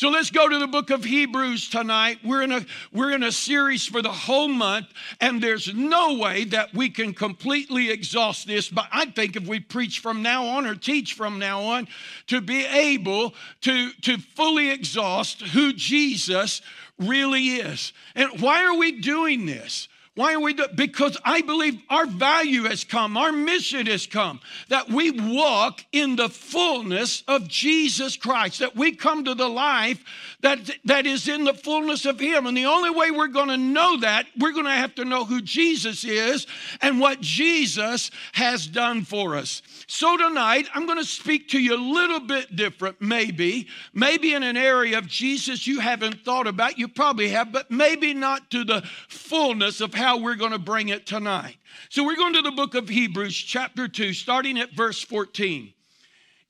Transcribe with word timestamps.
So 0.00 0.08
let's 0.08 0.30
go 0.30 0.48
to 0.48 0.58
the 0.58 0.66
book 0.66 0.88
of 0.88 1.04
Hebrews 1.04 1.68
tonight. 1.68 2.20
We're 2.24 2.40
in 2.40 2.52
a 2.52 2.64
we're 2.90 3.10
in 3.10 3.22
a 3.22 3.30
series 3.30 3.84
for 3.84 4.00
the 4.00 4.10
whole 4.10 4.48
month 4.48 4.86
and 5.20 5.42
there's 5.42 5.74
no 5.74 6.14
way 6.14 6.44
that 6.44 6.72
we 6.72 6.88
can 6.88 7.12
completely 7.12 7.90
exhaust 7.90 8.46
this, 8.46 8.70
but 8.70 8.86
I 8.90 9.10
think 9.10 9.36
if 9.36 9.46
we 9.46 9.60
preach 9.60 9.98
from 9.98 10.22
now 10.22 10.46
on 10.46 10.64
or 10.64 10.74
teach 10.74 11.12
from 11.12 11.38
now 11.38 11.60
on 11.60 11.86
to 12.28 12.40
be 12.40 12.64
able 12.64 13.34
to 13.60 13.92
to 13.92 14.16
fully 14.16 14.70
exhaust 14.70 15.42
who 15.42 15.74
Jesus 15.74 16.62
really 16.98 17.56
is. 17.56 17.92
And 18.14 18.40
why 18.40 18.64
are 18.64 18.78
we 18.78 19.02
doing 19.02 19.44
this? 19.44 19.86
Why 20.20 20.34
are 20.34 20.40
we 20.40 20.52
doing? 20.52 20.68
Because 20.74 21.16
I 21.24 21.40
believe 21.40 21.80
our 21.88 22.04
value 22.04 22.64
has 22.64 22.84
come, 22.84 23.16
our 23.16 23.32
mission 23.32 23.86
has 23.86 24.06
come, 24.06 24.38
that 24.68 24.90
we 24.90 25.10
walk 25.10 25.82
in 25.92 26.16
the 26.16 26.28
fullness 26.28 27.22
of 27.26 27.48
Jesus 27.48 28.18
Christ, 28.18 28.58
that 28.58 28.76
we 28.76 28.92
come 28.92 29.24
to 29.24 29.34
the 29.34 29.48
life 29.48 30.04
that, 30.42 30.58
that 30.84 31.06
is 31.06 31.26
in 31.26 31.44
the 31.44 31.54
fullness 31.54 32.04
of 32.04 32.20
Him. 32.20 32.46
And 32.46 32.54
the 32.54 32.66
only 32.66 32.90
way 32.90 33.10
we're 33.10 33.28
going 33.28 33.48
to 33.48 33.56
know 33.56 34.00
that, 34.00 34.26
we're 34.38 34.52
going 34.52 34.66
to 34.66 34.72
have 34.72 34.94
to 34.96 35.06
know 35.06 35.24
who 35.24 35.40
Jesus 35.40 36.04
is 36.04 36.46
and 36.82 37.00
what 37.00 37.22
Jesus 37.22 38.10
has 38.32 38.66
done 38.66 39.04
for 39.04 39.36
us. 39.36 39.62
So 39.86 40.18
tonight, 40.18 40.68
I'm 40.74 40.84
going 40.84 40.98
to 40.98 41.04
speak 41.04 41.48
to 41.48 41.58
you 41.58 41.74
a 41.74 41.80
little 41.80 42.20
bit 42.20 42.54
different, 42.54 43.00
maybe, 43.00 43.68
maybe 43.94 44.34
in 44.34 44.42
an 44.42 44.58
area 44.58 44.98
of 44.98 45.06
Jesus 45.06 45.66
you 45.66 45.80
haven't 45.80 46.26
thought 46.26 46.46
about. 46.46 46.78
You 46.78 46.88
probably 46.88 47.28
have, 47.30 47.52
but 47.52 47.70
maybe 47.70 48.12
not 48.12 48.50
to 48.50 48.64
the 48.64 48.82
fullness 49.08 49.80
of 49.80 49.94
how 49.94 50.09
we're 50.18 50.36
going 50.36 50.52
to 50.52 50.58
bring 50.58 50.88
it 50.88 51.06
tonight. 51.06 51.56
So 51.88 52.04
we're 52.04 52.16
going 52.16 52.34
to 52.34 52.42
the 52.42 52.50
book 52.50 52.74
of 52.74 52.88
Hebrews, 52.88 53.36
chapter 53.36 53.88
2, 53.88 54.12
starting 54.12 54.58
at 54.58 54.72
verse 54.72 55.02
14. 55.02 55.72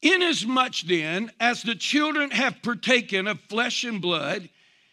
Inasmuch 0.02 0.80
then 0.86 1.30
as 1.40 1.62
the 1.62 1.74
children 1.74 2.30
have 2.30 2.62
partaken 2.62 3.26
of 3.26 3.40
flesh 3.48 3.84
and 3.84 4.00
blood, 4.00 4.48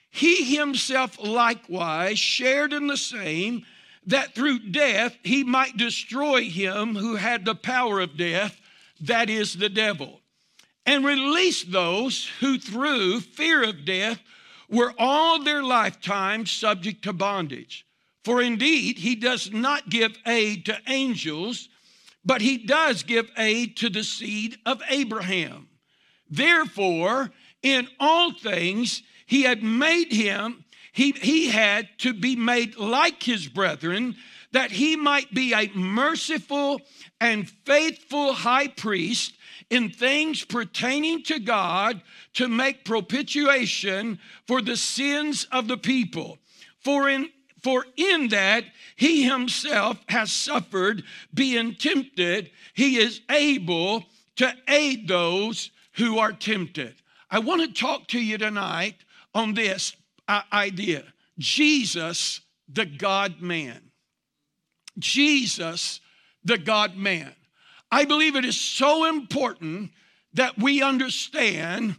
he 0.10 0.56
himself 0.56 1.18
likewise 1.22 2.20
shared 2.20 2.74
in 2.74 2.88
the 2.88 2.98
same, 2.98 3.66
that 4.06 4.34
through 4.36 4.60
death 4.60 5.16
he 5.24 5.44
might 5.44 5.78
destroy 5.78 6.44
him 6.44 6.96
who 6.96 7.16
had 7.16 7.46
the 7.46 7.56
power 7.56 8.00
of 8.00 8.18
death, 8.18 8.60
that 9.02 9.30
is 9.30 9.54
the 9.54 9.70
devil, 9.70 10.22
and 10.86 11.06
release 11.06 11.64
those 11.64 12.30
who 12.40 12.58
through 12.58 13.20
fear 13.20 13.64
of 13.64 13.86
death 13.86 14.20
were 14.70 14.94
all 14.98 15.44
their 15.44 15.64
lifetime 15.64 16.46
subject 16.46 17.04
to 17.04 17.14
bondage. 17.14 17.87
For 18.28 18.42
indeed, 18.42 18.98
he 18.98 19.16
does 19.16 19.54
not 19.54 19.88
give 19.88 20.18
aid 20.26 20.66
to 20.66 20.78
angels, 20.86 21.70
but 22.26 22.42
he 22.42 22.58
does 22.58 23.04
give 23.04 23.32
aid 23.38 23.78
to 23.78 23.90
the 23.90 24.04
seed 24.04 24.58
of 24.66 24.82
Abraham. 24.90 25.70
Therefore, 26.30 27.32
in 27.64 27.88
all 28.02 28.34
things, 28.34 29.02
he 29.26 29.44
had 29.44 29.64
made 29.64 30.12
him, 30.12 30.66
he, 30.92 31.14
he 31.14 31.48
had 31.48 31.88
to 32.00 32.14
be 32.14 32.36
made 32.36 32.76
like 32.76 33.24
his 33.24 33.48
brethren, 33.48 34.18
that 34.52 34.72
he 34.72 34.98
might 34.98 35.34
be 35.34 35.54
a 35.54 35.72
merciful 35.74 36.82
and 37.22 37.50
faithful 37.50 38.34
high 38.34 38.68
priest 38.68 39.38
in 39.70 39.90
things 39.90 40.44
pertaining 40.44 41.24
to 41.24 41.40
God 41.40 42.02
to 42.34 42.50
make 42.50 42.84
propitiation 42.84 44.20
for 44.48 44.62
the 44.62 44.76
sins 44.76 45.48
of 45.50 45.70
the 45.70 45.78
people. 45.78 46.40
For 46.82 47.08
in 47.08 47.30
for 47.64 47.86
in 47.96 48.30
that 48.30 48.66
he 48.96 49.24
himself 49.24 49.98
has 50.10 50.32
suffered 50.32 51.04
being 51.34 51.76
tempted, 51.76 52.52
he 52.74 52.98
is 52.98 53.22
able 53.30 54.06
to 54.38 54.54
aid 54.68 55.08
those 55.08 55.72
who 55.94 56.20
are 56.20 56.32
tempted. 56.32 56.96
I 57.30 57.40
want 57.40 57.62
to 57.62 57.82
talk 57.82 58.08
to 58.10 58.20
you 58.20 58.38
tonight 58.38 58.96
on 59.34 59.54
this 59.54 59.96
uh, 60.28 60.42
idea 60.52 61.04
Jesus, 61.40 62.42
the 62.68 62.86
God 62.86 63.42
man. 63.42 63.82
Jesus, 64.98 66.00
the 66.44 66.58
God 66.58 66.98
man. 66.98 67.34
I 67.92 68.06
believe 68.06 68.36
it 68.36 68.46
is 68.46 68.60
so 68.60 69.06
important 69.06 69.92
that 70.34 70.58
we 70.58 70.82
understand 70.82 71.98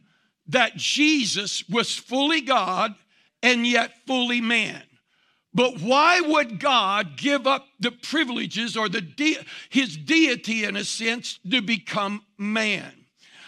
that 0.49 0.77
Jesus 0.77 1.69
was 1.69 1.95
fully 1.95 2.41
God 2.41 2.95
and 3.43 3.67
yet 3.67 3.93
fully 4.07 4.41
man. 4.41 4.83
But 5.55 5.81
why 5.81 6.21
would 6.21 6.61
God 6.61 7.17
give 7.17 7.47
up 7.47 7.67
the 7.81 7.91
privileges 7.91 8.77
or 8.77 8.89
the 8.89 9.01
de- 9.01 9.39
his 9.71 9.97
deity 9.97 10.65
in 10.65 10.77
a 10.77 10.85
sense 10.85 11.39
to 11.51 11.63
become 11.63 12.23
man? 12.37 12.93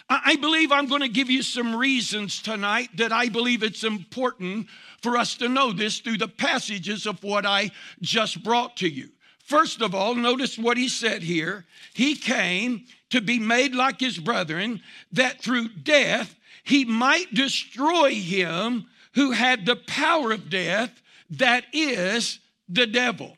I 0.09 0.35
believe 0.35 0.73
I'm 0.73 0.87
going 0.87 1.01
to 1.01 1.07
give 1.07 1.29
you 1.29 1.41
some 1.41 1.73
reasons 1.73 2.41
tonight 2.41 2.89
that 2.97 3.13
I 3.13 3.29
believe 3.29 3.63
it's 3.63 3.85
important 3.85 4.67
for 5.01 5.17
us 5.17 5.35
to 5.35 5.47
know 5.47 5.71
this 5.71 5.99
through 5.99 6.17
the 6.17 6.27
passages 6.27 7.05
of 7.05 7.23
what 7.23 7.45
I 7.45 7.71
just 8.01 8.43
brought 8.43 8.75
to 8.77 8.89
you. 8.89 9.09
First 9.45 9.81
of 9.81 9.95
all, 9.95 10.13
notice 10.13 10.57
what 10.57 10.77
he 10.77 10.89
said 10.89 11.23
here. 11.23 11.65
He 11.93 12.15
came 12.15 12.85
to 13.11 13.21
be 13.21 13.39
made 13.39 13.73
like 13.73 14.01
his 14.01 14.17
brethren, 14.17 14.81
that 15.13 15.41
through 15.41 15.69
death 15.69 16.35
he 16.63 16.83
might 16.83 17.33
destroy 17.33 18.13
him 18.13 18.87
who 19.13 19.31
had 19.31 19.65
the 19.65 19.77
power 19.77 20.31
of 20.31 20.49
death 20.49 21.01
that 21.31 21.65
is 21.73 22.39
the 22.69 22.87
devil. 22.87 23.37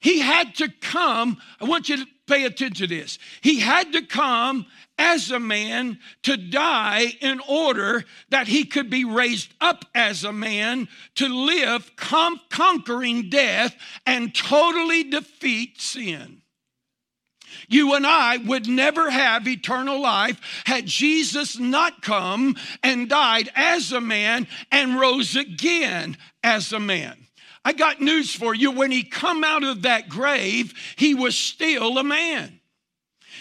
He 0.00 0.20
had 0.20 0.54
to 0.56 0.68
come, 0.80 1.38
I 1.60 1.64
want 1.64 1.88
you 1.88 1.96
to 1.96 2.06
pay 2.26 2.44
attention 2.44 2.76
to 2.76 2.94
this. 2.94 3.18
He 3.40 3.60
had 3.60 3.92
to 3.92 4.02
come 4.02 4.66
as 4.98 5.30
a 5.30 5.40
man 5.40 5.98
to 6.22 6.36
die 6.36 7.14
in 7.20 7.40
order 7.48 8.04
that 8.28 8.46
he 8.46 8.64
could 8.64 8.90
be 8.90 9.04
raised 9.04 9.52
up 9.60 9.84
as 9.94 10.22
a 10.22 10.32
man 10.32 10.88
to 11.16 11.28
live 11.28 11.90
conquering 11.96 13.30
death 13.30 13.74
and 14.06 14.34
totally 14.34 15.04
defeat 15.04 15.80
sin. 15.80 16.42
You 17.68 17.94
and 17.94 18.06
I 18.06 18.36
would 18.38 18.68
never 18.68 19.10
have 19.10 19.46
eternal 19.46 20.00
life 20.00 20.40
had 20.64 20.86
Jesus 20.86 21.58
not 21.58 22.02
come 22.02 22.56
and 22.82 23.08
died 23.08 23.50
as 23.54 23.92
a 23.92 24.00
man 24.00 24.46
and 24.70 24.98
rose 24.98 25.36
again 25.36 26.16
as 26.42 26.72
a 26.72 26.80
man. 26.80 27.26
I 27.64 27.72
got 27.72 28.00
news 28.00 28.34
for 28.34 28.54
you. 28.54 28.70
When 28.70 28.90
he 28.90 29.02
come 29.02 29.42
out 29.42 29.64
of 29.64 29.82
that 29.82 30.08
grave, 30.08 30.74
he 30.96 31.14
was 31.14 31.36
still 31.36 31.98
a 31.98 32.04
man. 32.04 32.60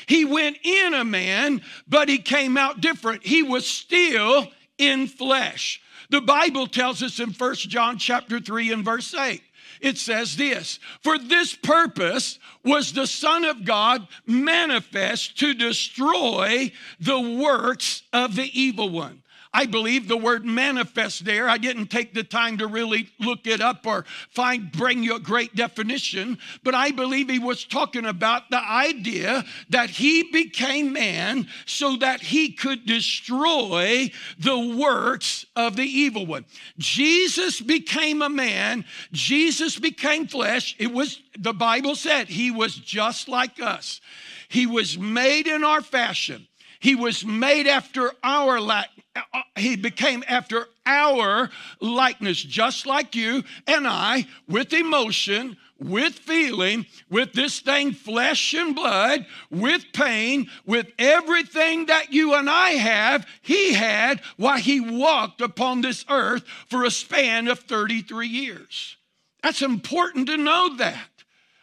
He 0.07 0.25
went 0.25 0.57
in 0.63 0.93
a 0.93 1.03
man, 1.03 1.61
but 1.87 2.09
he 2.09 2.17
came 2.17 2.57
out 2.57 2.81
different. 2.81 3.25
He 3.25 3.43
was 3.43 3.67
still 3.67 4.47
in 4.77 5.07
flesh. 5.07 5.81
The 6.09 6.21
Bible 6.21 6.67
tells 6.67 7.01
us 7.01 7.19
in 7.19 7.31
First 7.31 7.69
John 7.69 7.97
chapter 7.97 8.39
3 8.39 8.71
and 8.71 8.85
verse 8.85 9.13
8 9.13 9.41
it 9.83 9.97
says 9.97 10.37
this 10.37 10.79
For 11.03 11.19
this 11.19 11.53
purpose 11.53 12.39
was 12.63 12.93
the 12.93 13.05
Son 13.05 13.45
of 13.45 13.65
God 13.65 14.07
manifest 14.25 15.37
to 15.39 15.53
destroy 15.53 16.71
the 16.99 17.19
works 17.19 18.01
of 18.11 18.35
the 18.35 18.49
evil 18.59 18.89
one. 18.89 19.21
I 19.53 19.67
believe 19.67 20.07
the 20.07 20.17
word 20.17 20.45
manifest 20.45 21.25
there. 21.25 21.47
I 21.47 21.59
didn't 21.59 21.87
take 21.87 22.13
the 22.13 22.23
time 22.23 22.57
to 22.57 22.67
really 22.67 23.09
look 23.19 23.45
it 23.45 23.61
up 23.61 23.85
or 23.85 24.03
find 24.31 24.71
bring 24.71 25.03
you 25.03 25.15
a 25.15 25.19
great 25.19 25.55
definition, 25.55 26.39
but 26.63 26.73
I 26.73 26.89
believe 26.89 27.29
he 27.29 27.37
was 27.37 27.63
talking 27.63 28.05
about 28.05 28.49
the 28.49 28.59
idea 28.59 29.45
that 29.69 29.91
he 29.91 30.23
became 30.23 30.93
man 30.93 31.47
so 31.67 31.97
that 31.97 32.21
he 32.21 32.51
could 32.51 32.87
destroy 32.87 34.11
the 34.39 34.75
works 34.75 35.45
of 35.55 35.75
the 35.75 35.83
evil 35.83 36.25
one. 36.25 36.45
Jesus 36.79 37.61
became 37.61 38.23
a 38.23 38.29
man, 38.29 38.85
Jesus 39.11 39.77
became 39.77 40.25
flesh. 40.27 40.75
It 40.79 40.91
was 40.91 41.21
the 41.37 41.53
Bible 41.53 41.95
said 41.95 42.27
he 42.27 42.49
was 42.49 42.75
just 42.75 43.27
like 43.27 43.61
us. 43.61 44.01
He 44.49 44.65
was 44.67 44.97
made 44.97 45.47
in 45.47 45.63
our 45.63 45.81
fashion. 45.81 46.47
He 46.83 46.95
was 46.95 47.25
made 47.25 47.65
after 47.65 48.11
our 48.25 48.59
like 48.59 48.89
uh, 49.15 49.21
uh, 49.33 49.41
he 49.55 49.77
became 49.77 50.21
after 50.27 50.67
our 50.85 51.49
likeness, 51.79 52.43
just 52.43 52.85
like 52.85 53.15
you 53.15 53.45
and 53.65 53.87
I, 53.87 54.27
with 54.49 54.73
emotion, 54.73 55.55
with 55.79 56.13
feeling, 56.15 56.85
with 57.09 57.31
this 57.31 57.61
thing, 57.61 57.93
flesh 57.93 58.53
and 58.53 58.75
blood, 58.75 59.25
with 59.49 59.85
pain, 59.93 60.49
with 60.65 60.87
everything 60.99 61.85
that 61.85 62.11
you 62.11 62.33
and 62.33 62.49
I 62.49 62.71
have, 62.71 63.25
he 63.41 63.71
had 63.71 64.19
while 64.35 64.57
he 64.57 64.81
walked 64.81 65.39
upon 65.39 65.79
this 65.79 66.03
earth 66.09 66.43
for 66.67 66.83
a 66.83 66.91
span 66.91 67.47
of 67.47 67.59
33 67.59 68.27
years. 68.27 68.97
That's 69.41 69.61
important 69.61 70.27
to 70.27 70.35
know 70.35 70.75
that. 70.75 71.07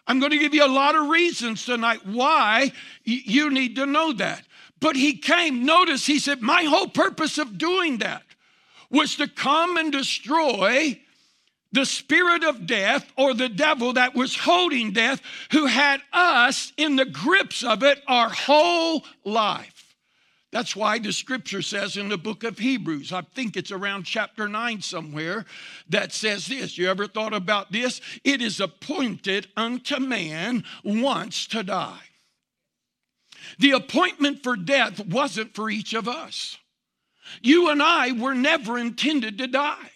I'm 0.07 0.19
going 0.19 0.33
to 0.33 0.39
give 0.39 0.55
you 0.55 0.65
a 0.65 0.67
lot 0.67 0.97
of 0.97 1.09
reasons 1.09 1.67
tonight 1.67 2.07
why 2.07 2.73
you 3.05 3.51
need 3.51 3.77
to 3.77 3.85
know 3.85 4.13
that. 4.15 4.45
But 4.81 4.97
he 4.97 5.17
came, 5.17 5.65
notice 5.65 6.07
he 6.07 6.19
said, 6.19 6.41
My 6.41 6.65
whole 6.65 6.89
purpose 6.89 7.39
of 7.39 7.59
doing 7.59 7.99
that 7.99 8.23
was 8.91 9.17
to 9.17 9.29
come 9.29 9.77
and 9.77 9.93
destroy 9.93 11.01
the 11.73 11.87
spirit 11.87 12.43
of 12.43 12.67
death 12.67 13.13
or 13.17 13.35
the 13.35 13.49
devil 13.49 13.93
that 13.93 14.15
was 14.15 14.35
holding 14.37 14.93
death, 14.93 15.21
who 15.53 15.67
had 15.67 16.01
us 16.13 16.73
in 16.77 16.97
the 16.97 17.05
grips 17.05 17.63
of 17.63 17.83
it 17.83 18.03
our 18.09 18.29
whole 18.29 19.05
life. 19.25 19.95
That's 20.53 20.75
why 20.75 20.99
the 20.99 21.13
scripture 21.13 21.63
says 21.63 21.97
in 21.97 22.09
the 22.09 22.19
book 22.19 22.43
of 22.43 22.59
Hebrews, 22.59 23.13
I 23.13 23.23
think 23.23 23.57
it's 23.57 23.71
around 23.71 24.03
chapter 24.03 24.49
9 24.49 24.83
somewhere, 24.83 25.45
that 25.89 26.13
says 26.13 26.47
this. 26.47 26.77
You 26.77 26.91
ever 26.91 27.07
thought 27.07 27.35
about 27.35 27.71
this? 27.71 28.01
It 28.25 28.43
is 28.43 28.59
appointed 28.59 29.47
unto 29.57 30.01
man 30.01 30.65
once 30.83 31.47
to 31.49 31.63
die. 31.63 32.01
The 33.61 33.73
appointment 33.73 34.43
for 34.43 34.57
death 34.57 35.05
wasn't 35.07 35.55
for 35.55 35.69
each 35.69 35.93
of 35.93 36.09
us. 36.09 36.57
You 37.43 37.69
and 37.69 37.83
I 37.83 38.13
were 38.13 38.35
never 38.35 38.79
intended 38.79 39.39
to 39.39 39.47
die, 39.47 39.91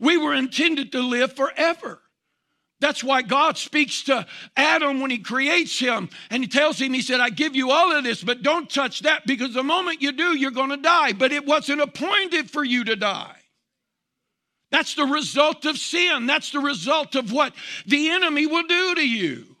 we 0.00 0.16
were 0.16 0.34
intended 0.34 0.90
to 0.92 1.00
live 1.00 1.36
forever. 1.36 2.00
That's 2.80 3.04
why 3.04 3.22
God 3.22 3.56
speaks 3.56 4.02
to 4.04 4.26
Adam 4.56 5.00
when 5.00 5.10
he 5.10 5.18
creates 5.18 5.78
him 5.78 6.10
and 6.28 6.42
he 6.42 6.48
tells 6.48 6.78
him, 6.78 6.92
He 6.92 7.02
said, 7.02 7.20
I 7.20 7.30
give 7.30 7.54
you 7.54 7.70
all 7.70 7.96
of 7.96 8.02
this, 8.02 8.22
but 8.22 8.42
don't 8.42 8.68
touch 8.68 9.00
that 9.00 9.26
because 9.26 9.54
the 9.54 9.62
moment 9.62 10.02
you 10.02 10.12
do, 10.12 10.36
you're 10.36 10.50
going 10.50 10.70
to 10.70 10.76
die. 10.76 11.12
But 11.12 11.32
it 11.32 11.46
wasn't 11.46 11.80
appointed 11.80 12.50
for 12.50 12.64
you 12.64 12.84
to 12.84 12.96
die. 12.96 13.36
That's 14.70 14.94
the 14.94 15.04
result 15.04 15.64
of 15.66 15.78
sin. 15.78 16.26
That's 16.26 16.50
the 16.50 16.60
result 16.60 17.14
of 17.14 17.30
what 17.30 17.54
the 17.86 18.10
enemy 18.10 18.46
will 18.46 18.66
do 18.66 18.94
to 18.96 19.08
you. 19.08 19.53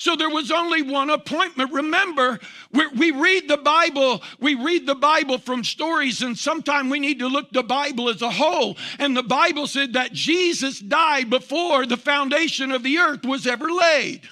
So 0.00 0.16
there 0.16 0.30
was 0.30 0.50
only 0.50 0.80
one 0.80 1.10
appointment. 1.10 1.74
Remember, 1.74 2.40
we 2.72 3.10
read 3.10 3.48
the 3.48 3.58
Bible, 3.58 4.22
we 4.40 4.54
read 4.54 4.86
the 4.86 4.94
Bible 4.94 5.36
from 5.36 5.62
stories, 5.62 6.22
and 6.22 6.38
sometimes 6.38 6.90
we 6.90 6.98
need 6.98 7.18
to 7.18 7.28
look 7.28 7.52
the 7.52 7.62
Bible 7.62 8.08
as 8.08 8.22
a 8.22 8.30
whole. 8.30 8.78
And 8.98 9.14
the 9.14 9.22
Bible 9.22 9.66
said 9.66 9.92
that 9.92 10.14
Jesus 10.14 10.80
died 10.80 11.28
before 11.28 11.84
the 11.84 11.98
foundation 11.98 12.72
of 12.72 12.82
the 12.82 12.96
earth 12.96 13.26
was 13.26 13.46
ever 13.46 13.70
laid. 13.70 14.22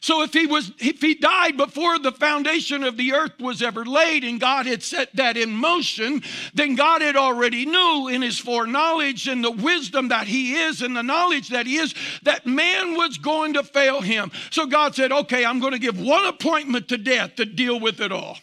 So 0.00 0.22
if 0.22 0.32
he 0.32 0.46
was 0.46 0.72
if 0.78 1.00
he 1.00 1.14
died 1.14 1.56
before 1.56 1.98
the 1.98 2.12
foundation 2.12 2.84
of 2.84 2.96
the 2.96 3.12
earth 3.14 3.40
was 3.40 3.62
ever 3.62 3.84
laid 3.84 4.24
and 4.24 4.40
God 4.40 4.66
had 4.66 4.82
set 4.82 5.14
that 5.16 5.36
in 5.36 5.50
motion, 5.50 6.22
then 6.54 6.74
God 6.74 7.02
had 7.02 7.16
already 7.16 7.66
knew 7.66 8.08
in 8.08 8.22
his 8.22 8.38
foreknowledge 8.38 9.26
and 9.28 9.42
the 9.42 9.50
wisdom 9.50 10.08
that 10.08 10.28
he 10.28 10.54
is 10.54 10.82
and 10.82 10.96
the 10.96 11.02
knowledge 11.02 11.48
that 11.48 11.66
he 11.66 11.76
is 11.76 11.94
that 12.22 12.46
man 12.46 12.94
was 12.94 13.18
going 13.18 13.54
to 13.54 13.62
fail 13.62 14.00
him. 14.00 14.30
So 14.50 14.66
God 14.66 14.94
said, 14.94 15.12
"Okay, 15.12 15.44
I'm 15.44 15.60
going 15.60 15.72
to 15.72 15.78
give 15.78 16.00
one 16.00 16.24
appointment 16.24 16.88
to 16.88 16.98
death 16.98 17.36
to 17.36 17.44
deal 17.44 17.78
with 17.78 18.00
it 18.00 18.12
all." 18.12 18.38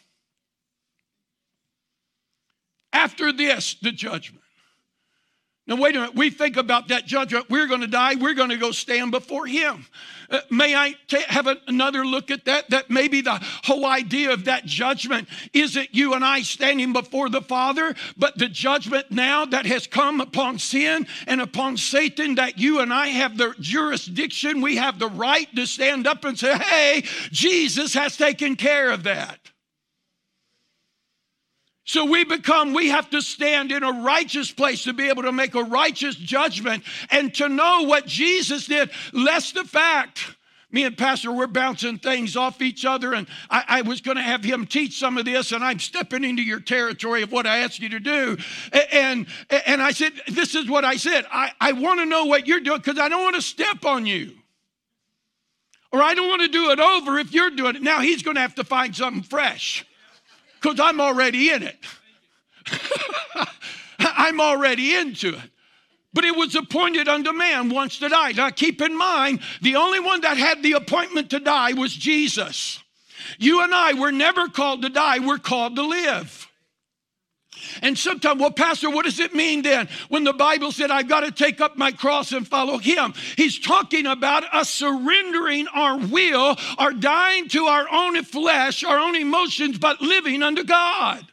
After 2.91 3.33
this, 3.33 3.75
the 3.81 3.91
judgment. 3.91 4.44
Now, 5.67 5.77
wait 5.77 5.95
a 5.95 6.00
minute. 6.00 6.15
We 6.15 6.29
think 6.29 6.57
about 6.57 6.89
that 6.89 7.07
judgment. 7.07 7.50
We're 7.50 7.65
going 7.65 7.81
to 7.81 7.88
die. 7.88 8.13
We're 8.15 8.35
going 8.35 8.51
to 8.51 8.57
go 8.57 8.71
stand 8.71 9.09
before 9.09 9.47
Him. 9.47 9.88
Uh, 10.29 10.41
may 10.51 10.75
I 10.75 10.95
t- 11.07 11.23
have 11.27 11.47
a, 11.47 11.57
another 11.67 12.06
look 12.06 12.29
at 12.29 12.45
that? 12.45 12.69
That 12.69 12.91
maybe 12.91 13.21
the 13.21 13.39
whole 13.63 13.83
idea 13.83 14.31
of 14.31 14.45
that 14.45 14.65
judgment 14.65 15.27
isn't 15.53 15.89
you 15.91 16.13
and 16.13 16.23
I 16.23 16.44
standing 16.44 16.94
before 16.94 17.29
the 17.29 17.41
Father, 17.41 17.95
but 18.15 18.38
the 18.38 18.47
judgment 18.47 19.09
now 19.09 19.45
that 19.45 19.65
has 19.65 19.88
come 19.88 20.21
upon 20.21 20.59
sin 20.59 21.07
and 21.25 21.41
upon 21.41 21.77
Satan, 21.77 22.35
that 22.35 22.59
you 22.59 22.79
and 22.79 22.94
I 22.94 23.07
have 23.07 23.35
the 23.35 23.56
jurisdiction, 23.59 24.62
we 24.62 24.75
have 24.75 25.00
the 25.00 25.09
right 25.09 25.53
to 25.56 25.65
stand 25.65 26.06
up 26.06 26.25
and 26.25 26.38
say, 26.38 26.56
hey, 26.59 27.03
Jesus 27.31 27.95
has 27.95 28.17
taken 28.17 28.56
care 28.56 28.91
of 28.91 29.03
that. 29.03 29.39
So 31.85 32.05
we 32.05 32.23
become, 32.23 32.73
we 32.73 32.89
have 32.89 33.11
to 33.11 33.21
stand 33.21 33.71
in 33.71 33.83
a 33.83 34.01
righteous 34.01 34.51
place 34.51 34.83
to 34.85 34.93
be 34.93 35.07
able 35.07 35.21
to 35.21 35.31
make 35.31 35.53
a 35.53 35.63
righteous 35.63 36.15
judgment 36.15 36.83
and 37.11 37.33
to 37.35 37.47
know 37.47 37.83
what 37.83 38.07
Jesus 38.07 38.65
did, 38.65 38.89
lest 39.13 39.53
the 39.53 39.63
fact. 39.63 40.35
Me 40.71 40.83
and 40.83 40.97
Pastor, 40.97 41.31
we're 41.31 41.45
bouncing 41.45 41.99
things 41.99 42.35
off 42.35 42.59
each 42.59 42.85
other, 42.85 43.13
and 43.13 43.27
I, 43.51 43.63
I 43.67 43.81
was 43.83 44.01
going 44.01 44.17
to 44.17 44.23
have 44.23 44.43
him 44.43 44.65
teach 44.65 44.97
some 44.97 45.19
of 45.19 45.25
this, 45.25 45.51
and 45.51 45.63
I'm 45.63 45.77
stepping 45.77 46.23
into 46.23 46.41
your 46.41 46.59
territory 46.59 47.21
of 47.21 47.31
what 47.31 47.45
I 47.45 47.59
asked 47.59 47.79
you 47.79 47.89
to 47.89 47.99
do. 47.99 48.35
And, 48.91 49.27
and 49.67 49.81
I 49.81 49.91
said, 49.91 50.13
This 50.27 50.55
is 50.55 50.67
what 50.67 50.83
I 50.83 50.97
said. 50.97 51.25
I, 51.31 51.51
I 51.61 51.73
want 51.73 51.99
to 51.99 52.05
know 52.05 52.25
what 52.25 52.47
you're 52.47 52.59
doing 52.59 52.79
because 52.79 52.99
I 52.99 53.09
don't 53.09 53.23
want 53.23 53.35
to 53.35 53.43
step 53.43 53.85
on 53.85 54.07
you. 54.07 54.33
Or 55.93 56.01
I 56.01 56.15
don't 56.15 56.27
want 56.27 56.41
to 56.41 56.47
do 56.47 56.71
it 56.71 56.79
over 56.79 57.19
if 57.19 57.31
you're 57.31 57.51
doing 57.51 57.75
it. 57.75 57.83
Now 57.83 58.01
he's 58.01 58.23
going 58.23 58.35
to 58.35 58.41
have 58.41 58.55
to 58.55 58.63
find 58.63 58.93
something 58.93 59.23
fresh 59.23 59.85
because 60.65 60.79
I'm 60.79 61.00
already 61.00 61.51
in 61.51 61.62
it. 61.62 61.77
I'm 64.00 64.41
already 64.41 64.95
into 64.95 65.35
it. 65.35 65.51
But 66.12 66.25
it 66.25 66.35
was 66.35 66.56
appointed 66.56 67.07
unto 67.07 67.33
man 67.33 67.69
once 67.69 68.00
to 68.00 68.09
die. 68.09 68.31
Now 68.31 68.50
keep 68.50 68.81
in 68.81 68.97
mind, 68.97 69.41
the 69.62 69.75
only 69.75 70.00
one 70.00 70.21
that 70.21 70.38
had 70.38 70.63
the 70.63 70.71
appointment 70.71 71.29
to 71.29 71.39
die 71.39 71.73
was 71.73 71.94
Jesus. 71.94 72.81
You 73.38 73.62
and 73.62 73.75
I 73.75 73.94
were 73.94 74.12
never 74.12 74.47
called 74.47 74.81
to 74.81 74.89
die, 74.89 75.19
we're 75.19 75.38
called 75.38 75.75
to 75.75 75.83
live. 75.83 76.47
And 77.81 77.97
sometimes, 77.97 78.39
well, 78.39 78.51
Pastor, 78.51 78.89
what 78.89 79.05
does 79.05 79.19
it 79.19 79.33
mean 79.33 79.61
then 79.61 79.87
when 80.09 80.23
the 80.23 80.33
Bible 80.33 80.71
said, 80.71 80.91
I've 80.91 81.07
got 81.07 81.21
to 81.21 81.31
take 81.31 81.61
up 81.61 81.77
my 81.77 81.91
cross 81.91 82.31
and 82.31 82.47
follow 82.47 82.77
Him? 82.77 83.13
He's 83.35 83.59
talking 83.59 84.05
about 84.05 84.43
us 84.53 84.69
surrendering 84.69 85.67
our 85.67 85.97
will, 85.97 86.55
our 86.77 86.93
dying 86.93 87.47
to 87.49 87.65
our 87.65 87.87
own 87.91 88.23
flesh, 88.23 88.83
our 88.83 88.99
own 88.99 89.15
emotions, 89.15 89.77
but 89.77 90.01
living 90.01 90.43
unto 90.43 90.63
God. 90.63 91.25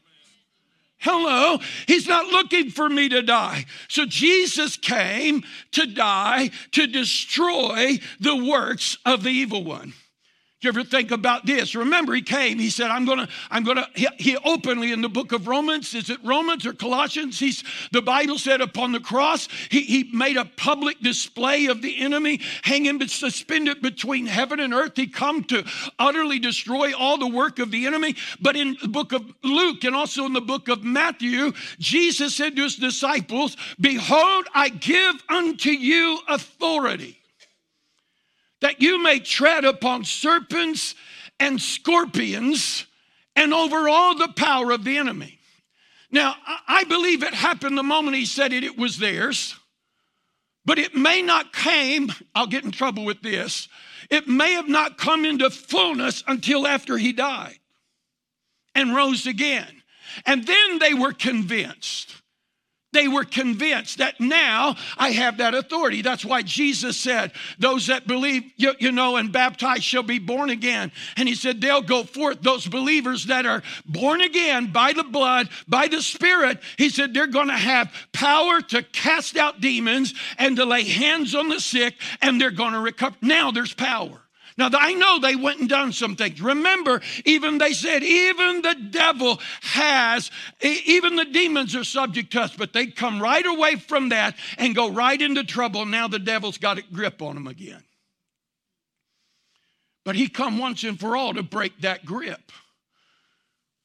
Hello, 0.98 1.58
he's 1.88 2.06
not 2.06 2.26
looking 2.26 2.70
for 2.70 2.88
me 2.88 3.08
to 3.08 3.22
die. 3.22 3.66
So 3.88 4.06
Jesus 4.06 4.76
came 4.76 5.42
to 5.72 5.84
die 5.84 6.50
to 6.72 6.86
destroy 6.86 7.98
the 8.20 8.36
works 8.36 8.96
of 9.04 9.24
the 9.24 9.30
evil 9.30 9.64
one 9.64 9.94
you 10.62 10.69
ever 10.69 10.85
think 10.85 11.11
about 11.11 11.47
this? 11.47 11.75
Remember, 11.75 12.14
he 12.14 12.23
came, 12.23 12.59
he 12.59 12.70
said, 12.70 12.91
I'm 12.91 13.05
gonna, 13.05 13.29
I'm 13.50 13.64
gonna, 13.64 13.88
he, 13.94 14.06
he, 14.19 14.37
openly 14.44 14.93
in 14.93 15.00
the 15.00 15.09
book 15.09 15.32
of 15.32 15.49
Romans, 15.49 15.94
is 15.94 16.11
it 16.11 16.19
Romans 16.23 16.67
or 16.67 16.73
Colossians? 16.73 17.38
He's 17.38 17.64
the 17.91 18.03
Bible 18.03 18.38
said 18.38 18.61
upon 18.61 18.93
the 18.93 19.00
cross, 19.00 19.49
he, 19.70 19.82
he 19.82 20.05
made 20.12 20.37
a 20.37 20.44
public 20.44 21.00
display 21.00 21.67
of 21.67 21.82
the 21.82 22.00
enemy, 22.00 22.41
hanging 22.62 22.99
but 22.99 23.11
suspended 23.11 23.82
between 23.82 24.26
heaven 24.26 24.61
and 24.61 24.73
earth. 24.73 24.93
He 24.97 25.06
come 25.06 25.44
to 25.44 25.64
utterly 25.99 26.38
destroy 26.38 26.94
all 26.94 27.19
the 27.19 27.29
work 27.29 27.58
of 27.58 27.70
the 27.70 27.87
enemy. 27.87 28.17
But 28.41 28.56
in 28.56 28.76
the 28.81 28.88
book 28.88 29.12
of 29.12 29.25
Luke 29.43 29.85
and 29.85 29.94
also 29.94 30.26
in 30.26 30.32
the 30.32 30.41
book 30.41 30.69
of 30.69 30.85
Matthew, 30.85 31.53
Jesus 31.79 32.35
said 32.35 32.56
to 32.56 32.62
his 32.62 32.76
disciples, 32.76 33.56
Behold, 33.81 34.47
I 34.55 34.69
give 34.69 35.23
unto 35.29 35.70
you 35.70 36.19
authority 36.29 37.21
that 38.62 38.81
you 38.81 39.03
may 39.03 39.20
tread 39.20 39.64
upon 39.64 40.05
serpents 40.05 40.94
and 41.38 41.61
scorpions 41.61 42.87
and 43.37 43.53
over 43.53 43.88
all 43.88 44.17
the 44.17 44.32
power 44.35 44.70
of 44.70 44.85
the 44.85 44.97
enemy. 44.97 45.38
Now, 46.11 46.37
I 46.69 46.85
believe 46.85 47.23
it 47.23 47.35
happened 47.35 47.76
the 47.76 47.82
moment 47.82 48.17
he 48.17 48.25
said 48.25 48.53
it, 48.53 48.64
it 48.64 48.79
was 48.79 48.99
theirs, 48.99 49.56
but 50.65 50.79
it 50.79 50.94
may 50.94 51.22
not 51.22 51.53
came, 51.53 52.13
I'll 52.34 52.46
get 52.46 52.65
in 52.65 52.70
trouble 52.70 53.05
with 53.05 53.22
this, 53.22 53.69
it 54.10 54.29
may 54.29 54.53
have 54.53 54.69
not 54.69 54.98
come 54.98 55.25
into 55.25 55.51
fullness 55.51 56.22
until 56.27 56.67
after 56.67 56.98
he 56.98 57.13
died 57.13 57.58
and 58.75 58.94
rose 58.94 59.27
again. 59.27 59.82
And 60.27 60.46
then 60.46 60.79
they 60.79 60.94
were 60.94 61.13
convinced. 61.13 62.21
They 62.93 63.08
were 63.08 63.25
convinced 63.25 63.99
that 63.99 64.20
now 64.20 64.77
I 64.99 65.11
have 65.11 65.39
that 65.39 65.55
authority. 65.55 66.03
That's 66.03 66.25
why 66.25 66.43
Jesus 66.43 66.96
said, 66.96 67.32
Those 67.58 67.87
that 67.87 68.06
believe, 68.06 68.44
you, 68.56 68.75
you, 68.79 68.93
know, 68.93 69.17
and 69.17 69.32
baptize 69.32 69.84
shall 69.84 70.03
be 70.03 70.19
born 70.19 70.51
again. 70.51 70.93
And 71.17 71.29
he 71.29 71.34
said, 71.34 71.61
They'll 71.61 71.82
go 71.82 72.05
forth. 72.05 72.43
Those 72.43 72.67
believers 72.67 73.27
that 73.27 73.46
are 73.46 73.63
born 73.87 74.20
again 74.20 74.72
by 74.72 74.93
the 74.93 75.05
blood, 75.05 75.49
by 75.69 75.89
the 75.89 76.03
Spirit, 76.03 76.61
he 76.77 76.89
said, 76.89 77.13
they're 77.13 77.27
going 77.27 77.49
to 77.49 77.56
have 77.56 77.93
power 78.13 78.61
to 78.61 78.82
cast 78.82 79.37
out 79.37 79.61
demons 79.61 80.15
and 80.39 80.56
to 80.56 80.65
lay 80.65 80.84
hands 80.84 81.34
on 81.34 81.49
the 81.49 81.61
sick, 81.61 81.94
and 82.20 82.41
they're 82.41 82.51
going 82.51 82.72
to 82.72 82.81
recover. 82.81 83.17
Now 83.20 83.51
there's 83.51 83.75
power. 83.75 84.21
Now, 84.62 84.78
I 84.78 84.94
know 84.94 85.19
they 85.19 85.34
went 85.34 85.58
and 85.58 85.69
done 85.69 85.90
some 85.92 86.14
things. 86.14 86.40
Remember, 86.40 87.00
even 87.24 87.58
they 87.58 87.72
said, 87.72 88.04
even 88.04 88.62
the 88.62 88.76
devil 88.90 89.40
has, 89.62 90.31
even 90.60 91.16
the 91.16 91.24
demons 91.24 91.74
are 91.74 91.82
subject 91.82 92.31
to 92.32 92.42
us, 92.42 92.54
but 92.56 92.72
they 92.72 92.86
come 92.86 93.20
right 93.20 93.44
away 93.44 93.74
from 93.74 94.10
that 94.10 94.36
and 94.58 94.72
go 94.72 94.88
right 94.88 95.20
into 95.20 95.42
trouble. 95.42 95.84
Now 95.84 96.06
the 96.06 96.20
devil's 96.20 96.58
got 96.58 96.78
a 96.78 96.82
grip 96.82 97.20
on 97.20 97.34
them 97.34 97.48
again. 97.48 97.82
But 100.04 100.14
he 100.14 100.28
come 100.28 100.58
once 100.58 100.84
and 100.84 100.98
for 100.98 101.16
all 101.16 101.34
to 101.34 101.42
break 101.42 101.81
that 101.81 102.04
grip. 102.04 102.52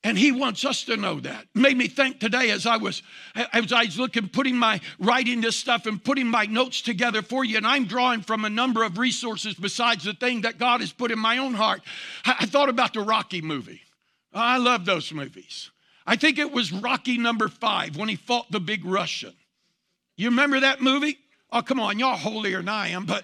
And 0.03 0.17
he 0.17 0.31
wants 0.31 0.63
us 0.63 0.83
to 0.83 0.95
know 0.95 1.19
that. 1.21 1.47
Made 1.55 1.75
me 1.75 1.87
think 1.87 2.19
today 2.19 2.51
as 2.51 2.65
I 2.65 2.77
was 2.77 3.01
as 3.35 3.73
I 3.73 3.83
was 3.85 3.97
looking, 3.97 4.29
putting 4.29 4.55
my 4.55 4.79
writing 4.99 5.41
this 5.41 5.57
stuff 5.57 5.85
and 5.85 6.01
putting 6.01 6.27
my 6.27 6.45
notes 6.45 6.81
together 6.81 7.21
for 7.21 7.43
you, 7.43 7.57
and 7.57 7.67
I'm 7.67 7.85
drawing 7.85 8.21
from 8.21 8.45
a 8.45 8.49
number 8.49 8.83
of 8.83 8.97
resources 8.97 9.55
besides 9.55 10.03
the 10.03 10.13
thing 10.13 10.41
that 10.41 10.59
God 10.59 10.81
has 10.81 10.93
put 10.93 11.11
in 11.11 11.19
my 11.19 11.39
own 11.39 11.55
heart. 11.55 11.81
I, 12.25 12.35
I 12.41 12.45
thought 12.45 12.69
about 12.69 12.93
the 12.93 13.01
Rocky 13.01 13.41
movie. 13.41 13.81
I 14.33 14.57
love 14.57 14.85
those 14.85 15.11
movies. 15.11 15.71
I 16.05 16.15
think 16.15 16.37
it 16.37 16.51
was 16.51 16.71
Rocky 16.71 17.17
number 17.17 17.47
five 17.47 17.97
when 17.97 18.07
he 18.07 18.15
fought 18.15 18.49
the 18.51 18.59
big 18.59 18.85
Russian. 18.85 19.33
You 20.15 20.29
remember 20.29 20.59
that 20.59 20.81
movie? 20.81 21.17
Oh, 21.51 21.61
come 21.61 21.79
on, 21.79 21.99
y'all 21.99 22.17
holier 22.17 22.57
than 22.57 22.69
I 22.69 22.89
am, 22.89 23.05
but 23.05 23.23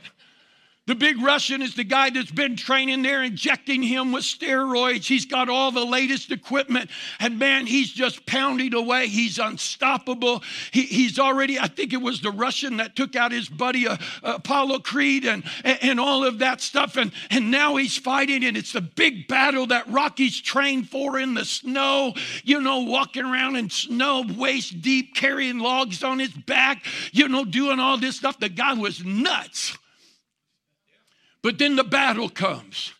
The 0.86 0.96
big 0.96 1.22
Russian 1.22 1.62
is 1.62 1.76
the 1.76 1.86
guy 1.86 2.10
that's 2.10 2.30
been 2.30 2.58
training 2.58 3.04
there, 3.04 3.24
injecting 3.24 3.82
him 3.82 4.12
with 4.12 4.26
steroids. 4.26 5.06
He's 5.06 5.26
got 5.26 5.48
all 5.48 5.72
the 5.72 5.86
latest 5.86 6.30
equipment. 6.30 6.90
And 7.22 7.40
man, 7.40 7.68
he's 7.68 7.90
just 7.90 8.26
pounding 8.26 8.74
away. 8.74 9.08
He's 9.08 9.40
unstoppable. 9.40 10.44
He, 10.72 10.82
he's 10.82 11.20
already, 11.20 11.58
I 11.58 11.68
think 11.68 11.94
it 11.94 12.02
was 12.02 12.20
the 12.20 12.32
Russian 12.32 12.78
that 12.78 12.98
took 12.98 13.16
out 13.16 13.32
his 13.32 13.48
buddy 13.48 13.88
uh, 13.88 13.96
Apollo 14.24 14.80
Creed 14.80 15.24
and, 15.24 15.46
and 15.64 16.02
all 16.02 16.26
of 16.26 16.40
that 16.40 16.60
stuff. 16.60 16.98
And, 16.98 17.14
and 17.30 17.50
now 17.50 17.78
he's 17.78 17.98
fighting, 17.98 18.44
and 18.44 18.58
it's 18.58 18.74
the 18.74 18.82
big 18.82 19.30
battle 19.30 19.68
that 19.68 19.88
Rocky's 19.88 20.42
trained 20.42 20.90
for 20.90 21.18
in 21.18 21.34
the 21.34 21.46
snow, 21.46 22.14
you 22.44 22.60
know, 22.60 22.80
walking 22.80 23.24
around 23.24 23.56
in 23.56 23.70
snow, 23.70 24.26
waist 24.38 24.82
deep, 24.82 25.16
carrying 25.16 25.60
logs 25.60 26.04
on 26.04 26.20
his 26.20 26.34
back, 26.34 26.86
you 27.14 27.30
know, 27.30 27.46
doing 27.46 27.80
all 27.80 27.98
this 27.98 28.18
stuff. 28.18 28.38
The 28.38 28.50
guy 28.50 28.74
was 28.74 29.02
nuts. 29.06 29.78
But 31.44 31.60
then 31.60 31.76
the 31.76 31.84
battle 31.84 32.30
comes. 32.30 32.94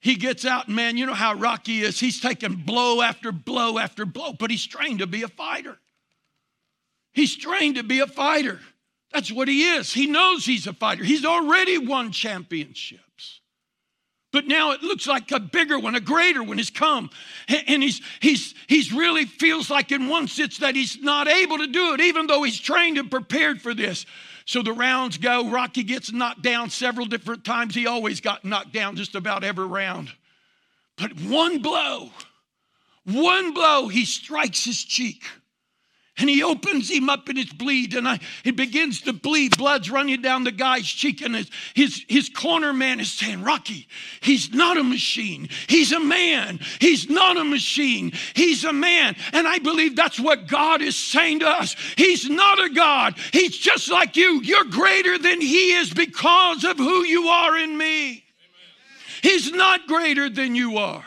He 0.00 0.16
gets 0.16 0.44
out, 0.44 0.66
and 0.66 0.74
man, 0.74 0.96
you 0.96 1.06
know 1.06 1.14
how 1.14 1.34
Rocky 1.34 1.82
is. 1.82 2.00
He's 2.00 2.20
taking 2.20 2.54
blow 2.54 3.02
after 3.02 3.30
blow 3.30 3.78
after 3.78 4.04
blow, 4.04 4.32
but 4.32 4.50
he's 4.50 4.66
trained 4.66 4.98
to 4.98 5.06
be 5.06 5.22
a 5.22 5.28
fighter. 5.28 5.78
He's 7.12 7.36
trained 7.36 7.76
to 7.76 7.84
be 7.84 8.00
a 8.00 8.06
fighter. 8.06 8.58
That's 9.12 9.30
what 9.30 9.46
he 9.46 9.62
is. 9.62 9.92
He 9.92 10.06
knows 10.06 10.44
he's 10.44 10.66
a 10.66 10.72
fighter. 10.72 11.04
He's 11.04 11.24
already 11.24 11.78
won 11.78 12.10
championships. 12.10 13.40
But 14.32 14.46
now 14.46 14.70
it 14.70 14.82
looks 14.82 15.06
like 15.06 15.30
a 15.30 15.38
bigger 15.38 15.78
one, 15.78 15.94
a 15.94 16.00
greater 16.00 16.42
one 16.42 16.56
has 16.56 16.70
come. 16.70 17.10
And 17.48 17.82
he's, 17.82 18.00
he's, 18.20 18.54
he's 18.66 18.90
really 18.90 19.26
feels 19.26 19.68
like 19.68 19.92
in 19.92 20.08
one 20.08 20.26
sense 20.26 20.58
that 20.58 20.74
he's 20.74 21.00
not 21.02 21.28
able 21.28 21.58
to 21.58 21.66
do 21.66 21.92
it, 21.92 22.00
even 22.00 22.26
though 22.26 22.42
he's 22.42 22.58
trained 22.58 22.96
and 22.96 23.10
prepared 23.10 23.60
for 23.60 23.74
this. 23.74 24.06
So 24.44 24.62
the 24.62 24.72
rounds 24.72 25.18
go. 25.18 25.50
Rocky 25.50 25.82
gets 25.82 26.12
knocked 26.12 26.42
down 26.42 26.70
several 26.70 27.06
different 27.06 27.44
times. 27.44 27.74
He 27.74 27.86
always 27.86 28.20
got 28.20 28.44
knocked 28.44 28.72
down 28.72 28.96
just 28.96 29.14
about 29.14 29.44
every 29.44 29.66
round. 29.66 30.10
But 30.96 31.12
one 31.20 31.62
blow, 31.62 32.10
one 33.04 33.54
blow, 33.54 33.88
he 33.88 34.04
strikes 34.04 34.64
his 34.64 34.82
cheek 34.82 35.24
and 36.18 36.28
he 36.28 36.42
opens 36.42 36.90
him 36.90 37.08
up 37.08 37.28
and 37.28 37.38
it's 37.38 37.52
bleed. 37.52 37.94
And 37.94 38.06
I, 38.06 38.20
it 38.44 38.54
begins 38.54 39.00
to 39.02 39.14
bleed. 39.14 39.56
Blood's 39.56 39.90
running 39.90 40.20
down 40.20 40.44
the 40.44 40.52
guy's 40.52 40.86
cheek 40.86 41.22
and 41.22 41.34
his, 41.34 41.50
his, 41.74 42.04
his 42.06 42.28
corner 42.28 42.72
man 42.74 43.00
is 43.00 43.10
saying 43.10 43.42
rocky 43.42 43.88
he's 44.20 44.52
not 44.52 44.76
a 44.76 44.84
machine. 44.84 45.48
He's 45.68 45.90
a 45.90 46.00
man. 46.00 46.60
He's 46.80 47.08
not 47.08 47.38
a 47.38 47.44
machine. 47.44 48.12
He's 48.34 48.64
a 48.64 48.72
man. 48.72 49.16
And 49.32 49.48
i 49.48 49.58
believe 49.58 49.96
that's 49.96 50.20
what 50.20 50.48
god 50.48 50.82
is 50.82 50.96
saying 50.96 51.40
to 51.40 51.48
us. 51.48 51.74
He's 51.96 52.28
not 52.28 52.62
a 52.62 52.68
god. 52.68 53.18
He's 53.32 53.56
just 53.56 53.90
like 53.90 54.16
you. 54.16 54.42
You're 54.42 54.64
greater 54.64 55.16
than 55.16 55.40
he 55.40 55.72
is 55.72 55.94
because 55.94 56.64
of 56.64 56.76
who 56.76 57.04
you 57.04 57.28
are 57.28 57.56
in 57.56 57.76
me. 57.76 58.08
Amen. 58.10 58.22
he's 59.22 59.50
not 59.50 59.86
greater 59.86 60.28
than 60.28 60.54
you 60.54 60.76
are. 60.76 61.04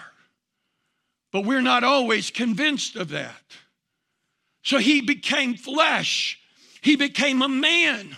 But 1.32 1.46
we're 1.46 1.62
not 1.62 1.84
always 1.84 2.32
convinced 2.32 2.96
of 2.96 3.10
that 3.10 3.36
so 4.66 4.80
he 4.80 5.00
became 5.00 5.56
flesh, 5.56 6.40
he 6.82 6.96
became 6.96 7.44
a 7.44 7.48
man 7.48 8.18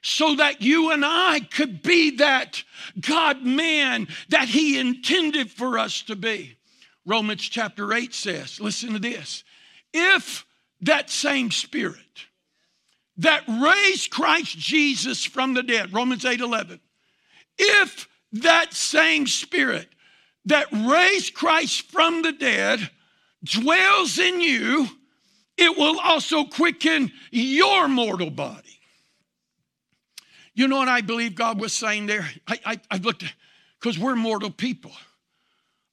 so 0.00 0.36
that 0.36 0.62
you 0.62 0.92
and 0.92 1.04
I 1.04 1.40
could 1.40 1.82
be 1.82 2.16
that 2.18 2.62
God 3.00 3.42
man 3.42 4.06
that 4.28 4.48
he 4.48 4.78
intended 4.78 5.50
for 5.50 5.76
us 5.76 6.02
to 6.02 6.14
be. 6.14 6.56
Romans 7.04 7.42
chapter 7.42 7.92
8 7.92 8.14
says, 8.14 8.60
listen 8.60 8.92
to 8.92 9.00
this. 9.00 9.42
If 9.92 10.46
that 10.82 11.10
same 11.10 11.50
spirit 11.50 12.26
that 13.16 13.42
raised 13.48 14.10
Christ 14.10 14.56
Jesus 14.56 15.24
from 15.24 15.54
the 15.54 15.64
dead, 15.64 15.92
Romans 15.92 16.24
8 16.24 16.40
11, 16.40 16.78
if 17.58 18.08
that 18.34 18.72
same 18.72 19.26
spirit 19.26 19.88
that 20.44 20.68
raised 20.70 21.34
Christ 21.34 21.90
from 21.90 22.22
the 22.22 22.32
dead 22.32 22.88
dwells 23.42 24.20
in 24.20 24.40
you, 24.40 24.86
it 25.58 25.76
will 25.76 25.98
also 26.00 26.44
quicken 26.44 27.12
your 27.30 27.88
mortal 27.88 28.30
body. 28.30 28.80
You 30.54 30.68
know 30.68 30.78
what 30.78 30.88
I 30.88 31.02
believe 31.02 31.34
God 31.34 31.60
was 31.60 31.72
saying 31.72 32.06
there? 32.06 32.28
I, 32.46 32.58
I, 32.64 32.80
I 32.90 32.96
looked 32.98 33.24
because 33.78 33.98
we're 33.98 34.16
mortal 34.16 34.50
people. 34.50 34.92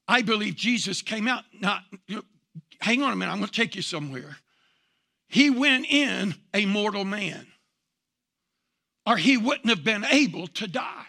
I 0.08 0.22
believe 0.22 0.56
Jesus 0.56 1.02
came 1.02 1.28
out, 1.28 1.44
know, 1.60 1.78
hang 2.80 3.02
on 3.02 3.12
a 3.12 3.16
minute, 3.16 3.32
I'm 3.32 3.40
going 3.40 3.50
to 3.50 3.54
take 3.54 3.76
you 3.76 3.82
somewhere. 3.82 4.38
He 5.28 5.50
went 5.50 5.88
in 5.88 6.36
a 6.54 6.66
mortal 6.66 7.06
man, 7.06 7.48
or 9.06 9.18
he 9.18 9.38
wouldn't 9.38 9.70
have 9.70 9.84
been 9.84 10.06
able 10.06 10.48
to 10.48 10.68
die. 10.68 11.08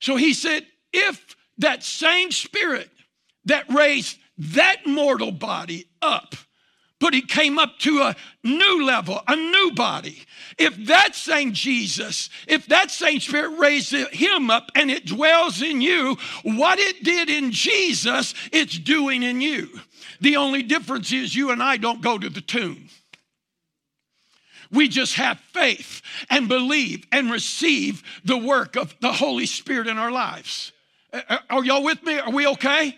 So 0.00 0.16
he 0.16 0.34
said, 0.34 0.66
if 0.92 1.36
that 1.58 1.82
same 1.82 2.30
spirit 2.30 2.90
that 3.46 3.68
raised 3.72 4.18
that 4.38 4.86
mortal 4.86 5.32
body 5.32 5.86
up, 6.02 6.34
but 7.00 7.14
he 7.14 7.22
came 7.22 7.58
up 7.58 7.78
to 7.80 8.00
a 8.00 8.16
new 8.42 8.84
level, 8.84 9.20
a 9.28 9.36
new 9.36 9.72
body. 9.74 10.22
If 10.58 10.86
that 10.86 11.14
same 11.14 11.52
Jesus, 11.52 12.30
if 12.46 12.66
that 12.66 12.90
same 12.90 13.20
spirit 13.20 13.58
raised 13.58 13.92
him 13.92 14.50
up 14.50 14.70
and 14.74 14.90
it 14.90 15.06
dwells 15.06 15.60
in 15.60 15.80
you, 15.80 16.16
what 16.42 16.78
it 16.78 17.04
did 17.04 17.28
in 17.28 17.50
Jesus, 17.50 18.34
it's 18.52 18.78
doing 18.78 19.22
in 19.22 19.40
you. 19.40 19.68
The 20.20 20.36
only 20.36 20.62
difference 20.62 21.12
is 21.12 21.34
you 21.34 21.50
and 21.50 21.62
I 21.62 21.76
don't 21.76 22.00
go 22.00 22.18
to 22.18 22.30
the 22.30 22.40
tomb. 22.40 22.88
We 24.70 24.88
just 24.88 25.14
have 25.14 25.38
faith 25.52 26.02
and 26.30 26.48
believe 26.48 27.06
and 27.12 27.30
receive 27.30 28.02
the 28.24 28.38
work 28.38 28.76
of 28.76 28.94
the 29.00 29.12
Holy 29.12 29.46
Spirit 29.46 29.86
in 29.86 29.98
our 29.98 30.10
lives. 30.10 30.72
Are 31.48 31.64
y'all 31.64 31.84
with 31.84 32.02
me? 32.02 32.18
Are 32.18 32.30
we 32.30 32.46
okay? 32.48 32.96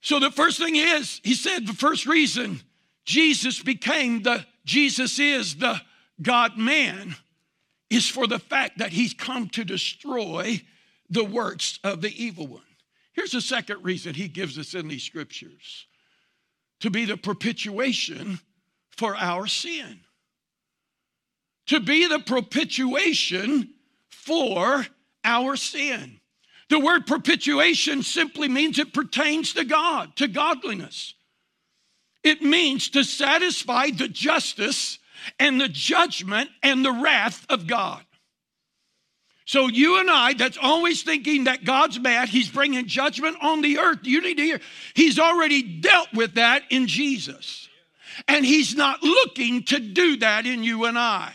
So 0.00 0.20
the 0.20 0.30
first 0.30 0.58
thing 0.58 0.76
is, 0.76 1.20
he 1.24 1.34
said 1.34 1.66
the 1.66 1.72
first 1.72 2.06
reason 2.06 2.60
Jesus 3.04 3.62
became 3.62 4.22
the, 4.22 4.44
Jesus 4.64 5.18
is 5.18 5.56
the 5.56 5.80
God 6.20 6.56
man, 6.56 7.16
is 7.90 8.08
for 8.08 8.26
the 8.26 8.38
fact 8.38 8.78
that 8.78 8.92
he's 8.92 9.14
come 9.14 9.48
to 9.50 9.64
destroy 9.64 10.60
the 11.08 11.24
works 11.24 11.78
of 11.84 12.00
the 12.00 12.12
evil 12.22 12.46
one. 12.46 12.62
Here's 13.12 13.32
the 13.32 13.40
second 13.40 13.84
reason 13.84 14.14
he 14.14 14.28
gives 14.28 14.58
us 14.58 14.74
in 14.74 14.88
these 14.88 15.02
scriptures 15.02 15.86
to 16.80 16.90
be 16.90 17.04
the 17.04 17.16
propitiation 17.16 18.40
for 18.90 19.16
our 19.16 19.46
sin. 19.46 20.00
To 21.68 21.80
be 21.80 22.06
the 22.06 22.18
propitiation 22.18 23.74
for 24.08 24.86
our 25.24 25.56
sin. 25.56 26.20
The 26.68 26.80
word 26.80 27.06
propitiation 27.06 28.02
simply 28.02 28.48
means 28.48 28.78
it 28.78 28.92
pertains 28.92 29.52
to 29.54 29.64
God, 29.64 30.16
to 30.16 30.26
godliness. 30.26 31.14
It 32.24 32.42
means 32.42 32.88
to 32.90 33.04
satisfy 33.04 33.90
the 33.90 34.08
justice 34.08 34.98
and 35.38 35.60
the 35.60 35.68
judgment 35.68 36.50
and 36.62 36.84
the 36.84 36.92
wrath 36.92 37.46
of 37.48 37.66
God. 37.66 38.02
So, 39.44 39.68
you 39.68 40.00
and 40.00 40.10
I, 40.10 40.32
that's 40.32 40.58
always 40.60 41.04
thinking 41.04 41.44
that 41.44 41.64
God's 41.64 42.00
mad, 42.00 42.28
He's 42.28 42.48
bringing 42.48 42.88
judgment 42.88 43.36
on 43.40 43.62
the 43.62 43.78
earth. 43.78 44.00
You 44.02 44.20
need 44.20 44.38
to 44.38 44.42
hear, 44.42 44.60
He's 44.94 45.20
already 45.20 45.62
dealt 45.62 46.12
with 46.12 46.34
that 46.34 46.64
in 46.68 46.88
Jesus. 46.88 47.68
And 48.26 48.44
He's 48.44 48.74
not 48.74 49.04
looking 49.04 49.62
to 49.64 49.78
do 49.78 50.16
that 50.16 50.46
in 50.46 50.64
you 50.64 50.86
and 50.86 50.98
I. 50.98 51.32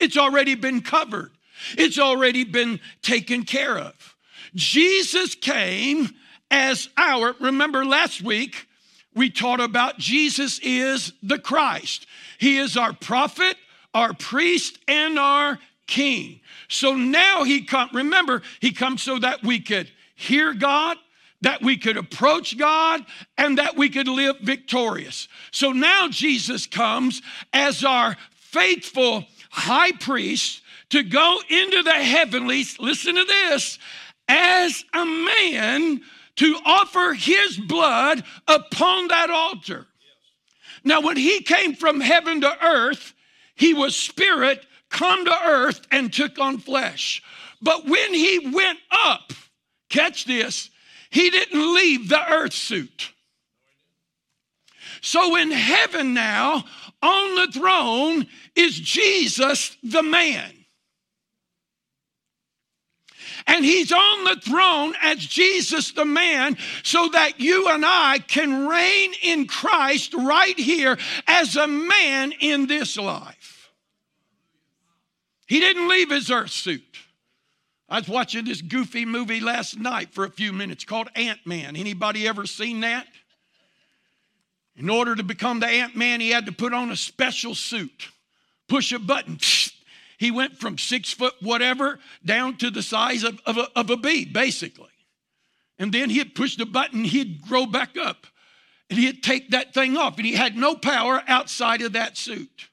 It's 0.00 0.16
already 0.16 0.56
been 0.56 0.80
covered. 0.80 1.30
It's 1.76 1.98
already 1.98 2.44
been 2.44 2.80
taken 3.02 3.44
care 3.44 3.78
of. 3.78 4.16
Jesus 4.54 5.34
came 5.34 6.10
as 6.50 6.88
our, 6.96 7.34
remember 7.40 7.84
last 7.84 8.22
week, 8.22 8.66
we 9.14 9.30
taught 9.30 9.60
about 9.60 9.98
Jesus 9.98 10.60
is 10.62 11.12
the 11.22 11.38
Christ. 11.38 12.06
He 12.38 12.58
is 12.58 12.76
our 12.76 12.92
prophet, 12.92 13.56
our 13.92 14.14
priest, 14.14 14.78
and 14.88 15.18
our 15.18 15.58
king. 15.86 16.40
So 16.68 16.94
now 16.94 17.44
he 17.44 17.62
come, 17.62 17.90
remember, 17.92 18.42
he 18.60 18.72
comes 18.72 19.02
so 19.02 19.18
that 19.18 19.42
we 19.42 19.60
could 19.60 19.90
hear 20.14 20.54
God, 20.54 20.96
that 21.40 21.62
we 21.62 21.76
could 21.76 21.96
approach 21.96 22.56
God, 22.56 23.04
and 23.36 23.58
that 23.58 23.76
we 23.76 23.88
could 23.88 24.08
live 24.08 24.38
victorious. 24.40 25.26
So 25.50 25.72
now 25.72 26.08
Jesus 26.08 26.66
comes 26.66 27.22
as 27.52 27.84
our 27.84 28.16
faithful 28.34 29.24
high 29.50 29.92
priest 29.92 30.62
to 30.90 31.02
go 31.02 31.40
into 31.48 31.82
the 31.82 31.92
heavenlies, 31.92 32.78
listen 32.78 33.14
to 33.14 33.24
this, 33.24 33.78
as 34.28 34.84
a 34.92 35.04
man 35.04 36.00
to 36.36 36.56
offer 36.64 37.14
his 37.14 37.56
blood 37.58 38.22
upon 38.46 39.08
that 39.08 39.30
altar. 39.30 39.86
Now, 40.84 41.00
when 41.00 41.16
he 41.16 41.42
came 41.42 41.74
from 41.74 42.00
heaven 42.00 42.40
to 42.40 42.64
earth, 42.64 43.12
he 43.54 43.74
was 43.74 43.96
spirit, 43.96 44.64
come 44.88 45.24
to 45.24 45.38
earth, 45.44 45.80
and 45.90 46.12
took 46.12 46.38
on 46.38 46.58
flesh. 46.58 47.22
But 47.60 47.86
when 47.86 48.14
he 48.14 48.50
went 48.52 48.78
up, 48.90 49.32
catch 49.90 50.24
this, 50.24 50.70
he 51.10 51.28
didn't 51.30 51.74
leave 51.74 52.08
the 52.08 52.32
earth 52.32 52.54
suit. 52.54 53.12
So 55.02 55.36
in 55.36 55.50
heaven 55.50 56.14
now, 56.14 56.64
on 57.02 57.34
the 57.34 57.52
throne, 57.52 58.26
is 58.54 58.78
Jesus 58.78 59.76
the 59.82 60.02
man. 60.02 60.59
And 63.46 63.64
he's 63.64 63.92
on 63.92 64.24
the 64.24 64.40
throne 64.40 64.94
as 65.02 65.18
Jesus 65.18 65.92
the 65.92 66.04
man, 66.04 66.56
so 66.82 67.08
that 67.08 67.40
you 67.40 67.68
and 67.68 67.84
I 67.84 68.18
can 68.18 68.66
reign 68.66 69.12
in 69.22 69.46
Christ 69.46 70.14
right 70.14 70.58
here 70.58 70.98
as 71.26 71.56
a 71.56 71.66
man 71.66 72.32
in 72.40 72.66
this 72.66 72.96
life. 72.96 73.70
He 75.46 75.58
didn't 75.60 75.88
leave 75.88 76.10
his 76.10 76.30
earth 76.30 76.50
suit. 76.50 76.84
I 77.88 77.98
was 77.98 78.08
watching 78.08 78.44
this 78.44 78.62
goofy 78.62 79.04
movie 79.04 79.40
last 79.40 79.76
night 79.76 80.14
for 80.14 80.24
a 80.24 80.30
few 80.30 80.52
minutes 80.52 80.84
called 80.84 81.08
Ant-Man. 81.16 81.74
Anybody 81.74 82.28
ever 82.28 82.46
seen 82.46 82.80
that? 82.80 83.06
In 84.76 84.88
order 84.88 85.16
to 85.16 85.24
become 85.24 85.58
the 85.58 85.66
Ant-Man, 85.66 86.20
he 86.20 86.30
had 86.30 86.46
to 86.46 86.52
put 86.52 86.72
on 86.72 86.92
a 86.92 86.96
special 86.96 87.56
suit, 87.56 88.08
push 88.68 88.92
a 88.92 89.00
button. 89.00 89.38
He 90.20 90.30
went 90.30 90.58
from 90.58 90.76
six 90.76 91.14
foot 91.14 91.32
whatever 91.40 91.98
down 92.22 92.58
to 92.58 92.70
the 92.70 92.82
size 92.82 93.24
of, 93.24 93.40
of, 93.46 93.56
a, 93.56 93.68
of 93.74 93.88
a 93.88 93.96
bee, 93.96 94.26
basically. 94.26 94.90
And 95.78 95.94
then 95.94 96.10
he'd 96.10 96.34
push 96.34 96.56
the 96.56 96.66
button, 96.66 97.04
he'd 97.04 97.40
grow 97.40 97.64
back 97.64 97.96
up. 97.96 98.26
And 98.90 98.98
he'd 98.98 99.22
take 99.22 99.52
that 99.52 99.72
thing 99.72 99.96
off, 99.96 100.18
and 100.18 100.26
he 100.26 100.34
had 100.34 100.58
no 100.58 100.74
power 100.74 101.22
outside 101.26 101.80
of 101.80 101.94
that 101.94 102.18
suit. 102.18 102.68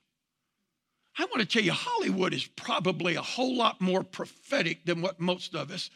I 1.18 1.24
want 1.24 1.40
to 1.40 1.46
tell 1.46 1.64
you, 1.64 1.72
Hollywood 1.72 2.34
is 2.34 2.46
probably 2.58 3.16
a 3.16 3.22
whole 3.22 3.56
lot 3.56 3.80
more 3.80 4.04
prophetic 4.04 4.84
than 4.84 5.02
what 5.02 5.22
most 5.22 5.56
of 5.56 5.72
us, 5.72 5.90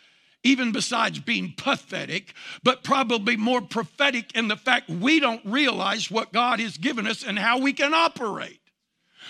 even 0.46 0.72
besides 0.72 1.20
being 1.20 1.53
pathetic, 1.58 2.34
but 2.63 2.81
probably 2.81 3.36
more 3.36 3.62
prophetic 3.62 4.34
in 4.38 4.48
the 4.48 4.55
fact 4.55 4.89
we 4.89 5.20
don't 5.20 5.46
realize 5.46 6.10
what 6.10 6.31
God 6.31 6.62
has 6.62 6.77
given 6.77 7.08
us 7.08 7.25
and 7.25 7.38
how 7.38 7.60
we 7.60 7.74
can 7.74 7.93
operate 7.93 8.62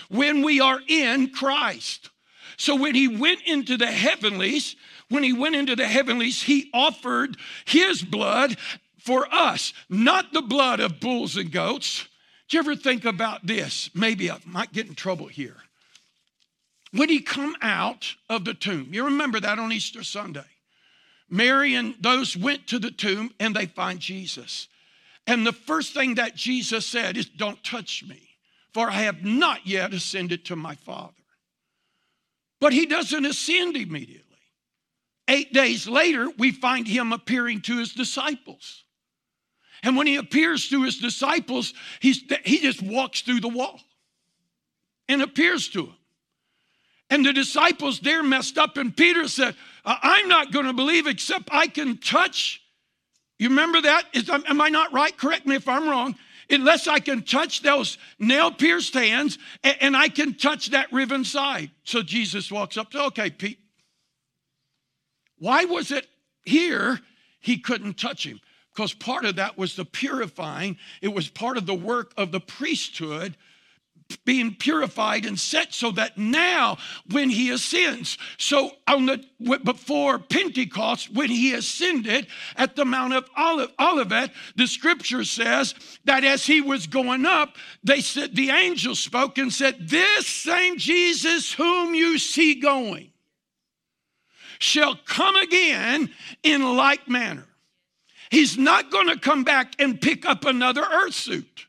when 0.08 0.42
we 0.42 0.60
are 0.60 0.80
in 0.86 1.30
Christ. 1.30 2.10
So 2.62 2.76
when 2.76 2.94
he 2.94 3.08
went 3.08 3.42
into 3.42 3.76
the 3.76 3.90
heavenlies, 3.90 4.76
when 5.08 5.24
he 5.24 5.32
went 5.32 5.56
into 5.56 5.74
the 5.74 5.88
heavenlies, 5.88 6.42
he 6.42 6.70
offered 6.72 7.36
his 7.64 8.02
blood 8.02 8.56
for 8.98 9.26
us, 9.34 9.72
not 9.88 10.32
the 10.32 10.42
blood 10.42 10.78
of 10.78 11.00
bulls 11.00 11.36
and 11.36 11.50
goats. 11.50 12.06
Do 12.48 12.56
you 12.56 12.60
ever 12.60 12.76
think 12.76 13.04
about 13.04 13.44
this? 13.44 13.90
Maybe 13.96 14.30
I 14.30 14.38
might 14.46 14.72
get 14.72 14.86
in 14.86 14.94
trouble 14.94 15.26
here 15.26 15.56
when 16.92 17.08
he 17.08 17.20
come 17.20 17.56
out 17.62 18.14
of 18.28 18.44
the 18.44 18.54
tomb 18.54 18.88
you 18.92 19.04
remember 19.04 19.40
that 19.40 19.58
on 19.58 19.72
easter 19.72 20.04
sunday 20.04 20.44
mary 21.28 21.74
and 21.74 21.94
those 22.00 22.36
went 22.36 22.66
to 22.66 22.78
the 22.78 22.90
tomb 22.90 23.30
and 23.40 23.56
they 23.56 23.64
find 23.66 23.98
jesus 23.98 24.68
and 25.26 25.46
the 25.46 25.52
first 25.52 25.94
thing 25.94 26.14
that 26.16 26.36
jesus 26.36 26.86
said 26.86 27.16
is 27.16 27.26
don't 27.26 27.64
touch 27.64 28.04
me 28.06 28.36
for 28.72 28.90
i 28.90 28.92
have 28.92 29.24
not 29.24 29.66
yet 29.66 29.92
ascended 29.92 30.44
to 30.44 30.54
my 30.54 30.74
father 30.74 31.21
but 32.62 32.72
he 32.72 32.86
doesn't 32.86 33.26
ascend 33.26 33.76
immediately 33.76 34.38
eight 35.28 35.52
days 35.52 35.86
later 35.86 36.28
we 36.38 36.50
find 36.50 36.88
him 36.88 37.12
appearing 37.12 37.60
to 37.60 37.78
his 37.78 37.92
disciples 37.92 38.84
and 39.82 39.96
when 39.96 40.06
he 40.06 40.16
appears 40.16 40.68
to 40.68 40.82
his 40.84 40.96
disciples 40.96 41.74
he's, 42.00 42.22
he 42.44 42.58
just 42.58 42.80
walks 42.82 43.20
through 43.20 43.40
the 43.40 43.48
wall 43.48 43.78
and 45.08 45.20
appears 45.20 45.68
to 45.68 45.82
them 45.82 45.96
and 47.12 47.26
the 47.26 47.34
disciples 47.34 48.00
there 48.00 48.22
messed 48.22 48.56
up, 48.56 48.78
and 48.78 48.96
Peter 48.96 49.28
said, 49.28 49.54
I'm 49.84 50.28
not 50.28 50.50
going 50.50 50.64
to 50.64 50.72
believe 50.72 51.06
except 51.06 51.50
I 51.52 51.66
can 51.66 51.98
touch. 51.98 52.62
You 53.38 53.50
remember 53.50 53.82
that? 53.82 54.04
Is, 54.14 54.30
am 54.30 54.62
I 54.62 54.70
not 54.70 54.94
right? 54.94 55.14
Correct 55.14 55.46
me 55.46 55.54
if 55.54 55.68
I'm 55.68 55.86
wrong. 55.86 56.14
Unless 56.52 56.86
I 56.86 57.00
can 57.00 57.22
touch 57.22 57.62
those 57.62 57.98
nail 58.18 58.52
pierced 58.52 58.94
hands 58.94 59.38
and, 59.64 59.76
and 59.80 59.96
I 59.96 60.08
can 60.08 60.34
touch 60.34 60.68
that 60.70 60.92
riven 60.92 61.24
side. 61.24 61.70
So 61.82 62.02
Jesus 62.02 62.52
walks 62.52 62.76
up 62.76 62.90
to, 62.90 63.04
okay, 63.06 63.30
Pete. 63.30 63.58
Why 65.38 65.64
was 65.64 65.90
it 65.90 66.06
here 66.44 67.00
he 67.40 67.58
couldn't 67.58 67.94
touch 67.98 68.24
him? 68.24 68.38
Because 68.74 68.94
part 68.94 69.24
of 69.24 69.36
that 69.36 69.58
was 69.58 69.76
the 69.76 69.84
purifying, 69.84 70.78
it 71.00 71.12
was 71.12 71.28
part 71.28 71.56
of 71.56 71.66
the 71.66 71.74
work 71.74 72.12
of 72.16 72.32
the 72.32 72.40
priesthood 72.40 73.36
being 74.16 74.54
purified 74.54 75.24
and 75.24 75.38
set 75.38 75.72
so 75.72 75.90
that 75.90 76.16
now 76.18 76.78
when 77.10 77.30
he 77.30 77.50
ascends 77.50 78.18
so 78.38 78.70
on 78.86 79.06
the 79.06 79.24
before 79.64 80.18
pentecost 80.18 81.12
when 81.12 81.28
he 81.28 81.54
ascended 81.54 82.26
at 82.56 82.76
the 82.76 82.84
mount 82.84 83.12
of 83.12 83.28
olivet 83.38 84.30
the 84.56 84.66
scripture 84.66 85.24
says 85.24 85.74
that 86.04 86.24
as 86.24 86.46
he 86.46 86.60
was 86.60 86.86
going 86.86 87.26
up 87.26 87.56
they 87.82 88.00
said 88.00 88.34
the 88.34 88.50
angel 88.50 88.94
spoke 88.94 89.38
and 89.38 89.52
said 89.52 89.88
this 89.88 90.26
same 90.26 90.76
jesus 90.78 91.52
whom 91.52 91.94
you 91.94 92.18
see 92.18 92.54
going 92.54 93.12
shall 94.62 94.96
come 95.04 95.36
again 95.36 96.10
in 96.42 96.76
like 96.76 97.08
manner. 97.08 97.46
He's 98.30 98.56
not 98.56 98.90
going 98.90 99.08
to 99.08 99.18
come 99.18 99.44
back 99.44 99.74
and 99.78 100.00
pick 100.00 100.24
up 100.24 100.44
another 100.44 100.82
earth 100.82 101.14
suit 101.14 101.66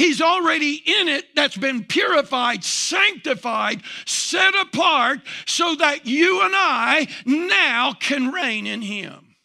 He's 0.00 0.22
already 0.22 0.76
in 0.76 1.08
it 1.08 1.26
that's 1.36 1.58
been 1.58 1.84
purified, 1.84 2.64
sanctified, 2.64 3.82
set 4.06 4.54
apart 4.54 5.20
so 5.44 5.74
that 5.74 6.06
you 6.06 6.40
and 6.40 6.54
I 6.56 7.06
now 7.26 7.92
can 7.92 8.32
reign 8.32 8.66
in 8.66 8.80
Him. 8.80 9.36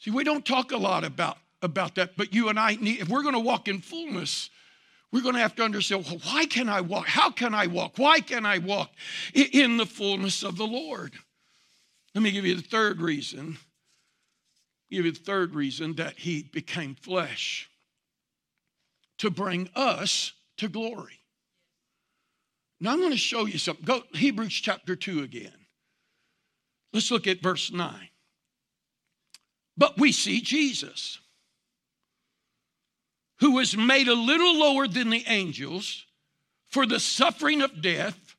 See, 0.00 0.10
we 0.10 0.24
don't 0.24 0.44
talk 0.44 0.72
a 0.72 0.76
lot 0.76 1.04
about, 1.04 1.38
about 1.62 1.94
that, 1.94 2.16
but 2.16 2.34
you 2.34 2.48
and 2.48 2.58
I 2.58 2.74
need, 2.74 2.98
if 2.98 3.08
we're 3.08 3.22
going 3.22 3.36
to 3.36 3.40
walk 3.40 3.68
in 3.68 3.80
fullness, 3.80 4.50
we're 5.12 5.22
going 5.22 5.36
to 5.36 5.42
have 5.42 5.54
to 5.54 5.62
understand 5.62 6.04
well, 6.04 6.18
why 6.24 6.46
can 6.46 6.68
I 6.68 6.80
walk? 6.80 7.06
How 7.06 7.30
can 7.30 7.54
I 7.54 7.68
walk? 7.68 7.98
Why 7.98 8.18
can 8.18 8.44
I 8.44 8.58
walk 8.58 8.90
in 9.32 9.76
the 9.76 9.86
fullness 9.86 10.42
of 10.42 10.56
the 10.56 10.66
Lord? 10.66 11.12
Let 12.16 12.22
me 12.22 12.32
give 12.32 12.44
you 12.44 12.56
the 12.56 12.62
third 12.62 13.00
reason. 13.00 13.58
Give 14.90 15.04
you 15.06 15.12
the 15.12 15.20
third 15.20 15.54
reason 15.54 15.94
that 15.94 16.18
he 16.18 16.42
became 16.42 16.96
flesh 16.96 17.68
to 19.22 19.30
bring 19.30 19.70
us 19.76 20.32
to 20.56 20.68
glory. 20.68 21.20
Now 22.80 22.90
I'm 22.90 22.98
going 22.98 23.12
to 23.12 23.16
show 23.16 23.46
you 23.46 23.56
something. 23.56 23.84
Go 23.84 24.02
Hebrews 24.14 24.52
chapter 24.52 24.96
2 24.96 25.22
again. 25.22 25.54
Let's 26.92 27.08
look 27.08 27.28
at 27.28 27.40
verse 27.40 27.70
9. 27.70 27.94
But 29.76 29.96
we 29.96 30.10
see 30.10 30.40
Jesus, 30.40 31.20
who 33.38 33.52
was 33.52 33.76
made 33.76 34.08
a 34.08 34.14
little 34.14 34.58
lower 34.58 34.88
than 34.88 35.10
the 35.10 35.22
angels 35.28 36.04
for 36.66 36.84
the 36.84 36.98
suffering 36.98 37.62
of 37.62 37.80
death, 37.80 38.34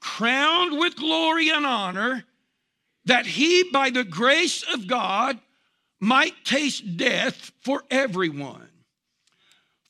crowned 0.00 0.76
with 0.76 0.96
glory 0.96 1.50
and 1.50 1.64
honor, 1.64 2.24
that 3.04 3.26
he, 3.26 3.62
by 3.72 3.90
the 3.90 4.02
grace 4.02 4.64
of 4.74 4.88
God, 4.88 5.38
might 6.00 6.44
taste 6.44 6.96
death 6.96 7.52
for 7.60 7.84
everyone. 7.92 8.65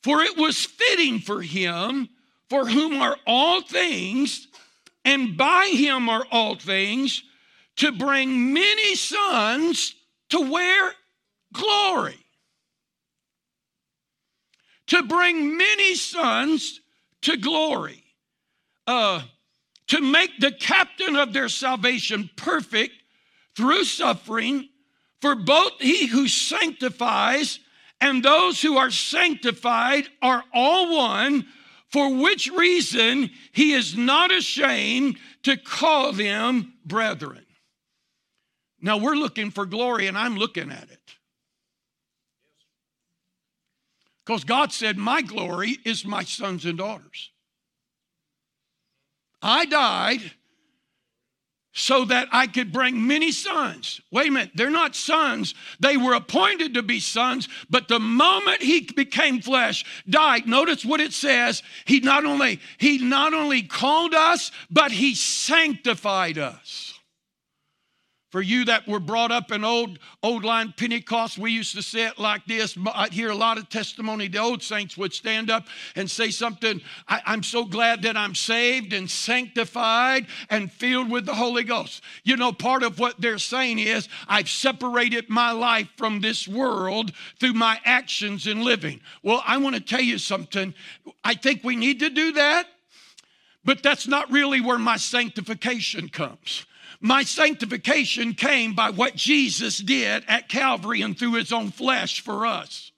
For 0.07 0.21
it 0.21 0.37
was 0.37 0.63
fitting 0.63 1.19
for 1.19 1.41
him, 1.41 2.07
for 2.49 2.65
whom 2.65 3.01
are 3.01 3.17
all 3.27 3.61
things, 3.61 4.47
and 5.03 5.35
by 5.35 5.65
him 5.73 6.07
are 6.07 6.25
all 6.31 6.55
things, 6.55 7.23
to 7.75 7.91
bring 7.91 8.53
many 8.53 8.95
sons 8.95 9.93
to 10.29 10.49
where? 10.49 10.93
Glory. 11.51 12.15
To 14.87 15.03
bring 15.03 15.57
many 15.57 15.95
sons 15.95 16.79
to 17.23 17.35
glory. 17.35 18.01
Uh, 18.87 19.23
to 19.87 19.99
make 19.99 20.39
the 20.39 20.53
captain 20.53 21.17
of 21.17 21.33
their 21.33 21.49
salvation 21.49 22.29
perfect 22.37 22.93
through 23.57 23.83
suffering, 23.83 24.69
for 25.19 25.35
both 25.35 25.73
he 25.81 26.05
who 26.05 26.29
sanctifies 26.29 27.59
and 27.99 28.23
those 28.23 28.61
who 28.61 28.77
are 28.77 28.91
sanctified 28.91 30.07
are 30.21 30.43
all 30.53 30.95
one, 30.97 31.47
for 31.89 32.13
which 32.13 32.51
reason 32.51 33.29
he 33.51 33.73
is 33.73 33.97
not 33.97 34.31
ashamed 34.31 35.17
to 35.43 35.57
call 35.57 36.11
them 36.11 36.73
brethren. 36.85 37.45
Now 38.79 38.97
we're 38.97 39.15
looking 39.15 39.51
for 39.51 39.65
glory, 39.65 40.07
and 40.07 40.17
I'm 40.17 40.35
looking 40.35 40.71
at 40.71 40.91
it. 40.91 41.15
Because 44.25 44.43
God 44.43 44.71
said, 44.73 44.97
My 44.97 45.21
glory 45.21 45.77
is 45.85 46.05
my 46.05 46.23
sons 46.23 46.65
and 46.65 46.77
daughters. 46.77 47.31
I 49.41 49.65
died 49.65 50.33
so 51.77 52.05
that 52.05 52.27
I 52.31 52.47
could 52.47 52.73
bring 52.73 53.05
many 53.05 53.31
sons. 53.31 54.01
Wait 54.09 54.29
a 54.29 54.31
minute, 54.31 54.51
they're 54.55 54.71
not 54.71 54.95
sons. 54.95 55.53
They 55.79 55.95
were 55.95 56.15
appointed 56.15 56.73
to 56.73 56.81
be 56.81 56.99
sons, 56.99 57.47
but 57.69 57.87
the 57.87 57.99
moment 57.99 58.63
he 58.63 58.81
became 58.81 59.41
flesh, 59.41 59.85
died. 60.09 60.47
Notice 60.47 60.83
what 60.83 60.99
it 60.99 61.13
says. 61.13 61.61
He 61.85 61.99
not 61.99 62.25
only 62.25 62.59
he 62.79 62.97
not 62.97 63.35
only 63.35 63.61
called 63.61 64.15
us, 64.15 64.51
but 64.71 64.91
he 64.91 65.13
sanctified 65.13 66.39
us. 66.39 66.86
For 68.29 68.41
you 68.41 68.65
that 68.65 68.85
were 68.87 68.99
brought 68.99 69.31
up 69.31 69.53
in 69.53 69.63
old 69.63 69.99
old 70.21 70.43
line 70.43 70.73
Pentecost, 70.75 71.37
we 71.37 71.51
used 71.51 71.75
to 71.75 71.81
say 71.81 72.07
it 72.07 72.19
like 72.19 72.45
this. 72.45 72.77
I'd 72.93 73.13
hear 73.13 73.29
a 73.29 73.35
lot 73.35 73.57
of 73.57 73.69
testimony. 73.69 74.27
The 74.27 74.39
old 74.39 74.61
saints 74.61 74.97
would 74.97 75.13
stand 75.13 75.49
up 75.49 75.65
and 75.95 76.11
say 76.11 76.29
something. 76.29 76.81
I, 77.07 77.21
I'm 77.25 77.41
so 77.41 77.63
glad 77.63 78.01
that 78.01 78.17
I'm 78.17 78.35
saved 78.35 78.91
and 78.91 79.09
sanctified 79.09 80.27
and 80.49 80.69
filled 80.69 81.09
with 81.09 81.25
the 81.25 81.35
Holy 81.35 81.63
Ghost. 81.63 82.03
You 82.25 82.35
know, 82.35 82.51
part 82.51 82.83
of 82.83 82.99
what 82.99 83.19
they're 83.21 83.37
saying 83.37 83.79
is 83.79 84.09
I've 84.27 84.49
separated 84.49 85.29
my 85.29 85.51
life 85.51 85.87
from 85.95 86.19
this 86.19 86.49
world 86.49 87.13
through 87.39 87.53
my 87.53 87.79
actions 87.85 88.45
and 88.45 88.61
living. 88.61 88.99
Well, 89.23 89.41
I 89.45 89.55
want 89.57 89.75
to 89.75 89.81
tell 89.81 90.01
you 90.01 90.17
something. 90.17 90.73
I 91.23 91.33
think 91.35 91.63
we 91.63 91.77
need 91.77 92.01
to 92.01 92.09
do 92.09 92.33
that, 92.33 92.67
but 93.63 93.81
that's 93.81 94.05
not 94.05 94.29
really 94.29 94.59
where 94.59 94.77
my 94.77 94.97
sanctification 94.97 96.09
comes. 96.09 96.65
My 96.99 97.23
sanctification 97.23 98.33
came 98.33 98.73
by 98.73 98.89
what 98.89 99.15
Jesus 99.15 99.77
did 99.77 100.23
at 100.27 100.49
Calvary 100.49 101.01
and 101.01 101.17
through 101.17 101.33
his 101.33 101.51
own 101.51 101.71
flesh 101.71 102.21
for 102.21 102.45
us. 102.45 102.91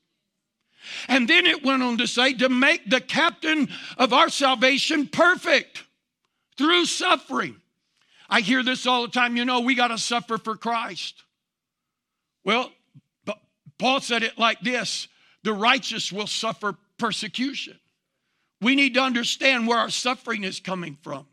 And 1.08 1.28
then 1.28 1.46
it 1.46 1.64
went 1.64 1.84
on 1.84 1.98
to 1.98 2.08
say, 2.08 2.34
to 2.34 2.50
make 2.50 2.90
the 2.90 3.02
captain 3.02 3.70
of 3.98 4.14
our 4.14 4.30
salvation 4.30 5.08
perfect 5.08 5.84
through 6.58 6.86
suffering. 6.86 7.58
I 8.30 8.42
hear 8.42 8.64
this 8.64 8.86
all 8.86 9.04
the 9.04 9.10
time, 9.10 9.36
you 9.36 9.46
know, 9.46 9.62
we 9.62 9.76
got 9.76 9.90
to 9.90 9.98
suffer 9.98 10.38
for 10.38 10.56
Christ. 10.56 11.24
Well, 12.44 12.72
Paul 13.78 14.02
said 14.02 14.24
it 14.24 14.38
like 14.38 14.62
this 14.62 15.08
the 15.44 15.54
righteous 15.54 16.12
will 16.12 16.28
suffer 16.28 16.76
persecution. 16.98 17.80
We 18.62 18.76
need 18.76 18.94
to 18.96 19.02
understand 19.02 19.68
where 19.68 19.78
our 19.78 19.90
suffering 19.90 20.44
is 20.44 20.60
coming 20.60 20.98
from. 21.02 21.26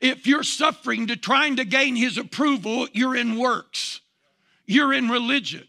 If 0.00 0.26
you're 0.26 0.42
suffering 0.42 1.06
to 1.08 1.16
trying 1.16 1.56
to 1.56 1.64
gain 1.64 1.96
his 1.96 2.18
approval, 2.18 2.88
you're 2.92 3.16
in 3.16 3.38
works, 3.38 4.00
you're 4.66 4.92
in 4.92 5.08
religion. 5.08 5.66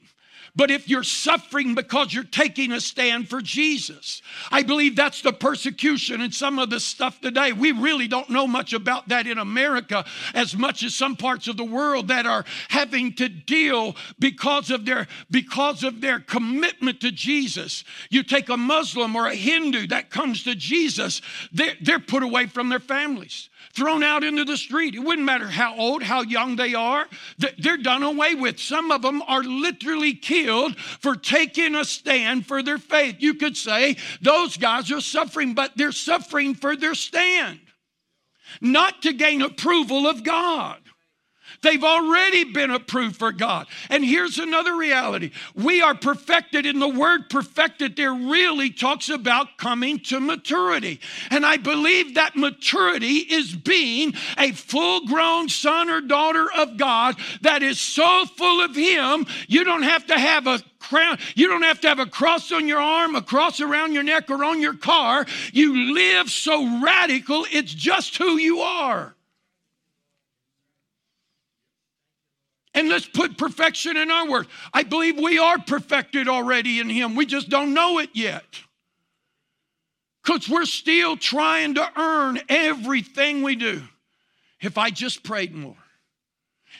But 0.55 0.71
if 0.71 0.89
you're 0.89 1.03
suffering 1.03 1.75
because 1.75 2.13
you're 2.13 2.23
taking 2.23 2.71
a 2.71 2.81
stand 2.81 3.29
for 3.29 3.41
Jesus, 3.41 4.21
I 4.51 4.63
believe 4.63 4.95
that's 4.95 5.21
the 5.21 5.31
persecution 5.31 6.19
and 6.19 6.33
some 6.33 6.59
of 6.59 6.69
the 6.69 6.79
stuff 6.79 7.21
today. 7.21 7.53
We 7.53 7.71
really 7.71 8.07
don't 8.07 8.29
know 8.29 8.47
much 8.47 8.73
about 8.73 9.07
that 9.09 9.27
in 9.27 9.37
America 9.37 10.03
as 10.33 10.57
much 10.57 10.83
as 10.83 10.95
some 10.95 11.15
parts 11.15 11.47
of 11.47 11.57
the 11.57 11.63
world 11.63 12.09
that 12.09 12.25
are 12.25 12.45
having 12.69 13.13
to 13.13 13.29
deal 13.29 13.95
because 14.19 14.69
of 14.69 14.85
their 14.85 15.07
because 15.29 15.83
of 15.83 16.01
their 16.01 16.19
commitment 16.19 16.99
to 17.01 17.11
Jesus. 17.11 17.83
You 18.09 18.23
take 18.23 18.49
a 18.49 18.57
Muslim 18.57 19.15
or 19.15 19.27
a 19.27 19.35
Hindu 19.35 19.87
that 19.87 20.09
comes 20.09 20.43
to 20.43 20.55
Jesus, 20.55 21.21
they're, 21.53 21.75
they're 21.81 21.99
put 21.99 22.23
away 22.23 22.47
from 22.47 22.69
their 22.69 22.79
families 22.79 23.49
thrown 23.73 24.03
out 24.03 24.23
into 24.23 24.45
the 24.45 24.57
street. 24.57 24.95
It 24.95 24.99
wouldn't 24.99 25.25
matter 25.25 25.47
how 25.47 25.75
old, 25.75 26.03
how 26.03 26.21
young 26.21 26.55
they 26.55 26.73
are, 26.73 27.05
they're 27.57 27.77
done 27.77 28.03
away 28.03 28.35
with. 28.35 28.59
Some 28.59 28.91
of 28.91 29.01
them 29.01 29.21
are 29.27 29.43
literally 29.43 30.13
killed 30.13 30.77
for 30.77 31.15
taking 31.15 31.75
a 31.75 31.85
stand 31.85 32.45
for 32.45 32.63
their 32.63 32.77
faith. 32.77 33.17
You 33.19 33.35
could 33.35 33.55
say 33.55 33.97
those 34.21 34.57
guys 34.57 34.91
are 34.91 35.01
suffering, 35.01 35.53
but 35.53 35.71
they're 35.75 35.91
suffering 35.91 36.55
for 36.55 36.75
their 36.75 36.95
stand, 36.95 37.59
not 38.61 39.01
to 39.03 39.13
gain 39.13 39.41
approval 39.41 40.07
of 40.07 40.23
God. 40.23 40.79
They've 41.61 41.83
already 41.83 42.45
been 42.45 42.71
approved 42.71 43.17
for 43.17 43.31
God. 43.31 43.67
And 43.89 44.03
here's 44.03 44.37
another 44.37 44.75
reality 44.75 45.31
we 45.55 45.81
are 45.81 45.95
perfected, 45.95 46.65
and 46.65 46.81
the 46.81 46.87
word 46.87 47.29
perfected 47.29 47.95
there 47.95 48.13
really 48.13 48.69
talks 48.69 49.09
about 49.09 49.57
coming 49.57 49.99
to 49.99 50.19
maturity. 50.19 50.99
And 51.29 51.45
I 51.45 51.57
believe 51.57 52.15
that 52.15 52.35
maturity 52.35 53.17
is 53.17 53.55
being 53.55 54.13
a 54.37 54.51
full 54.51 55.05
grown 55.05 55.49
son 55.49 55.89
or 55.89 56.01
daughter 56.01 56.47
of 56.57 56.77
God 56.77 57.15
that 57.41 57.63
is 57.63 57.79
so 57.79 58.25
full 58.37 58.63
of 58.63 58.75
Him, 58.75 59.25
you 59.47 59.63
don't 59.63 59.83
have 59.83 60.05
to 60.07 60.17
have 60.17 60.47
a 60.47 60.61
crown. 60.79 61.17
You 61.35 61.47
don't 61.47 61.63
have 61.63 61.81
to 61.81 61.89
have 61.89 61.99
a 61.99 62.05
cross 62.05 62.51
on 62.51 62.67
your 62.67 62.79
arm, 62.79 63.15
a 63.15 63.21
cross 63.21 63.59
around 63.59 63.93
your 63.93 64.03
neck, 64.03 64.29
or 64.29 64.43
on 64.43 64.61
your 64.61 64.75
car. 64.75 65.25
You 65.51 65.93
live 65.93 66.29
so 66.29 66.81
radical, 66.81 67.45
it's 67.51 67.73
just 67.73 68.17
who 68.17 68.37
you 68.37 68.59
are. 68.59 69.15
And 72.79 72.87
let's 72.87 73.05
put 73.05 73.37
perfection 73.37 73.97
in 73.97 74.09
our 74.09 74.25
word. 74.29 74.47
I 74.73 74.83
believe 74.83 75.17
we 75.17 75.37
are 75.37 75.59
perfected 75.59 76.29
already 76.29 76.79
in 76.79 76.89
Him. 76.89 77.13
We 77.13 77.25
just 77.25 77.49
don't 77.49 77.73
know 77.73 77.99
it 77.99 78.09
yet. 78.13 78.45
Because 80.23 80.47
we're 80.47 80.63
still 80.63 81.17
trying 81.17 81.73
to 81.73 81.91
earn 81.99 82.39
everything 82.47 83.43
we 83.43 83.57
do. 83.57 83.81
If 84.61 84.77
I 84.77 84.91
just 84.91 85.23
prayed 85.23 85.53
more, 85.53 85.75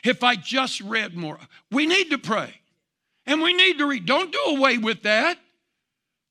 if 0.06 0.24
I 0.24 0.38
just 0.38 0.80
read 0.80 1.18
more, 1.18 1.38
we 1.70 1.86
need 1.86 2.12
to 2.12 2.18
pray 2.18 2.54
and 3.26 3.42
we 3.42 3.52
need 3.52 3.80
to 3.80 3.86
read. 3.86 4.06
Don't 4.06 4.32
do 4.32 4.56
away 4.56 4.78
with 4.78 5.04
that. 5.04 5.38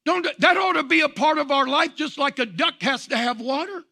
Don't, 0.06 0.26
that 0.38 0.56
ought 0.56 0.76
to 0.76 0.82
be 0.82 1.02
a 1.02 1.10
part 1.10 1.36
of 1.36 1.50
our 1.50 1.66
life, 1.66 1.94
just 1.94 2.16
like 2.16 2.38
a 2.38 2.46
duck 2.46 2.80
has 2.80 3.06
to 3.08 3.18
have 3.18 3.38
water. 3.38 3.84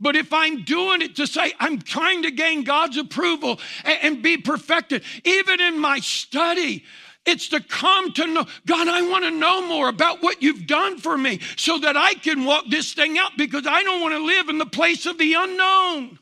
But 0.00 0.16
if 0.16 0.32
I'm 0.32 0.64
doing 0.64 1.02
it 1.02 1.16
to 1.16 1.26
say 1.26 1.52
I'm 1.60 1.80
trying 1.80 2.22
to 2.22 2.30
gain 2.30 2.64
God's 2.64 2.96
approval 2.96 3.60
and, 3.84 3.98
and, 4.02 4.22
be 4.22 4.38
perfected, 4.38 5.02
even 5.24 5.60
in 5.60 5.78
my 5.78 5.98
study, 5.98 6.84
it's 7.26 7.48
to 7.48 7.60
come 7.60 8.12
to 8.14 8.26
know 8.26 8.46
God, 8.66 8.88
I 8.88 9.02
want 9.02 9.24
to 9.24 9.30
know 9.30 9.66
more 9.66 9.88
about 9.88 10.22
what 10.22 10.42
you've 10.42 10.66
done 10.66 10.98
for 10.98 11.18
me 11.18 11.40
so 11.56 11.78
that 11.78 11.96
I 11.96 12.14
can 12.14 12.46
walk 12.46 12.64
this 12.70 12.94
thing 12.94 13.18
out 13.18 13.32
because 13.36 13.66
I 13.66 13.82
don't 13.82 14.00
want 14.00 14.14
to 14.14 14.24
live 14.24 14.48
in 14.48 14.56
the 14.56 14.66
place 14.66 15.04
of 15.04 15.18
the 15.18 15.34
unknown. 15.34 16.18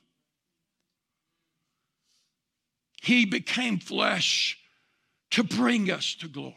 He 3.01 3.25
became 3.25 3.79
flesh 3.79 4.59
to 5.31 5.45
bring 5.45 5.91
us 5.91 6.17
to 6.17 6.29
glory. 6.29 6.55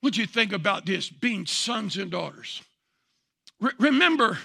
What 0.00 0.14
do 0.14 0.20
you 0.20 0.26
think 0.26 0.52
about 0.52 0.86
this 0.86 1.08
being 1.08 1.46
sons 1.46 1.96
and 1.96 2.10
daughters? 2.10 2.62
Re- 3.60 3.72
remember, 3.78 4.38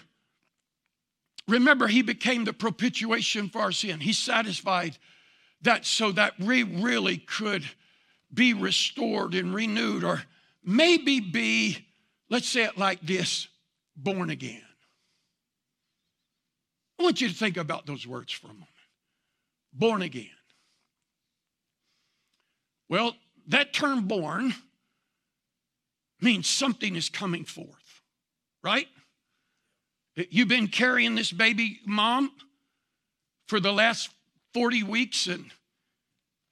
remember, 1.48 1.88
he 1.88 2.02
became 2.02 2.44
the 2.44 2.54
propitiation 2.54 3.50
for 3.50 3.62
our 3.62 3.72
sin. 3.72 4.00
He 4.00 4.14
satisfied 4.14 4.98
that 5.62 5.86
so 5.86 6.12
that 6.12 6.40
we 6.40 6.64
really 6.64 7.18
could 7.18 7.64
be 8.34 8.54
restored 8.54 9.34
and 9.34 9.54
renewed, 9.54 10.04
or 10.04 10.24
maybe 10.64 11.20
be, 11.20 11.86
let's 12.30 12.50
say 12.50 12.64
it 12.64 12.78
like 12.78 13.02
this, 13.02 13.48
born 13.96 14.30
again. 14.30 14.62
I 17.00 17.04
want 17.04 17.22
you 17.22 17.28
to 17.28 17.34
think 17.34 17.58
about 17.58 17.86
those 17.86 18.08
words 18.08 18.32
for 18.32 18.48
a 18.48 18.54
moment. 18.54 18.70
Born 19.74 20.02
again. 20.02 20.30
Well, 22.90 23.16
that 23.48 23.74
term 23.74 24.08
born 24.08 24.54
means 26.22 26.48
something 26.48 26.96
is 26.96 27.10
coming 27.10 27.44
forth, 27.44 28.02
right? 28.64 28.88
You've 30.16 30.48
been 30.48 30.68
carrying 30.68 31.16
this 31.16 31.32
baby, 31.32 31.80
mom, 31.86 32.32
for 33.48 33.60
the 33.60 33.74
last 33.74 34.10
40 34.54 34.84
weeks, 34.84 35.28
and, 35.28 35.52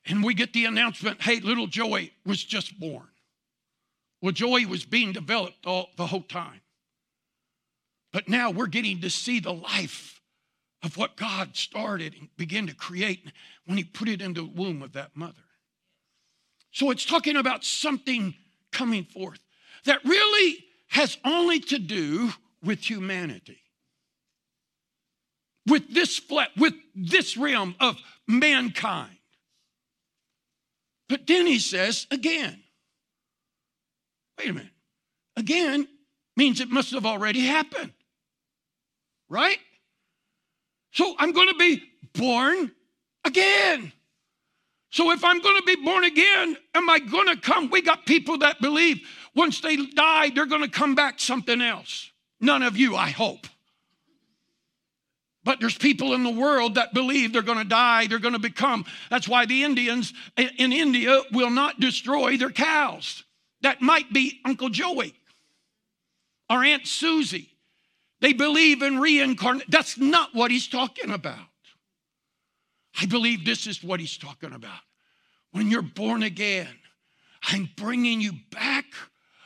and 0.06 0.23
we 0.23 0.34
get 0.34 0.54
the 0.54 0.65
announcement 0.65 1.21
hey, 1.21 1.39
little 1.39 1.67
Joey 1.67 2.13
was 2.26 2.43
just 2.43 2.78
born. 2.80 3.08
Well, 4.21 4.34
Joey 4.34 4.65
was 4.65 4.86
being 4.86 5.13
developed 5.13 5.65
all, 5.65 5.89
the 5.97 6.08
whole 6.08 6.21
time. 6.21 6.62
But 8.12 8.30
now 8.30 8.52
we're 8.52 8.67
getting 8.67 9.02
to 9.02 9.10
see 9.10 9.39
the 9.39 9.54
life 9.54 10.21
of 10.84 10.97
what 10.97 11.15
God 11.15 11.56
started 11.56 12.15
and 12.19 12.30
began 12.38 12.67
to 12.67 12.76
create 12.76 13.32
when 13.65 13.78
He 13.78 13.84
put 13.84 14.10
it 14.10 14.21
in 14.21 14.34
the 14.34 14.45
womb 14.45 14.82
of 14.82 14.93
that 14.93 15.15
mother. 15.15 15.34
So 16.71 16.91
it's 16.91 17.06
talking 17.06 17.38
about 17.38 17.63
something 17.63 18.36
coming 18.71 19.06
forth 19.06 19.39
that 19.86 20.04
really 20.04 20.65
has 20.89 21.17
only 21.23 21.60
to 21.60 21.80
do 21.80 22.32
with 22.63 22.89
humanity. 22.89 23.60
With 25.67 25.93
this 25.93 26.17
flat, 26.19 26.49
with 26.58 26.73
this 26.95 27.38
realm 27.38 27.76
of 27.80 27.97
mankind. 28.28 29.17
But 31.10 31.28
then 31.28 31.45
he 31.45 31.60
says 31.60 32.08
again. 32.12 32.62
Wait 34.38 34.49
a 34.49 34.54
minute. 34.54 34.71
Again 35.38 35.88
means 36.36 36.60
it 36.60 36.69
must 36.69 36.91
have 36.91 37.06
already 37.06 37.41
happened. 37.41 37.93
Right? 39.30 39.60
So 40.91 41.15
I'm 41.17 41.32
going 41.32 41.49
to 41.49 41.58
be 41.58 41.84
born 42.13 42.71
again. 43.26 43.91
So 44.91 45.12
if 45.12 45.23
I'm 45.23 45.41
going 45.41 45.58
to 45.58 45.63
be 45.65 45.84
born 45.84 46.04
again, 46.04 46.56
am 46.76 46.89
I 46.89 46.99
going 46.99 47.28
to 47.28 47.38
come? 47.38 47.69
We 47.71 47.82
got 47.82 48.06
people 48.06 48.38
that 48.39 48.62
believe 48.62 49.02
once 49.36 49.60
they 49.60 49.76
die, 49.76 50.30
they're 50.30 50.45
going 50.45 50.62
to 50.62 50.69
come 50.69 50.93
back 50.93 51.19
something 51.19 51.62
else. 51.62 52.12
None 52.43 52.62
of 52.62 52.75
you, 52.75 52.97
I 52.97 53.10
hope. 53.10 53.47
But 55.45 55.62
there's 55.62 55.77
people 55.77 56.13
in 56.13 56.23
the 56.23 56.29
world 56.29 56.75
that 56.75 56.93
believe 56.93 57.32
they're 57.32 57.41
going 57.41 57.58
to 57.58 57.63
die, 57.63 58.08
they're 58.08 58.19
going 58.19 58.34
to 58.34 58.39
become. 58.39 58.84
That's 59.10 59.29
why 59.29 59.45
the 59.45 59.63
Indians 59.63 60.13
in 60.36 60.73
India 60.73 61.21
will 61.32 61.49
not 61.49 61.79
destroy 61.79 62.36
their 62.36 62.49
cows. 62.49 63.23
That 63.62 63.82
might 63.82 64.12
be 64.12 64.41
Uncle 64.43 64.67
Joey 64.67 65.13
or 66.49 66.65
Aunt 66.65 66.86
Susie. 66.86 67.49
They 68.19 68.34
believe 68.34 68.82
in 68.82 68.99
reincarnation. 68.99 69.69
That's 69.69 69.97
not 69.97 70.36
what 70.36 70.51
he's 70.51 70.67
talking 70.67 71.12
about. 71.12 71.47
I 73.01 73.06
believe 73.06 73.45
this 73.45 73.67
is 73.67 73.82
what 73.82 74.01
he's 74.01 74.17
talking 74.17 74.51
about. 74.51 74.82
When 75.53 75.71
you're 75.71 75.82
born 75.82 76.23
again, 76.23 76.75
I'm 77.41 77.69
bringing 77.77 78.19
you 78.19 78.34
back, 78.51 78.86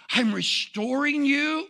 I'm 0.10 0.33
restoring 0.33 1.25
you. 1.25 1.67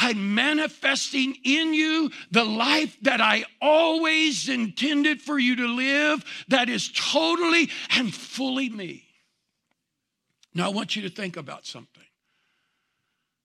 I'm 0.00 0.32
manifesting 0.32 1.36
in 1.42 1.74
you 1.74 2.10
the 2.30 2.44
life 2.44 2.96
that 3.02 3.20
I 3.20 3.44
always 3.60 4.48
intended 4.48 5.20
for 5.20 5.40
you 5.40 5.56
to 5.56 5.66
live, 5.66 6.24
that 6.46 6.68
is 6.68 6.88
totally 6.92 7.68
and 7.90 8.14
fully 8.14 8.68
me. 8.68 9.04
Now, 10.54 10.66
I 10.66 10.68
want 10.68 10.94
you 10.94 11.02
to 11.02 11.10
think 11.10 11.36
about 11.36 11.66
something. 11.66 12.04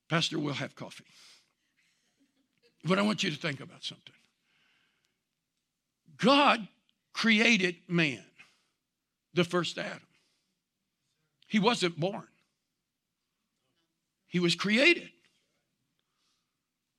Pastor, 0.08 0.38
we'll 0.38 0.54
have 0.54 0.76
coffee. 0.76 1.04
But 2.84 3.00
I 3.00 3.02
want 3.02 3.24
you 3.24 3.32
to 3.32 3.36
think 3.36 3.58
about 3.58 3.82
something. 3.82 4.14
God 6.18 6.68
created 7.12 7.76
man, 7.88 8.24
the 9.34 9.42
first 9.42 9.76
Adam. 9.76 10.06
He 11.48 11.58
wasn't 11.58 11.98
born, 11.98 12.28
he 14.28 14.38
was 14.38 14.54
created 14.54 15.10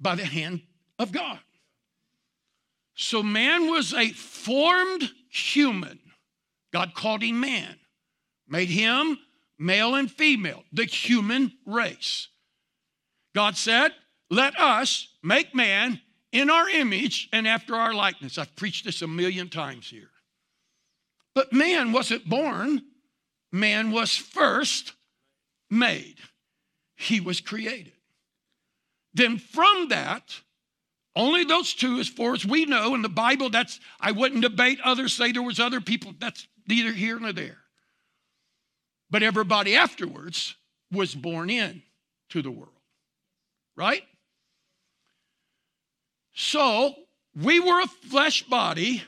by 0.05 0.13
the 0.13 0.23
hand 0.23 0.61
of 0.99 1.11
God. 1.11 1.39
So 2.93 3.23
man 3.23 3.71
was 3.71 3.91
a 3.91 4.09
formed 4.09 5.09
human. 5.29 5.99
God 6.71 6.93
called 6.93 7.23
him 7.23 7.39
man, 7.39 7.79
made 8.47 8.69
him 8.69 9.17
male 9.57 9.95
and 9.95 10.09
female, 10.09 10.63
the 10.71 10.85
human 10.85 11.53
race. 11.65 12.27
God 13.33 13.57
said, 13.57 13.93
Let 14.29 14.59
us 14.59 15.07
make 15.23 15.55
man 15.55 15.99
in 16.31 16.51
our 16.51 16.69
image 16.69 17.27
and 17.33 17.47
after 17.47 17.75
our 17.75 17.93
likeness. 17.95 18.37
I've 18.37 18.55
preached 18.55 18.85
this 18.85 19.01
a 19.01 19.07
million 19.07 19.49
times 19.49 19.89
here. 19.89 20.11
But 21.33 21.51
man 21.51 21.91
wasn't 21.91 22.29
born, 22.29 22.83
man 23.51 23.89
was 23.89 24.15
first 24.15 24.93
made, 25.71 26.17
he 26.95 27.19
was 27.19 27.41
created. 27.41 27.94
Then 29.15 29.37
from 29.37 29.87
that, 29.89 30.41
only 31.15 31.45
those 31.45 31.73
two, 31.73 31.99
as 31.99 32.07
far 32.09 32.33
as 32.33 32.45
we 32.45 32.65
know 32.65 32.93
in 32.93 33.01
the 33.01 33.09
Bible, 33.09 33.49
that's 33.49 33.79
I 33.99 34.11
wouldn't 34.11 34.41
debate. 34.41 34.79
Others 34.83 35.13
say 35.13 35.31
there 35.31 35.41
was 35.41 35.59
other 35.59 35.79
people. 35.79 36.13
That's 36.19 36.45
neither 36.67 36.91
here 36.91 37.17
nor 37.17 37.31
there. 37.31 37.57
But 39.09 39.23
everybody 39.23 39.77
afterwards 39.77 40.55
was 40.91 41.15
born 41.15 41.49
in 41.49 41.81
to 42.29 42.41
the 42.41 42.51
world. 42.51 42.69
Right? 43.77 44.03
So 46.33 46.93
we 47.41 47.61
were 47.61 47.81
a 47.81 47.87
flesh 47.87 48.43
body. 48.43 49.01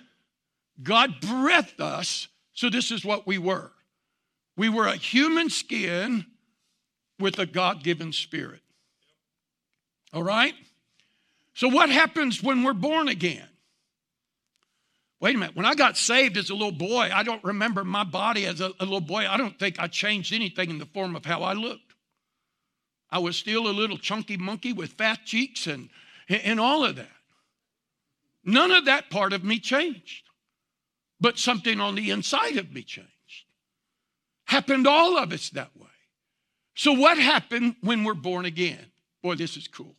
God 0.81 1.19
breathed 1.19 1.81
us. 1.81 2.29
So 2.53 2.69
this 2.69 2.91
is 2.91 3.03
what 3.03 3.27
we 3.27 3.37
were. 3.37 3.71
We 4.55 4.69
were 4.69 4.87
a 4.87 4.95
human 4.95 5.49
skin 5.49 6.25
with 7.19 7.37
a 7.39 7.45
God 7.45 7.83
given 7.83 8.13
spirit. 8.13 8.61
All 10.17 10.23
right? 10.23 10.55
So, 11.53 11.67
what 11.67 11.91
happens 11.91 12.41
when 12.41 12.63
we're 12.63 12.73
born 12.73 13.07
again? 13.07 13.47
Wait 15.19 15.35
a 15.35 15.37
minute. 15.37 15.55
When 15.55 15.67
I 15.67 15.75
got 15.75 15.95
saved 15.95 16.37
as 16.37 16.49
a 16.49 16.55
little 16.55 16.71
boy, 16.71 17.11
I 17.13 17.21
don't 17.21 17.43
remember 17.43 17.83
my 17.83 18.03
body 18.03 18.47
as 18.47 18.59
a, 18.59 18.71
a, 18.79 18.83
little 18.83 18.99
boy. 18.99 19.27
I 19.29 19.37
don't 19.37 19.59
think 19.59 19.79
I 19.79 19.85
changed 19.85 20.33
anything 20.33 20.71
in 20.71 20.79
the 20.79 20.87
form 20.87 21.15
of 21.15 21.23
how 21.23 21.43
I 21.43 21.53
looked. 21.53 21.93
I 23.11 23.19
was 23.19 23.37
still 23.37 23.67
a 23.67 23.69
little 23.69 23.99
chunky 23.99 24.37
monkey 24.37 24.73
with 24.73 24.93
fat 24.93 25.19
cheeks 25.23 25.67
and, 25.67 25.89
and 26.29 26.59
all 26.59 26.83
of 26.83 26.95
that. 26.95 27.11
None 28.43 28.71
of 28.71 28.85
that 28.85 29.11
part 29.11 29.33
of 29.33 29.43
me 29.43 29.59
changed, 29.59 30.23
but 31.21 31.37
something 31.37 31.79
on 31.79 31.93
the 31.93 32.09
inside 32.09 32.57
of 32.57 32.73
me 32.73 32.81
changed. 32.81 33.11
Happened 34.45 34.87
all 34.87 35.15
of 35.15 35.31
us 35.31 35.51
that 35.51 35.77
way. 35.77 35.85
So, 36.73 36.93
what 36.93 37.19
happened 37.19 37.75
when 37.81 38.03
we're 38.03 38.15
born 38.15 38.45
again? 38.45 38.83
Boy, 39.21 39.35
this 39.35 39.57
is 39.57 39.67
cool. 39.67 39.96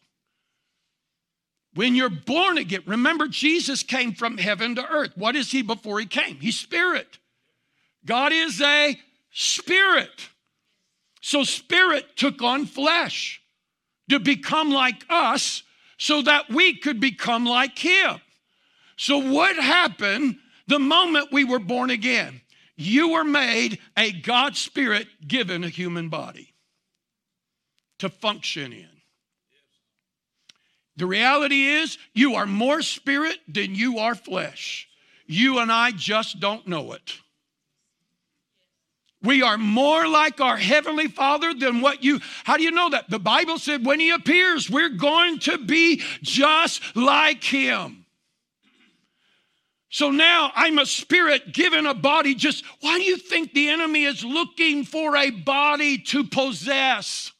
When 1.75 1.95
you're 1.95 2.09
born 2.09 2.59
again, 2.59 2.83
remember 2.87 3.29
Jesus 3.29 3.83
came 3.83 4.13
from 4.13 4.39
heaven 4.39 4.75
to 4.77 4.87
earth. 4.87 5.13
What 5.17 5.37
is 5.37 5.51
he 5.51 5.63
before 5.63 6.01
he 6.01 6.07
came? 6.07 6.37
He's 6.37 6.59
spirit. 6.59 7.19
God 8.05 8.33
is 8.33 8.61
a 8.61 8.99
spirit. 9.31 10.29
So 11.21 11.45
spirit 11.45 12.17
took 12.17 12.43
on 12.43 12.67
flesh 12.67 13.43
to 14.09 14.19
become 14.19 14.71
like 14.71 15.05
us 15.11 15.63
so 15.99 16.23
that 16.23 16.49
we 16.49 16.77
could 16.77 17.01
become 17.01 17.45
like 17.45 17.79
him. 17.79 18.21
So 18.97 19.19
what 19.19 19.57
happened 19.57 20.39
the 20.67 20.79
moment 20.79 21.33
we 21.33 21.45
were 21.45 21.59
born 21.59 21.91
again? 21.91 22.41
You 22.77 23.11
were 23.11 23.25
made 23.25 23.79
a 23.97 24.13
God 24.13 24.57
spirit 24.57 25.09
given 25.27 25.65
a 25.65 25.69
human 25.69 26.09
body 26.09 26.55
to 27.99 28.09
function 28.09 28.73
in. 28.73 28.98
The 30.99 31.07
reality 31.07 31.65
is, 31.65 31.97
you 32.13 32.35
are 32.35 32.45
more 32.45 32.83
spirit 32.83 33.39
than 33.47 33.77
you 33.77 33.99
are 33.99 34.17
flesh. 34.17 34.89
You 35.27 35.61
and 35.61 35.71
I 35.71 35.93
just 35.93 36.41
don't 36.41 36.67
know 36.67 36.93
it. 36.93 37.21
We 39.23 39.43
are 39.43 39.57
more 39.57 40.09
like 40.09 40.41
our 40.41 40.57
Heavenly 40.57 41.07
Father 41.07 41.55
than 41.55 41.83
what 41.83 42.03
you, 42.03 42.19
how 42.43 42.57
do 42.57 42.65
you 42.65 42.73
know 42.73 42.91
that? 42.91 43.09
The 43.09 43.21
Bible 43.21 43.59
said 43.59 43.87
when 43.87 44.01
He 44.01 44.11
appears, 44.11 44.69
we're 44.69 44.89
going 44.89 45.39
to 45.41 45.59
be 45.59 46.03
just 46.21 46.83
like 46.97 47.45
Him. 47.45 48.05
So 49.91 50.11
now 50.11 50.51
I'm 50.57 50.81
a 50.81 50.87
spirit 50.87 51.53
given 51.53 51.87
a 51.87 51.95
body. 51.95 52.35
Just 52.35 52.65
why 52.81 52.99
do 52.99 53.05
you 53.05 53.17
think 53.17 53.55
the 53.55 53.69
enemy 53.69 54.05
is 54.05 54.25
looking 54.25 54.85
for 54.85 55.17
a 55.17 55.31
body 55.31 55.99
to 55.99 56.25
possess? 56.25 57.31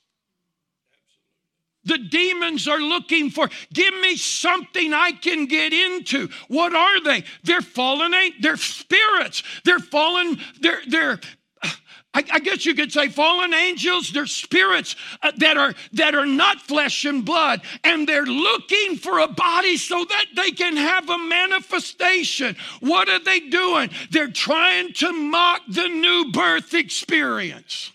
The 1.89 1.99
demons 1.99 2.69
are 2.69 2.79
looking 2.79 3.31
for, 3.31 3.49
give 3.73 3.95
me 4.01 4.17
something 4.17 4.93
I 4.93 5.13
can 5.13 5.47
get 5.47 5.73
into. 5.73 6.29
What 6.49 6.75
are 6.75 7.03
they? 7.03 7.25
They're 7.43 7.63
fallen, 7.63 8.13
they're 8.41 8.57
spirits. 8.57 9.43
They're 9.65 9.79
fallen, 9.79 10.39
they're, 10.61 10.83
they're, 10.87 11.19
I, 12.15 12.25
I 12.33 12.39
guess 12.41 12.67
you 12.67 12.75
could 12.75 12.93
say 12.93 13.09
fallen 13.09 13.55
angels, 13.55 14.13
they're 14.13 14.27
spirits 14.27 14.97
uh, 15.23 15.33
that 15.37 15.57
are 15.57 15.75
that 15.93 16.15
are 16.15 16.27
not 16.27 16.61
flesh 16.61 17.05
and 17.05 17.25
blood, 17.25 17.61
and 17.85 18.09
they're 18.09 18.25
looking 18.25 18.97
for 18.97 19.21
a 19.21 19.29
body 19.29 19.77
so 19.77 20.05
that 20.05 20.27
they 20.35 20.51
can 20.51 20.77
have 20.77 21.09
a 21.09 21.19
manifestation. 21.19 22.57
What 22.81 23.09
are 23.09 23.23
they 23.23 23.41
doing? 23.41 23.91
They're 24.11 24.31
trying 24.31 24.95
to 24.95 25.13
mock 25.13 25.63
the 25.69 25.89
new 25.89 26.33
birth 26.33 26.75
experience. 26.75 27.93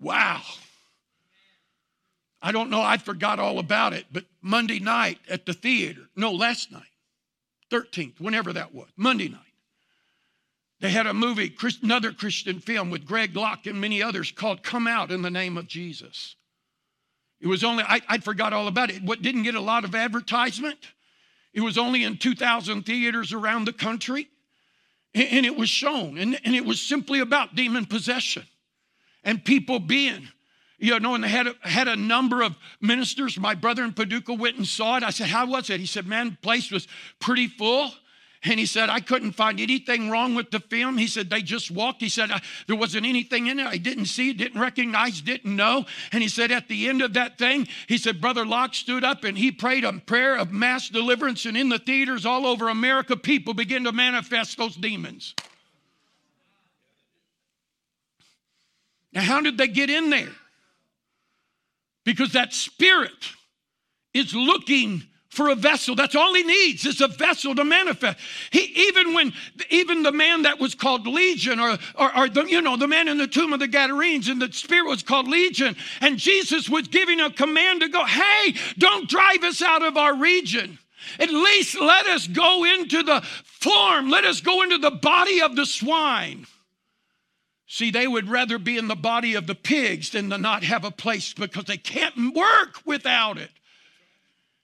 Wow. 0.00 0.42
I 2.42 2.52
don't 2.52 2.70
know, 2.70 2.82
I 2.82 2.98
forgot 2.98 3.38
all 3.38 3.58
about 3.58 3.92
it, 3.92 4.06
but 4.12 4.24
Monday 4.40 4.78
night 4.78 5.18
at 5.28 5.46
the 5.46 5.52
theater, 5.52 6.02
no, 6.14 6.32
last 6.32 6.70
night, 6.70 6.82
13th, 7.70 8.20
whenever 8.20 8.52
that 8.52 8.74
was, 8.74 8.88
Monday 8.96 9.28
night, 9.28 9.40
they 10.80 10.90
had 10.90 11.06
a 11.06 11.14
movie, 11.14 11.54
another 11.82 12.12
Christian 12.12 12.60
film 12.60 12.90
with 12.90 13.06
Greg 13.06 13.34
Locke 13.34 13.66
and 13.66 13.80
many 13.80 14.02
others 14.02 14.30
called 14.30 14.62
Come 14.62 14.86
Out 14.86 15.10
in 15.10 15.22
the 15.22 15.30
Name 15.30 15.56
of 15.56 15.66
Jesus. 15.66 16.36
It 17.40 17.46
was 17.46 17.64
only, 17.64 17.82
I, 17.82 18.00
I 18.08 18.18
forgot 18.18 18.52
all 18.52 18.68
about 18.68 18.90
it. 18.90 19.02
What 19.02 19.22
didn't 19.22 19.42
get 19.42 19.54
a 19.54 19.60
lot 19.60 19.84
of 19.84 19.94
advertisement? 19.94 20.78
It 21.52 21.60
was 21.60 21.78
only 21.78 22.04
in 22.04 22.18
2,000 22.18 22.84
theaters 22.84 23.32
around 23.32 23.64
the 23.64 23.72
country. 23.72 24.28
And, 25.14 25.28
and 25.28 25.46
it 25.46 25.56
was 25.56 25.70
shown. 25.70 26.18
And, 26.18 26.38
and 26.44 26.54
it 26.54 26.64
was 26.64 26.80
simply 26.80 27.20
about 27.20 27.54
demon 27.54 27.86
possession 27.86 28.44
and 29.26 29.44
people 29.44 29.78
being. 29.78 30.28
You 30.78 31.00
know, 31.00 31.14
and 31.14 31.24
they 31.24 31.28
had 31.28 31.46
a, 31.46 31.54
had 31.62 31.88
a 31.88 31.96
number 31.96 32.42
of 32.42 32.54
ministers. 32.80 33.38
My 33.38 33.54
brother 33.54 33.82
in 33.82 33.92
Paducah 33.92 34.34
went 34.34 34.56
and 34.56 34.66
saw 34.66 34.98
it. 34.98 35.02
I 35.02 35.10
said, 35.10 35.26
How 35.26 35.46
was 35.46 35.68
it? 35.68 35.80
He 35.80 35.86
said, 35.86 36.06
Man, 36.06 36.30
the 36.30 36.36
place 36.36 36.70
was 36.70 36.86
pretty 37.18 37.48
full. 37.48 37.92
And 38.42 38.60
he 38.60 38.66
said, 38.66 38.90
I 38.90 39.00
couldn't 39.00 39.32
find 39.32 39.58
anything 39.58 40.10
wrong 40.10 40.34
with 40.34 40.50
the 40.50 40.60
film. 40.60 40.98
He 40.98 41.08
said, 41.08 41.30
they 41.30 41.42
just 41.42 41.70
walked. 41.70 42.00
He 42.00 42.08
said, 42.08 42.30
there 42.68 42.76
wasn't 42.76 43.06
anything 43.06 43.48
in 43.48 43.58
it. 43.58 43.66
I 43.66 43.76
didn't 43.76 44.04
see, 44.04 44.32
didn't 44.32 44.60
recognize, 44.60 45.20
didn't 45.20 45.56
know. 45.56 45.84
And 46.12 46.22
he 46.22 46.28
said, 46.28 46.52
at 46.52 46.68
the 46.68 46.88
end 46.88 47.02
of 47.02 47.14
that 47.14 47.38
thing, 47.38 47.66
he 47.88 47.98
said, 47.98 48.20
Brother 48.20 48.46
Locke 48.46 48.74
stood 48.74 49.02
up 49.02 49.24
and 49.24 49.36
he 49.36 49.50
prayed 49.50 49.84
a 49.84 49.94
prayer 49.94 50.36
of 50.36 50.52
mass 50.52 50.88
deliverance. 50.88 51.44
And 51.44 51.56
in 51.56 51.70
the 51.70 51.78
theaters 51.78 52.24
all 52.24 52.46
over 52.46 52.68
America, 52.68 53.16
people 53.16 53.54
began 53.54 53.82
to 53.82 53.90
manifest 53.90 54.58
those 54.58 54.76
demons. 54.76 55.34
Now, 59.16 59.22
how 59.22 59.40
did 59.40 59.56
they 59.56 59.66
get 59.66 59.88
in 59.88 60.10
there? 60.10 60.28
Because 62.04 62.34
that 62.34 62.52
spirit 62.52 63.32
is 64.12 64.34
looking 64.34 65.04
for 65.30 65.48
a 65.48 65.54
vessel. 65.54 65.94
That's 65.94 66.14
all 66.14 66.34
he 66.34 66.42
needs 66.42 66.84
is 66.84 67.00
a 67.00 67.08
vessel 67.08 67.54
to 67.54 67.64
manifest. 67.64 68.18
He 68.50 68.88
even 68.88 69.14
when 69.14 69.32
even 69.70 70.02
the 70.02 70.12
man 70.12 70.42
that 70.42 70.60
was 70.60 70.74
called 70.74 71.06
Legion, 71.06 71.58
or 71.58 71.78
or, 71.94 72.14
or 72.14 72.28
the, 72.28 72.44
you 72.44 72.60
know 72.60 72.76
the 72.76 72.86
man 72.86 73.08
in 73.08 73.16
the 73.16 73.26
tomb 73.26 73.54
of 73.54 73.58
the 73.58 73.68
Gadarenes, 73.68 74.28
and 74.28 74.40
the 74.40 74.52
spirit 74.52 74.86
was 74.86 75.02
called 75.02 75.28
Legion, 75.28 75.76
and 76.02 76.18
Jesus 76.18 76.68
was 76.68 76.86
giving 76.86 77.18
a 77.18 77.30
command 77.30 77.80
to 77.80 77.88
go. 77.88 78.04
Hey, 78.04 78.54
don't 78.76 79.08
drive 79.08 79.44
us 79.44 79.62
out 79.62 79.82
of 79.82 79.96
our 79.96 80.14
region. 80.14 80.78
At 81.18 81.30
least 81.30 81.80
let 81.80 82.06
us 82.06 82.26
go 82.26 82.64
into 82.64 83.02
the 83.02 83.22
form. 83.44 84.10
Let 84.10 84.26
us 84.26 84.42
go 84.42 84.62
into 84.62 84.76
the 84.76 84.90
body 84.90 85.40
of 85.40 85.56
the 85.56 85.64
swine. 85.64 86.46
See, 87.66 87.90
they 87.90 88.06
would 88.06 88.28
rather 88.28 88.58
be 88.58 88.78
in 88.78 88.88
the 88.88 88.94
body 88.94 89.34
of 89.34 89.46
the 89.46 89.54
pigs 89.54 90.10
than 90.10 90.30
to 90.30 90.38
not 90.38 90.62
have 90.62 90.84
a 90.84 90.90
place 90.90 91.32
because 91.32 91.64
they 91.64 91.76
can't 91.76 92.34
work 92.34 92.80
without 92.84 93.38
it. 93.38 93.50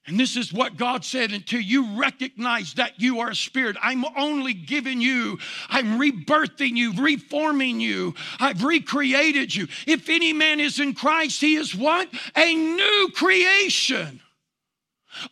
And 0.06 0.18
this 0.18 0.36
is 0.36 0.52
what 0.52 0.76
God 0.76 1.04
said 1.04 1.30
until 1.32 1.60
you 1.60 1.96
recognize 2.00 2.74
that 2.74 3.00
you 3.00 3.20
are 3.20 3.30
a 3.30 3.36
spirit, 3.36 3.76
I'm 3.80 4.04
only 4.16 4.52
giving 4.52 5.00
you, 5.00 5.38
I'm 5.68 5.98
rebirthing 6.00 6.76
you, 6.76 6.92
reforming 6.92 7.78
you, 7.78 8.14
I've 8.40 8.64
recreated 8.64 9.54
you. 9.54 9.68
If 9.86 10.08
any 10.08 10.32
man 10.32 10.58
is 10.58 10.80
in 10.80 10.94
Christ, 10.94 11.40
he 11.40 11.54
is 11.54 11.76
what? 11.76 12.08
A 12.36 12.54
new 12.54 13.10
creation. 13.14 14.21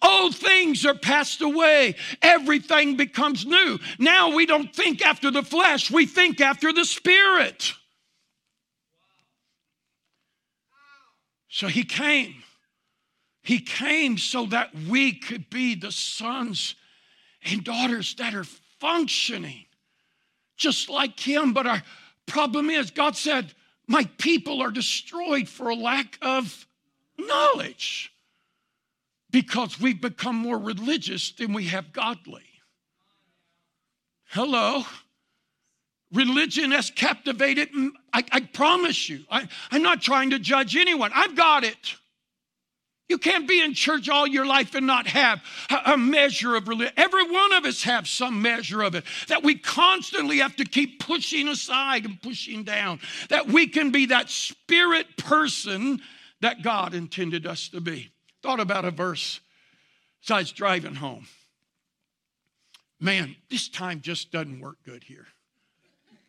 Old 0.03 0.35
things 0.35 0.85
are 0.85 0.95
passed 0.95 1.41
away. 1.41 1.97
Everything 2.23 2.97
becomes 2.97 3.47
new. 3.47 3.79
Now 3.99 4.35
we 4.35 4.47
don't 4.47 4.75
think 4.75 5.05
after 5.05 5.31
the 5.31 5.43
flesh, 5.43 5.91
we 5.91 6.07
think 6.07 6.41
after 6.41 6.73
the 6.73 6.85
spirit. 6.85 7.75
So 11.49 11.67
he 11.67 11.85
came. 11.85 12.43
He 13.43 13.59
came 13.59 14.19
so 14.19 14.47
that 14.47 14.71
we 14.89 15.13
could 15.13 15.51
be 15.51 15.75
the 15.75 15.93
sons 15.93 16.75
and 17.43 17.65
daughters 17.65 18.15
that 18.17 18.35
are 18.35 18.45
functioning 18.79 19.65
just 20.57 20.89
like 20.89 21.19
him. 21.19 21.53
But 21.53 21.67
our 21.67 21.83
problem 22.27 22.71
is, 22.71 22.91
God 22.91 23.17
said, 23.17 23.53
My 23.89 24.05
people 24.19 24.63
are 24.63 24.71
destroyed 24.71 25.49
for 25.49 25.71
a 25.71 25.75
lack 25.75 26.19
of 26.23 26.67
knowledge 27.19 28.13
because 29.31 29.81
we've 29.81 30.01
become 30.01 30.37
more 30.37 30.59
religious 30.59 31.33
than 31.33 31.53
we 31.53 31.65
have 31.67 31.93
godly. 31.93 32.45
Hello. 34.27 34.85
Religion 36.13 36.73
has 36.73 36.91
captivated, 36.91 37.69
I, 38.13 38.25
I 38.33 38.41
promise 38.41 39.09
you. 39.09 39.25
I, 39.31 39.49
I'm 39.71 39.83
not 39.83 40.03
trying 40.03 40.31
to 40.31 40.39
judge 40.39 40.77
anyone. 40.77 41.13
I've 41.15 41.37
got 41.37 41.65
it. 41.65 41.95
You 43.09 43.19
can't 43.19 43.49
be 43.49 43.61
in 43.61 43.75
church 43.75 44.09
all 44.09 44.25
your 44.25 44.47
life 44.47 44.77
and 44.77 44.87
not 44.87 45.09
have 45.09 45.43
a 45.85 45.97
measure 45.97 46.55
of 46.55 46.69
religion. 46.69 46.95
Every 46.97 47.29
one 47.29 47.53
of 47.53 47.65
us 47.65 47.83
have 47.83 48.07
some 48.07 48.41
measure 48.41 48.83
of 48.83 48.95
it 48.95 49.03
that 49.27 49.43
we 49.43 49.57
constantly 49.57 50.39
have 50.39 50.55
to 50.57 50.65
keep 50.65 51.01
pushing 51.01 51.49
aside 51.49 52.05
and 52.05 52.23
pushing 52.23 52.63
down. 52.63 53.01
That 53.29 53.49
we 53.49 53.67
can 53.67 53.91
be 53.91 54.07
that 54.07 54.31
spirit 54.31 55.17
person 55.17 56.01
that 56.41 56.63
God 56.63 56.95
intended 56.95 57.47
us 57.47 57.69
to 57.71 57.81
be. 57.81 58.13
Thought 58.43 58.61
about 58.61 58.85
a 58.85 58.91
verse 58.91 59.41
as 60.25 60.31
I 60.31 60.39
was 60.39 60.53
driving 60.53 60.95
home. 60.95 61.27
Man, 62.99 63.37
this 63.49 63.69
time 63.69 64.01
just 64.01 64.31
doesn't 64.31 64.61
work 64.61 64.77
good 64.85 65.05
here. 65.05 65.27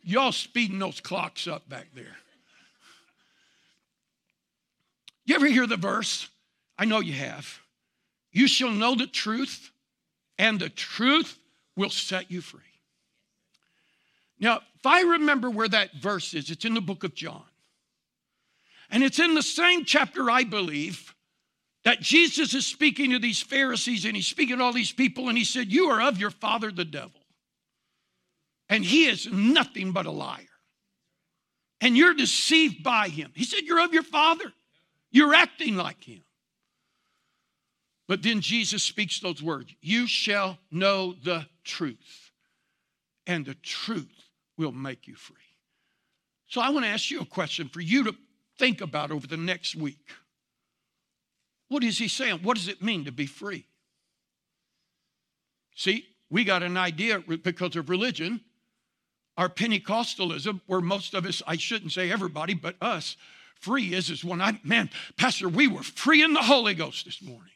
Y'all 0.04 0.32
speeding 0.32 0.80
those 0.80 1.00
clocks 1.00 1.47
up 1.47 1.67
back 1.69 1.88
there. 1.93 2.17
You 5.26 5.36
ever 5.36 5.47
hear 5.47 5.67
the 5.67 5.78
verse? 5.78 6.30
I 6.78 6.86
know 6.86 7.00
you 7.00 7.13
have. 7.13 7.60
You 8.32 8.47
shall 8.47 8.71
know 8.71 8.95
the 8.95 9.08
truth, 9.08 9.69
and 10.39 10.60
the 10.60 10.69
truth 10.69 11.38
will 11.76 11.89
set 11.89 12.32
you 12.32 12.41
free. 12.41 12.62
Now, 14.39 14.62
if 14.76 14.86
I 14.86 15.02
remember 15.02 15.50
where 15.50 15.67
that 15.67 15.93
verse 15.93 16.34
is, 16.34 16.50
it's 16.50 16.65
in 16.65 16.74
the 16.74 16.82
book 16.82 17.04
of 17.04 17.13
John. 17.13 17.43
And 18.89 19.04
it's 19.04 19.19
in 19.19 19.36
the 19.36 19.43
same 19.43 19.86
chapter, 19.86 20.32
I 20.32 20.43
believe, 20.43 21.13
that 21.84 22.00
Jesus 22.02 22.54
is 22.54 22.65
speaking 22.65 23.12
to 23.12 23.20
these 23.20 23.41
Pharisees 23.41 24.06
and 24.06 24.15
he's 24.15 24.28
speaking 24.28 24.58
to 24.58 24.63
all 24.63 24.74
these 24.74 24.91
people, 24.91 25.30
and 25.30 25.38
he 25.38 25.46
said, 25.46 25.72
You 25.72 25.89
are 25.89 26.02
of 26.02 26.17
your 26.17 26.30
father, 26.30 26.72
the 26.72 26.86
devil. 26.86 27.22
And 28.70 28.86
he 28.86 29.06
is 29.06 29.28
nothing 29.32 29.91
but 29.91 30.06
a 30.06 30.12
liar. 30.12 30.46
And 31.82 31.98
you're 31.98 32.13
deceived 32.13 32.84
by 32.84 33.10
him. 33.10 33.32
He 33.36 33.44
said, 33.44 33.62
You're 33.63 33.84
of 33.84 33.94
your 33.94 34.04
father. 34.04 34.54
You're 35.12 35.34
acting 35.34 35.76
like 35.76 36.04
him. 36.04 36.24
But 38.08 38.24
then 38.24 38.41
Jesus 38.41 38.84
speaks 38.84 39.20
those 39.20 39.41
words 39.41 39.74
You 39.82 40.06
shall 40.06 40.58
know 40.70 41.13
the 41.24 41.48
truth, 41.63 42.32
and 43.26 43.46
the 43.46 43.56
truth 43.56 44.30
will 44.58 44.72
make 44.72 45.08
you 45.08 45.15
free. 45.15 45.38
So 46.48 46.62
I 46.62 46.70
want 46.70 46.86
to 46.86 46.89
ask 46.89 47.10
you 47.10 47.22
a 47.22 47.26
question 47.26 47.70
for 47.70 47.82
you 47.82 48.04
to 48.04 48.15
think 48.60 48.82
about 48.82 49.12
over 49.12 49.26
the 49.26 49.38
next 49.38 49.76
week. 49.76 50.00
What 51.72 51.86
is 51.86 51.98
he 51.98 52.10
saying? 52.10 52.40
What 52.44 52.58
does 52.58 52.68
it 52.68 52.82
mean 52.82 53.06
to 53.06 53.14
be 53.14 53.26
free? 53.26 53.66
See, 55.74 56.06
we 56.30 56.44
got 56.44 56.64
an 56.64 56.76
idea 56.76 57.22
because 57.22 57.78
of 57.78 57.90
religion, 57.90 58.42
our 59.38 59.48
Pentecostalism, 59.48 60.60
where 60.66 60.82
most 60.82 61.14
of 61.14 61.26
us, 61.26 61.42
I 61.48 61.56
shouldn't 61.56 61.94
say 61.94 62.12
everybody, 62.12 62.56
but 62.56 62.76
us, 62.82 63.16
free 63.56 63.94
is, 63.94 64.10
is 64.10 64.22
when 64.22 64.42
I, 64.42 64.60
man, 64.66 64.90
Pastor, 65.16 65.48
we 65.48 65.70
were 65.70 65.82
free 65.82 66.22
in 66.22 66.34
the 66.34 66.42
Holy 66.42 66.74
Ghost 66.74 67.06
this 67.06 67.22
morning. 67.22 67.54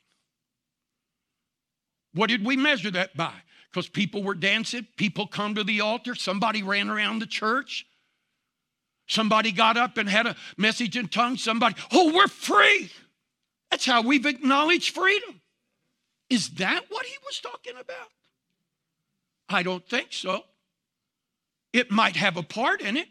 What 2.13 2.30
did 2.30 2.45
we 2.45 2.56
measure 2.56 2.91
that 2.91 3.17
by? 3.17 3.34
Because 3.69 3.89
people 3.89 4.23
were 4.23 4.34
dancing, 4.34 4.88
people 4.95 5.28
come 5.28 5.56
to 5.56 5.63
the 5.65 5.82
altar, 5.82 6.15
somebody 6.15 6.63
ran 6.63 6.89
around 6.89 7.19
the 7.19 7.28
church, 7.28 7.86
somebody 9.08 9.51
got 9.51 9.75
up 9.75 9.97
and 9.97 10.08
had 10.08 10.25
a 10.25 10.38
message 10.56 10.95
in 10.95 11.10
tongues, 11.10 11.43
somebody, 11.43 11.75
oh, 11.91 12.13
we're 12.13 12.30
free. 12.30 12.89
That's 13.75 13.88
how 13.88 14.03
we've 14.03 14.25
acknowledged 14.25 14.95
freedom. 14.95 15.41
Is 16.29 16.51
that 16.51 16.85
what 16.88 17.05
he 17.05 17.15
was 17.25 17.41
talking 17.41 17.73
about? 17.73 18.07
I 19.49 19.63
don't 19.63 19.85
think 19.85 20.13
so. 20.13 20.45
It 21.73 21.91
might 21.91 22.15
have 22.15 22.38
a 22.38 22.41
part 22.41 22.79
in 22.79 22.95
it, 22.95 23.09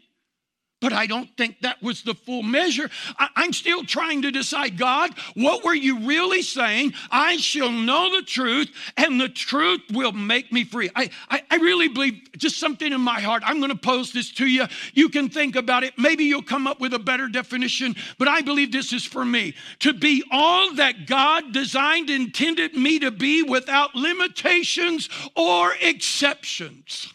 but 0.85 0.93
I 0.93 1.07
don't 1.07 1.35
think 1.35 1.61
that 1.61 1.81
was 1.81 2.03
the 2.03 2.13
full 2.13 2.43
measure. 2.43 2.91
I, 3.17 3.29
am 3.37 3.53
still 3.53 3.83
trying 3.83 4.21
to 4.21 4.29
decide, 4.29 4.77
God, 4.77 5.17
what 5.33 5.63
were 5.63 5.73
you 5.73 6.05
really 6.05 6.43
saying? 6.43 6.93
I 7.09 7.37
shall 7.37 7.71
know 7.71 8.15
the 8.15 8.21
truth, 8.21 8.69
and 8.95 9.19
the 9.19 9.27
truth 9.27 9.81
will 9.91 10.11
make 10.11 10.51
me 10.51 10.63
free. 10.63 10.91
I, 10.95 11.09
I, 11.27 11.41
I 11.49 11.55
really 11.55 11.87
believe 11.87 12.21
just 12.37 12.59
something 12.59 12.93
in 12.93 13.01
my 13.01 13.19
heart. 13.19 13.41
I'm 13.47 13.57
going 13.57 13.71
to 13.71 13.75
pose 13.75 14.13
this 14.13 14.31
to 14.33 14.45
you. 14.45 14.67
You 14.93 15.09
can 15.09 15.27
think 15.27 15.55
about 15.55 15.83
it. 15.83 15.97
Maybe 15.97 16.25
you'll 16.25 16.43
come 16.43 16.67
up 16.67 16.79
with 16.79 16.93
a 16.93 16.99
better 16.99 17.29
definition, 17.29 17.95
but 18.19 18.27
I 18.27 18.43
believe 18.43 18.71
this 18.71 18.93
is 18.93 19.03
for 19.03 19.25
me 19.25 19.55
to 19.79 19.91
be 19.91 20.23
all 20.29 20.71
that 20.75 21.07
God 21.07 21.51
designed, 21.51 22.11
intended 22.11 22.75
me 22.75 22.99
to 22.99 23.09
be 23.09 23.41
without 23.41 23.95
limitations 23.95 25.09
or 25.35 25.73
exceptions. 25.81 27.14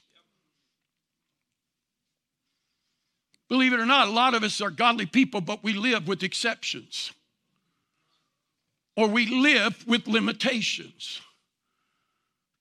Believe 3.50 3.72
it 3.72 3.80
or 3.80 3.86
not, 3.86 4.06
a 4.06 4.12
lot 4.12 4.34
of 4.34 4.44
us 4.44 4.60
are 4.60 4.70
godly 4.70 5.06
people, 5.06 5.40
but 5.40 5.62
we 5.64 5.74
live 5.74 6.06
with 6.06 6.22
exceptions. 6.22 7.12
Or 8.96 9.08
we 9.08 9.26
live 9.26 9.84
with 9.88 10.06
limitations. 10.06 11.20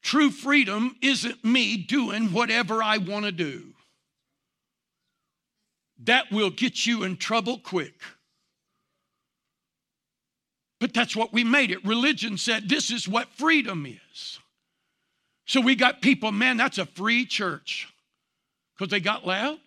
True 0.02 0.32
freedom 0.32 0.95
isn't 1.02 1.45
me 1.45 1.78
doing 1.78 2.34
whatever 2.34 2.82
I 2.82 2.97
want 2.97 3.25
to 3.25 3.32
do. 3.32 3.65
That 6.06 6.32
will 6.32 6.49
get 6.49 6.88
you 6.88 7.04
in 7.04 7.17
trouble 7.17 7.60
quick. 7.60 8.02
But 10.80 10.93
that's 10.93 11.15
what 11.15 11.32
we 11.32 11.43
made 11.43 11.69
it. 11.69 11.86
Religion 11.86 12.38
said 12.38 12.67
this 12.67 12.89
is 12.89 13.08
what 13.08 13.28
freedom 13.28 13.86
is. 13.86 14.39
So 15.45 15.62
we 15.62 15.75
got 15.75 16.02
people, 16.02 16.32
man, 16.32 16.58
that's 16.58 16.80
a 16.80 16.86
free 16.86 17.25
church. 17.25 17.93
Because 18.75 18.89
they 18.89 19.02
got 19.02 19.28
loud? 19.28 19.60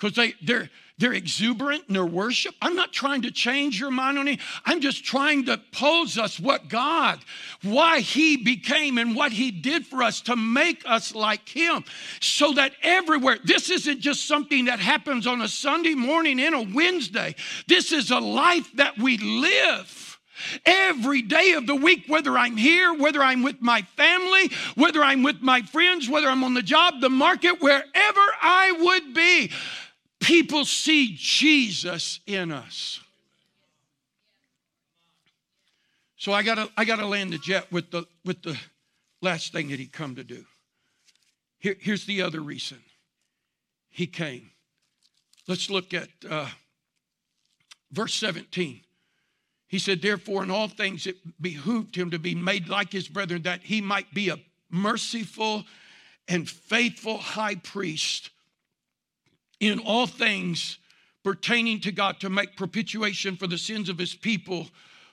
Because 0.00 0.16
they, 0.16 0.34
they're, 0.42 0.70
they're 0.96 1.12
exuberant 1.12 1.84
in 1.88 1.94
their 1.94 2.06
worship. 2.06 2.54
I'm 2.62 2.74
not 2.74 2.92
trying 2.92 3.22
to 3.22 3.30
change 3.30 3.78
your 3.78 3.90
mind 3.90 4.18
on 4.18 4.28
it. 4.28 4.40
I'm 4.64 4.80
just 4.80 5.04
trying 5.04 5.44
to 5.46 5.60
pose 5.72 6.16
us 6.16 6.40
what 6.40 6.68
God, 6.68 7.20
why 7.62 8.00
He 8.00 8.38
became 8.38 8.96
and 8.96 9.14
what 9.14 9.32
He 9.32 9.50
did 9.50 9.86
for 9.86 10.02
us 10.02 10.22
to 10.22 10.36
make 10.36 10.82
us 10.86 11.14
like 11.14 11.46
Him. 11.48 11.84
So 12.20 12.52
that 12.54 12.72
everywhere, 12.82 13.38
this 13.44 13.68
isn't 13.68 14.00
just 14.00 14.26
something 14.26 14.64
that 14.66 14.78
happens 14.78 15.26
on 15.26 15.42
a 15.42 15.48
Sunday 15.48 15.94
morning 15.94 16.40
and 16.40 16.54
a 16.54 16.74
Wednesday. 16.74 17.34
This 17.68 17.92
is 17.92 18.10
a 18.10 18.18
life 18.18 18.72
that 18.74 18.96
we 18.98 19.18
live. 19.18 20.18
Every 20.64 21.20
day 21.20 21.52
of 21.52 21.66
the 21.66 21.76
week, 21.76 22.04
whether 22.08 22.38
I'm 22.38 22.56
here, 22.56 22.94
whether 22.94 23.22
I'm 23.22 23.42
with 23.42 23.60
my 23.60 23.82
family, 23.82 24.50
whether 24.74 25.02
I'm 25.02 25.22
with 25.22 25.42
my 25.42 25.60
friends, 25.60 26.08
whether 26.08 26.28
I'm 26.28 26.44
on 26.44 26.54
the 26.54 26.62
job, 26.62 27.02
the 27.02 27.10
market, 27.10 27.60
wherever 27.60 27.84
I 27.92 28.72
would 28.80 29.14
be, 29.14 29.50
people 30.20 30.64
see 30.64 31.14
Jesus 31.16 32.20
in 32.26 32.52
us. 32.52 33.00
So 36.16 36.32
I 36.32 36.42
gotta 36.42 36.68
I 36.76 36.84
gotta 36.84 37.06
land 37.06 37.32
the 37.32 37.38
jet 37.38 37.72
with 37.72 37.90
the 37.90 38.04
with 38.24 38.42
the 38.42 38.58
last 39.22 39.52
thing 39.52 39.68
that 39.70 39.80
he 39.80 39.86
come 39.86 40.16
to 40.16 40.24
do. 40.24 40.44
Here, 41.58 41.76
here's 41.78 42.06
the 42.06 42.22
other 42.22 42.40
reason 42.40 42.78
he 43.88 44.06
came. 44.06 44.50
Let's 45.46 45.68
look 45.68 45.92
at 45.92 46.08
uh, 46.28 46.48
verse 47.90 48.14
17. 48.14 48.80
He 49.66 49.78
said, 49.78 50.02
Therefore, 50.02 50.42
in 50.42 50.50
all 50.50 50.68
things 50.68 51.06
it 51.06 51.16
behooved 51.40 51.96
him 51.96 52.10
to 52.10 52.18
be 52.18 52.34
made 52.34 52.68
like 52.68 52.92
his 52.92 53.08
brethren, 53.08 53.42
that 53.42 53.62
he 53.62 53.80
might 53.80 54.12
be 54.12 54.28
a 54.28 54.38
merciful 54.70 55.64
and 56.28 56.48
faithful 56.48 57.18
high 57.18 57.56
priest 57.56 58.30
in 59.60 59.78
all 59.78 60.06
things 60.06 60.78
pertaining 61.22 61.80
to 61.80 61.92
God 61.92 62.18
to 62.20 62.30
make 62.30 62.56
propitiation 62.56 63.36
for 63.36 63.46
the 63.46 63.58
sins 63.58 63.88
of 63.88 63.98
his 63.98 64.14
people. 64.14 64.68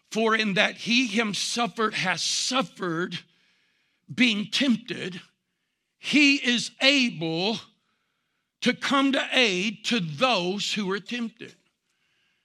For 0.09 0.35
in 0.35 0.53
that 0.53 0.75
he 0.75 1.05
himself 1.05 1.77
has 1.77 2.21
suffered 2.21 3.19
being 4.13 4.49
tempted, 4.49 5.19
he 5.99 6.35
is 6.35 6.71
able 6.81 7.59
to 8.61 8.73
come 8.73 9.11
to 9.11 9.27
aid 9.33 9.83
to 9.85 9.99
those 9.99 10.73
who 10.73 10.89
are 10.91 10.99
tempted. 10.99 11.53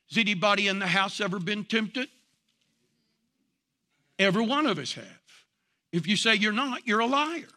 Has 0.08 0.18
anybody 0.18 0.68
in 0.68 0.80
the 0.80 0.86
house 0.86 1.20
ever 1.20 1.38
been 1.38 1.64
tempted? 1.64 2.08
Every 4.18 4.44
one 4.44 4.66
of 4.66 4.78
us 4.78 4.92
have. 4.94 5.06
If 5.92 6.06
you 6.06 6.16
say 6.16 6.34
you're 6.34 6.52
not, 6.52 6.86
you're 6.86 7.00
a 7.00 7.06
liar. 7.06 7.48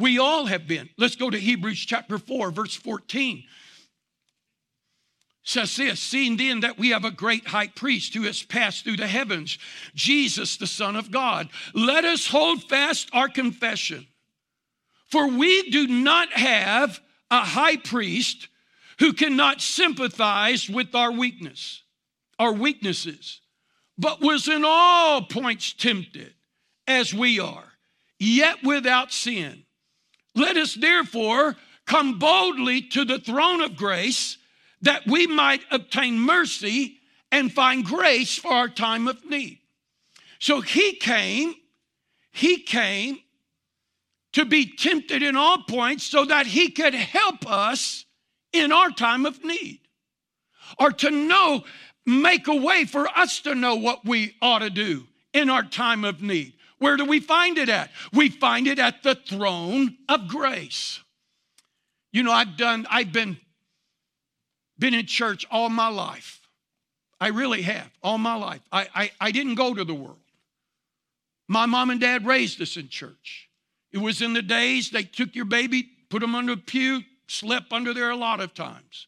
We 0.00 0.18
all 0.18 0.46
have 0.46 0.66
been. 0.66 0.88
Let's 0.96 1.16
go 1.16 1.30
to 1.30 1.38
Hebrews 1.38 1.78
chapter 1.78 2.18
4, 2.18 2.50
verse 2.50 2.74
14 2.74 3.44
says 5.42 5.74
this 5.76 6.00
seeing 6.00 6.36
then 6.36 6.60
that 6.60 6.78
we 6.78 6.90
have 6.90 7.04
a 7.04 7.10
great 7.10 7.46
high 7.46 7.68
priest 7.68 8.14
who 8.14 8.22
has 8.22 8.42
passed 8.42 8.84
through 8.84 8.96
the 8.96 9.06
heavens 9.06 9.58
jesus 9.94 10.56
the 10.58 10.66
son 10.66 10.96
of 10.96 11.10
god 11.10 11.48
let 11.74 12.04
us 12.04 12.26
hold 12.26 12.62
fast 12.68 13.08
our 13.12 13.28
confession. 13.28 14.06
For 15.06 15.26
we 15.26 15.70
do 15.70 15.88
not 15.88 16.32
have 16.32 17.00
a 17.32 17.40
high 17.40 17.76
priest 17.76 18.46
who 19.00 19.12
cannot 19.12 19.60
sympathize 19.60 20.68
with 20.68 20.94
our 20.94 21.10
weakness 21.10 21.82
our 22.38 22.52
weaknesses 22.52 23.40
but 23.98 24.20
was 24.20 24.46
in 24.46 24.62
all 24.64 25.22
points 25.22 25.72
tempted 25.72 26.34
as 26.86 27.12
we 27.14 27.40
are 27.40 27.72
yet 28.18 28.62
without 28.62 29.10
sin 29.10 29.64
let 30.34 30.56
us 30.56 30.74
therefore 30.74 31.56
come 31.86 32.18
boldly 32.18 32.82
to 32.82 33.04
the 33.04 33.18
throne 33.18 33.60
of 33.60 33.76
grace 33.76 34.36
that 34.82 35.06
we 35.06 35.26
might 35.26 35.62
obtain 35.70 36.18
mercy 36.18 36.98
and 37.32 37.52
find 37.52 37.84
grace 37.84 38.36
for 38.36 38.52
our 38.52 38.68
time 38.68 39.08
of 39.08 39.24
need. 39.28 39.58
So 40.38 40.60
he 40.60 40.94
came, 40.94 41.54
he 42.32 42.58
came 42.58 43.18
to 44.32 44.44
be 44.44 44.66
tempted 44.76 45.22
in 45.22 45.36
all 45.36 45.58
points 45.64 46.04
so 46.04 46.24
that 46.24 46.46
he 46.46 46.70
could 46.70 46.94
help 46.94 47.50
us 47.50 48.04
in 48.52 48.72
our 48.72 48.90
time 48.90 49.26
of 49.26 49.44
need 49.44 49.80
or 50.78 50.90
to 50.92 51.10
know, 51.10 51.64
make 52.06 52.48
a 52.48 52.54
way 52.54 52.84
for 52.84 53.06
us 53.08 53.40
to 53.40 53.54
know 53.54 53.74
what 53.74 54.04
we 54.04 54.34
ought 54.40 54.60
to 54.60 54.70
do 54.70 55.06
in 55.32 55.50
our 55.50 55.62
time 55.62 56.04
of 56.04 56.22
need. 56.22 56.54
Where 56.80 56.96
do 56.96 57.04
we 57.04 57.20
find 57.20 57.58
it 57.58 57.68
at? 57.68 57.90
We 58.12 58.30
find 58.30 58.66
it 58.66 58.78
at 58.78 59.02
the 59.02 59.14
throne 59.14 59.96
of 60.08 60.26
grace. 60.28 61.00
You 62.10 62.24
know, 62.24 62.32
I've 62.32 62.56
done, 62.56 62.86
I've 62.90 63.12
been 63.12 63.38
been 64.80 64.94
in 64.94 65.06
church 65.06 65.46
all 65.50 65.68
my 65.68 65.88
life. 65.88 66.40
I 67.20 67.28
really 67.28 67.62
have, 67.62 67.90
all 68.02 68.16
my 68.16 68.34
life. 68.34 68.62
I, 68.72 68.88
I, 68.94 69.10
I 69.20 69.30
didn't 69.30 69.56
go 69.56 69.74
to 69.74 69.84
the 69.84 69.94
world. 69.94 70.16
My 71.46 71.66
mom 71.66 71.90
and 71.90 72.00
dad 72.00 72.26
raised 72.26 72.62
us 72.62 72.78
in 72.78 72.88
church. 72.88 73.50
It 73.92 73.98
was 73.98 74.22
in 74.22 74.32
the 74.32 74.40
days 74.40 74.90
they 74.90 75.02
took 75.02 75.34
your 75.34 75.44
baby, 75.44 75.86
put 76.08 76.20
them 76.20 76.34
under 76.34 76.54
a 76.54 76.56
pew, 76.56 77.02
slept 77.28 77.74
under 77.74 77.92
there 77.92 78.10
a 78.10 78.16
lot 78.16 78.40
of 78.40 78.54
times. 78.54 79.06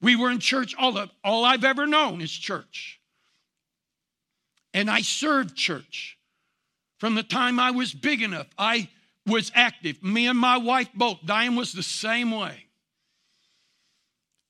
We 0.00 0.16
were 0.16 0.30
in 0.30 0.40
church, 0.40 0.74
all, 0.76 0.92
the, 0.92 1.08
all 1.22 1.44
I've 1.44 1.64
ever 1.64 1.86
known 1.86 2.20
is 2.20 2.32
church. 2.32 2.97
And 4.74 4.90
I 4.90 5.00
served 5.00 5.56
church. 5.56 6.18
From 6.98 7.14
the 7.14 7.22
time 7.22 7.58
I 7.60 7.70
was 7.70 7.94
big 7.94 8.22
enough, 8.22 8.48
I 8.58 8.88
was 9.26 9.52
active. 9.54 10.02
Me 10.02 10.26
and 10.26 10.38
my 10.38 10.56
wife 10.56 10.88
both. 10.94 11.18
Diane 11.24 11.54
was 11.54 11.72
the 11.72 11.82
same 11.82 12.30
way. 12.30 12.64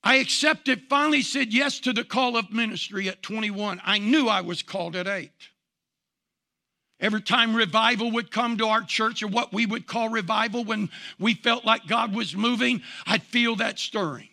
I 0.03 0.15
accepted, 0.15 0.83
finally 0.89 1.21
said 1.21 1.53
yes 1.53 1.79
to 1.81 1.93
the 1.93 2.05
call 2.05 2.37
of 2.37 2.51
ministry 2.51 3.09
at 3.09 3.21
21. 3.21 3.81
I 3.83 3.99
knew 3.99 4.27
I 4.27 4.41
was 4.41 4.63
called 4.63 4.95
at 4.95 5.07
eight. 5.07 5.31
Every 7.01 7.21
time 7.21 7.55
revival 7.55 8.11
would 8.11 8.31
come 8.31 8.57
to 8.57 8.67
our 8.67 8.81
church, 8.81 9.23
or 9.23 9.27
what 9.27 9.53
we 9.53 9.65
would 9.65 9.87
call 9.87 10.09
revival, 10.09 10.63
when 10.63 10.89
we 11.17 11.33
felt 11.33 11.65
like 11.65 11.87
God 11.87 12.13
was 12.13 12.35
moving, 12.35 12.81
I'd 13.05 13.23
feel 13.23 13.57
that 13.57 13.79
stirring. 13.79 14.28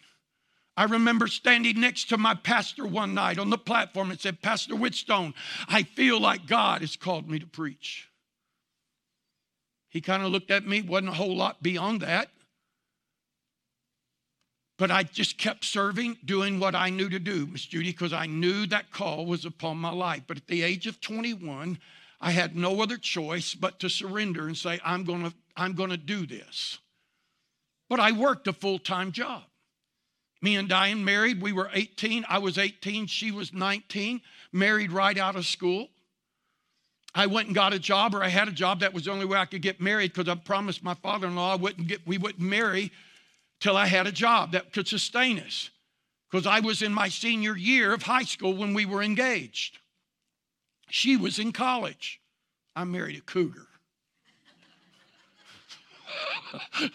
I 0.77 0.85
remember 0.85 1.27
standing 1.27 1.81
next 1.81 2.11
to 2.11 2.18
my 2.18 2.35
pastor 2.35 2.87
one 2.87 3.14
night 3.14 3.39
on 3.39 3.49
the 3.49 3.59
platform 3.59 4.11
and 4.11 4.20
said, 4.20 4.43
Pastor 4.43 4.77
Whitstone, 4.77 5.33
I 5.68 5.85
feel 5.85 6.20
like 6.20 6.47
God 6.47 6.83
has 6.83 6.97
called 6.97 7.31
me 7.31 7.39
to 7.39 7.47
preach. 7.47 8.11
He 9.89 10.03
kind 10.03 10.22
of 10.22 10.31
looked 10.31 10.51
at 10.51 10.66
me, 10.66 10.83
wasn't 10.83 11.09
a 11.09 11.14
whole 11.14 11.35
lot 11.35 11.62
beyond 11.62 12.03
that. 12.03 12.29
But 14.79 14.91
I 14.91 15.05
just 15.05 15.39
kept 15.39 15.64
serving, 15.64 16.18
doing 16.22 16.61
what 16.61 16.74
I 16.74 16.91
knew 16.91 17.09
to 17.09 17.18
do, 17.18 17.47
Miss 17.47 17.64
Judy, 17.64 17.93
because 17.93 18.12
I 18.12 18.27
knew 18.27 18.66
that 18.66 18.91
call 18.91 19.24
was 19.24 19.47
upon 19.47 19.79
my 19.79 19.91
life. 19.91 20.24
But 20.27 20.37
at 20.37 20.47
the 20.47 20.62
age 20.62 20.87
of 20.87 21.01
21, 21.01 21.79
I 22.20 22.31
had 22.31 22.55
no 22.55 22.83
other 22.83 22.99
choice 22.99 23.55
but 23.55 23.81
to 23.81 23.89
surrender 23.89 24.47
and 24.47 24.57
say, 24.57 24.79
I'm 24.85 25.05
gonna, 25.05 25.33
I'm 25.57 25.72
gonna 25.72 25.97
do 25.97 26.27
this. 26.27 26.79
But 27.89 28.01
I 28.01 28.12
worked 28.12 28.49
a 28.49 28.53
full-time 28.53 29.12
job. 29.12 29.45
Me 30.43 30.57
and 30.57 30.68
Diane 30.68 31.05
married, 31.05 31.41
we 31.41 31.53
were 31.53 31.70
18. 31.72 32.24
I 32.28 32.39
was 32.39 32.59
18, 32.59 33.07
she 33.07 33.30
was 33.30 33.53
19, 33.53 34.20
married 34.53 34.93
right 34.93 35.16
out 35.18 35.37
of 35.37 35.47
school. 35.47 35.89
I 37.14 37.26
went 37.26 37.47
and 37.47 37.55
got 37.55 37.72
a 37.72 37.78
job, 37.78 38.14
or 38.14 38.22
I 38.22 38.28
had 38.28 38.47
a 38.47 38.53
job. 38.53 38.80
That 38.80 38.93
was 38.93 39.07
the 39.07 39.11
only 39.11 39.24
way 39.24 39.39
I 39.39 39.47
could 39.47 39.62
get 39.62 39.80
married 39.80 40.12
because 40.12 40.28
I 40.28 40.34
promised 40.34 40.84
my 40.84 40.93
father-in-law 40.95 41.53
I 41.55 41.57
wouldn't 41.57 41.89
get, 41.89 42.07
we 42.07 42.18
wouldn't 42.18 42.43
marry 42.43 42.93
till 43.59 43.76
I 43.76 43.87
had 43.87 44.07
a 44.07 44.12
job 44.12 44.53
that 44.53 44.72
could 44.72 44.87
sustain 44.87 45.39
us. 45.39 45.70
Because 46.30 46.47
I 46.47 46.61
was 46.61 46.82
in 46.82 46.93
my 46.93 47.09
senior 47.09 47.57
year 47.57 47.95
of 47.95 48.03
high 48.03 48.24
school 48.24 48.55
when 48.55 48.74
we 48.74 48.84
were 48.84 49.03
engaged. 49.03 49.78
She 50.91 51.16
was 51.16 51.39
in 51.39 51.53
college. 51.53 52.20
I 52.74 52.84
married 52.84 53.16
a 53.16 53.22
cougar. 53.22 53.66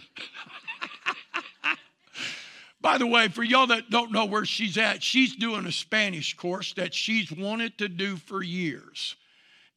By 2.81 2.97
the 2.97 3.07
way, 3.07 3.27
for 3.27 3.43
y'all 3.43 3.67
that 3.67 3.89
don't 3.89 4.11
know 4.11 4.25
where 4.25 4.45
she's 4.45 4.77
at, 4.77 5.03
she's 5.03 5.35
doing 5.35 5.65
a 5.65 5.71
Spanish 5.71 6.35
course 6.35 6.73
that 6.73 6.93
she's 6.93 7.31
wanted 7.31 7.77
to 7.77 7.87
do 7.87 8.17
for 8.17 8.41
years. 8.41 9.15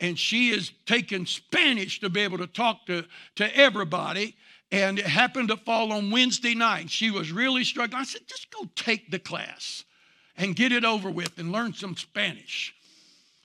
And 0.00 0.18
she 0.18 0.50
is 0.50 0.72
taking 0.86 1.26
Spanish 1.26 2.00
to 2.00 2.08
be 2.08 2.20
able 2.20 2.38
to 2.38 2.46
talk 2.46 2.86
to, 2.86 3.04
to 3.36 3.56
everybody 3.56 4.36
and 4.74 4.98
it 4.98 5.06
happened 5.06 5.48
to 5.50 5.56
fall 5.56 5.92
on 5.92 6.10
Wednesday 6.10 6.52
night. 6.52 6.90
She 6.90 7.08
was 7.10 7.30
really 7.30 7.62
struggling. 7.62 8.00
I 8.00 8.04
said, 8.04 8.22
just 8.26 8.50
go 8.50 8.68
take 8.74 9.08
the 9.08 9.20
class 9.20 9.84
and 10.36 10.56
get 10.56 10.72
it 10.72 10.84
over 10.84 11.10
with 11.10 11.38
and 11.38 11.52
learn 11.52 11.74
some 11.74 11.96
Spanish 11.96 12.74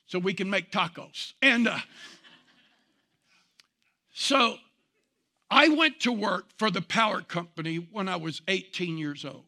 so 0.07 0.17
we 0.17 0.33
can 0.33 0.49
make 0.49 0.71
tacos. 0.71 1.33
And 1.43 1.67
uh, 1.67 1.77
so 4.11 4.55
I 5.51 5.69
went 5.69 5.99
to 5.99 6.11
work 6.11 6.45
for 6.57 6.71
the 6.71 6.81
power 6.81 7.21
company 7.21 7.75
when 7.91 8.09
I 8.09 8.15
was 8.15 8.41
18 8.47 8.97
years 8.97 9.23
old 9.23 9.43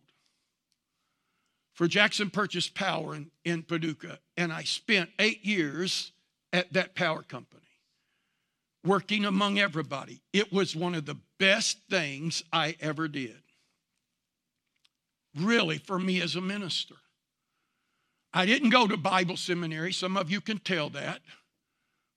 for 1.81 1.87
Jackson 1.87 2.29
Purchase 2.29 2.69
Power 2.69 3.15
in, 3.15 3.31
in 3.43 3.63
Paducah. 3.63 4.19
And 4.37 4.53
I 4.53 4.61
spent 4.61 5.09
eight 5.17 5.43
years 5.43 6.11
at 6.53 6.71
that 6.73 6.93
power 6.93 7.23
company 7.23 7.65
working 8.85 9.25
among 9.25 9.57
everybody. 9.57 10.21
It 10.31 10.53
was 10.53 10.75
one 10.75 10.93
of 10.93 11.07
the 11.07 11.17
best 11.39 11.79
things 11.89 12.43
I 12.53 12.75
ever 12.81 13.07
did. 13.07 13.41
Really, 15.35 15.79
for 15.79 15.97
me 15.97 16.21
as 16.21 16.35
a 16.35 16.41
minister. 16.41 16.97
I 18.31 18.45
didn't 18.45 18.69
go 18.69 18.85
to 18.85 18.95
Bible 18.95 19.35
seminary, 19.35 19.91
some 19.91 20.17
of 20.17 20.29
you 20.29 20.39
can 20.39 20.59
tell 20.59 20.91
that, 20.91 21.21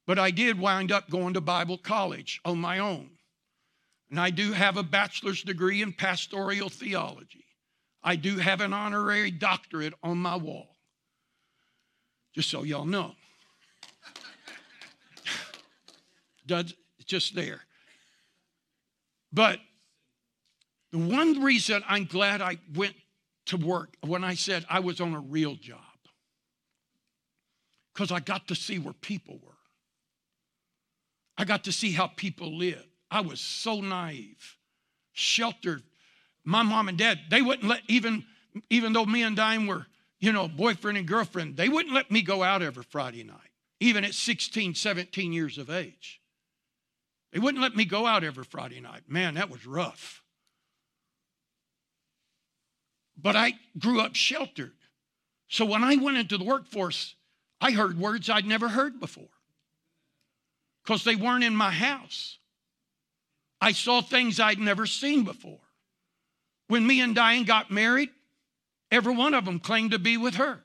but 0.07 0.19
I 0.19 0.31
did 0.31 0.59
wind 0.59 0.93
up 0.93 1.09
going 1.09 1.33
to 1.33 1.41
Bible 1.41 1.79
college 1.79 2.39
on 2.45 2.59
my 2.59 2.81
own. 2.81 3.12
And 4.11 4.21
I 4.21 4.29
do 4.29 4.53
have 4.53 4.77
a 4.77 4.83
bachelor's 4.83 5.43
degree 5.43 5.81
in 5.81 5.95
pastoral 5.95 6.69
theology. 6.69 7.43
I 8.05 8.16
do 8.16 8.36
have 8.36 8.61
an 8.61 8.74
honorary 8.74 9.30
doctorate 9.30 9.94
on 10.02 10.18
my 10.18 10.36
wall. 10.36 10.76
Just 12.34 12.50
so 12.50 12.62
y'all 12.62 12.84
know. 12.84 13.14
Just 17.07 17.34
there. 17.34 17.62
But 19.32 19.59
the 20.92 20.98
one 20.98 21.42
reason 21.42 21.82
I'm 21.88 22.05
glad 22.05 22.42
I 22.42 22.59
went 22.74 22.94
to 23.46 23.57
work 23.57 23.96
when 24.07 24.22
I 24.22 24.34
said 24.34 24.64
I 24.68 24.80
was 24.80 25.00
on 25.00 25.14
a 25.14 25.20
real 25.20 25.55
job, 25.55 25.80
because 27.92 28.12
I 28.12 28.20
got 28.20 28.48
to 28.48 28.55
see 28.55 28.78
where 28.78 28.94
people 28.94 29.38
were. 29.42 29.50
I 31.36 31.44
got 31.44 31.64
to 31.64 31.72
see 31.72 31.92
how 31.92 32.07
people 32.07 32.57
lived. 32.57 32.86
I 33.11 33.22
was 33.22 33.40
so 33.40 33.80
naive, 33.80 34.57
sheltered. 35.12 35.82
My 36.45 36.62
mom 36.62 36.88
and 36.88 36.99
dad, 36.99 37.18
they 37.30 37.42
wouldn't 37.42 37.68
let 37.68 37.82
even, 37.88 38.24
even 38.70 38.92
though 38.92 39.07
me 39.07 39.22
and 39.22 39.34
Diane 39.34 39.66
were, 39.66 39.86
you 40.20 40.32
know, 40.32 40.47
boyfriend 40.47 40.99
and 40.99 41.07
girlfriend, 41.07 41.57
they 41.57 41.68
wouldn't 41.68 41.95
let 41.95 42.11
me 42.11 42.22
go 42.22 42.42
out 42.42 42.62
every 42.62 42.84
Friday 42.84 43.24
night, 43.24 43.38
even 43.80 44.05
at 44.05 44.14
16, 44.14 44.74
17 44.74 45.32
years 45.32 45.59
of 45.59 45.70
age. 45.70 46.20
They 47.32 47.38
wouldn't 47.38 47.62
let 47.62 47.74
me 47.74 47.84
go 47.84 48.07
out 48.07 48.22
every 48.22 48.45
Friday 48.45 48.80
night. 48.80 49.03
Man, 49.09 49.34
that 49.34 49.51
was 49.51 49.66
rough. 49.66 50.22
But 53.20 53.36
I 53.36 53.55
grew 53.78 54.01
up 54.01 54.14
sheltered. 54.14 54.72
So 55.49 55.64
when 55.64 55.82
I 55.82 55.97
went 55.97 56.16
into 56.16 56.38
the 56.38 56.45
workforce, 56.45 57.14
I 57.61 57.72
heard 57.72 57.99
words 57.99 58.28
I'd 58.28 58.47
never 58.47 58.68
heard 58.68 59.01
before 59.01 59.28
because 60.82 61.05
they 61.05 61.16
weren't 61.16 61.45
in 61.45 61.57
my 61.57 61.70
house. 61.70 62.38
I 63.61 63.72
saw 63.72 64.03
things 64.03 64.38
I'd 64.38 64.59
never 64.59 64.86
seen 64.86 65.24
before. 65.24 65.64
When 66.69 66.87
me 66.87 67.01
and 67.01 67.15
Diane 67.15 67.45
got 67.45 67.71
married, 67.71 68.11
every 68.91 69.15
one 69.15 69.35
of 69.35 69.45
them 69.45 69.61
claimed 69.61 69.91
to 69.91 69.99
be 69.99 70.17
with 70.17 70.37
her. 70.37 70.61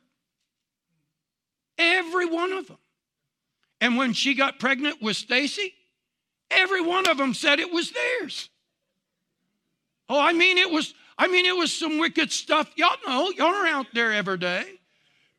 Every 1.77 2.25
one 2.25 2.53
of 2.53 2.67
them. 2.67 2.77
And 3.81 3.97
when 3.97 4.13
she 4.13 4.33
got 4.33 4.59
pregnant 4.59 5.01
with 5.01 5.15
Stacy, 5.15 5.73
every 6.51 6.81
one 6.81 7.07
of 7.07 7.17
them 7.17 7.33
said 7.33 7.59
it 7.59 7.71
was 7.71 7.91
theirs. 7.91 8.49
Oh, 10.09 10.19
I 10.19 10.33
mean 10.33 10.57
it 10.57 10.69
was 10.69 10.93
I 11.17 11.27
mean 11.27 11.45
it 11.45 11.55
was 11.55 11.71
some 11.71 11.99
wicked 11.99 12.31
stuff. 12.31 12.69
Y'all 12.75 12.97
know, 13.05 13.29
y'all 13.37 13.53
are 13.53 13.67
out 13.67 13.87
there 13.93 14.11
every 14.11 14.37
day. 14.37 14.65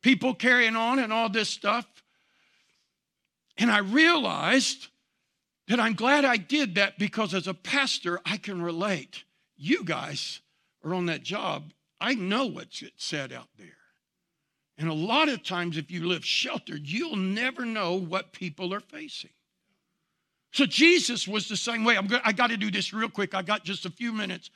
People 0.02 0.34
carrying 0.34 0.76
on 0.76 0.98
and 0.98 1.12
all 1.12 1.28
this 1.28 1.48
stuff. 1.48 1.86
And 3.58 3.70
I 3.70 3.78
realized 3.78 4.88
that 5.68 5.78
I'm 5.78 5.94
glad 5.94 6.24
I 6.24 6.36
did 6.36 6.76
that 6.76 6.98
because 6.98 7.34
as 7.34 7.46
a 7.46 7.54
pastor, 7.54 8.20
I 8.24 8.38
can 8.38 8.62
relate. 8.62 9.24
You 9.56 9.84
guys 9.84 10.40
are 10.84 10.94
on 10.94 11.06
that 11.06 11.22
job. 11.22 11.72
I 12.00 12.14
know 12.14 12.46
what's 12.46 12.82
said 12.96 13.32
out 13.32 13.48
there. 13.58 13.68
And 14.78 14.88
a 14.88 14.94
lot 14.94 15.28
of 15.28 15.42
times, 15.42 15.76
if 15.76 15.90
you 15.90 16.06
live 16.06 16.24
sheltered, 16.24 16.86
you'll 16.86 17.16
never 17.16 17.66
know 17.66 17.94
what 17.94 18.32
people 18.32 18.72
are 18.72 18.80
facing. 18.80 19.30
So 20.52 20.64
Jesus 20.66 21.28
was 21.28 21.48
the 21.48 21.56
same 21.56 21.84
way. 21.84 21.96
I'm 21.96 22.06
going 22.06 22.22
I 22.24 22.32
got 22.32 22.48
to 22.48 22.56
do 22.56 22.70
this 22.70 22.92
real 22.92 23.10
quick. 23.10 23.34
I 23.34 23.42
got 23.42 23.62
just 23.62 23.84
a 23.84 23.90
few 23.90 24.12
minutes. 24.12 24.50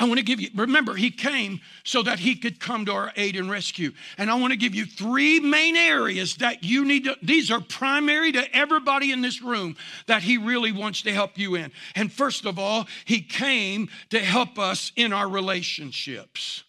I 0.00 0.04
want 0.04 0.16
to 0.16 0.24
give 0.24 0.40
you, 0.40 0.48
remember, 0.54 0.94
he 0.94 1.10
came 1.10 1.60
so 1.84 2.02
that 2.02 2.18
he 2.18 2.34
could 2.34 2.58
come 2.58 2.86
to 2.86 2.92
our 2.92 3.12
aid 3.16 3.36
and 3.36 3.50
rescue. 3.50 3.92
And 4.16 4.30
I 4.30 4.34
want 4.36 4.54
to 4.54 4.56
give 4.56 4.74
you 4.74 4.86
three 4.86 5.40
main 5.40 5.76
areas 5.76 6.36
that 6.36 6.64
you 6.64 6.86
need 6.86 7.04
to, 7.04 7.16
these 7.22 7.50
are 7.50 7.60
primary 7.60 8.32
to 8.32 8.56
everybody 8.56 9.12
in 9.12 9.20
this 9.20 9.42
room 9.42 9.76
that 10.06 10.22
he 10.22 10.38
really 10.38 10.72
wants 10.72 11.02
to 11.02 11.12
help 11.12 11.36
you 11.36 11.54
in. 11.54 11.70
And 11.94 12.10
first 12.10 12.46
of 12.46 12.58
all, 12.58 12.88
he 13.04 13.20
came 13.20 13.90
to 14.08 14.18
help 14.18 14.58
us 14.58 14.90
in 14.96 15.12
our 15.12 15.28
relationships. 15.28 16.64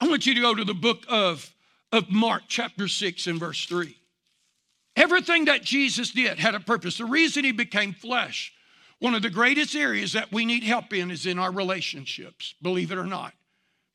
I 0.00 0.06
want 0.06 0.26
you 0.26 0.34
to 0.34 0.40
go 0.40 0.54
to 0.54 0.64
the 0.64 0.72
book 0.72 1.04
of, 1.08 1.52
of 1.90 2.08
Mark, 2.10 2.42
chapter 2.46 2.86
6, 2.86 3.26
and 3.26 3.40
verse 3.40 3.66
3. 3.66 3.96
Everything 4.94 5.46
that 5.46 5.62
Jesus 5.62 6.12
did 6.12 6.38
had 6.38 6.54
a 6.54 6.60
purpose. 6.60 6.98
The 6.98 7.06
reason 7.06 7.42
he 7.42 7.50
became 7.50 7.92
flesh 7.92 8.52
one 8.98 9.14
of 9.14 9.22
the 9.22 9.30
greatest 9.30 9.74
areas 9.74 10.12
that 10.12 10.32
we 10.32 10.44
need 10.44 10.62
help 10.62 10.92
in 10.92 11.10
is 11.10 11.26
in 11.26 11.38
our 11.38 11.52
relationships, 11.52 12.54
believe 12.62 12.92
it 12.92 12.98
or 12.98 13.06
not, 13.06 13.34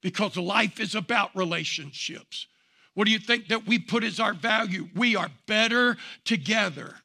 because 0.01 0.37
life 0.37 0.79
is 0.79 0.95
about 0.95 1.35
relationships. 1.35 2.47
What 2.93 3.05
do 3.05 3.11
you 3.11 3.19
think 3.19 3.47
that 3.47 3.65
we 3.65 3.79
put 3.79 4.03
as 4.03 4.19
our 4.19 4.33
value? 4.33 4.89
We 4.95 5.15
are 5.15 5.29
better 5.47 5.97
together 6.25 6.95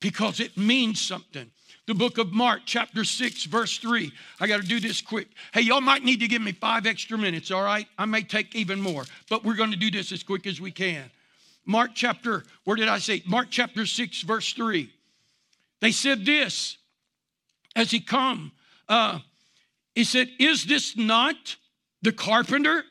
because 0.00 0.40
it 0.40 0.56
means 0.56 1.00
something. 1.00 1.50
The 1.86 1.94
book 1.94 2.18
of 2.18 2.32
Mark, 2.32 2.62
chapter 2.66 3.04
6, 3.04 3.44
verse 3.44 3.78
3. 3.78 4.12
I 4.40 4.46
got 4.46 4.60
to 4.60 4.66
do 4.66 4.78
this 4.78 5.00
quick. 5.00 5.28
Hey, 5.54 5.62
y'all 5.62 5.80
might 5.80 6.04
need 6.04 6.20
to 6.20 6.28
give 6.28 6.42
me 6.42 6.52
five 6.52 6.86
extra 6.86 7.16
minutes, 7.16 7.50
all 7.50 7.62
right? 7.62 7.86
I 7.96 8.04
may 8.04 8.22
take 8.22 8.54
even 8.54 8.80
more, 8.80 9.04
but 9.30 9.44
we're 9.44 9.54
going 9.54 9.70
to 9.70 9.76
do 9.76 9.90
this 9.90 10.12
as 10.12 10.22
quick 10.22 10.46
as 10.46 10.60
we 10.60 10.70
can. 10.70 11.10
Mark 11.64 11.90
chapter, 11.94 12.44
where 12.64 12.76
did 12.76 12.88
I 12.88 12.98
say? 12.98 13.22
Mark 13.26 13.48
chapter 13.50 13.86
6, 13.86 14.22
verse 14.22 14.52
3. 14.54 14.90
They 15.80 15.92
said 15.92 16.24
this 16.24 16.77
as 17.76 17.90
he 17.90 18.00
come, 18.00 18.52
uh, 18.88 19.20
he 19.94 20.04
said, 20.04 20.28
Is 20.38 20.64
this 20.64 20.96
not 20.96 21.56
the 22.02 22.12
carpenter, 22.12 22.84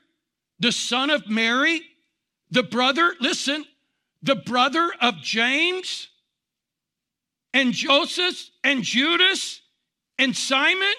the 0.59 0.71
son 0.71 1.09
of 1.09 1.30
Mary, 1.30 1.82
the 2.51 2.63
brother, 2.63 3.13
listen, 3.19 3.65
the 4.21 4.36
brother 4.36 4.91
of 5.01 5.17
James 5.21 6.09
and 7.53 7.73
Joseph 7.73 8.49
and 8.63 8.84
Judas 8.84 9.61
and 10.17 10.36
Simon? 10.36 10.93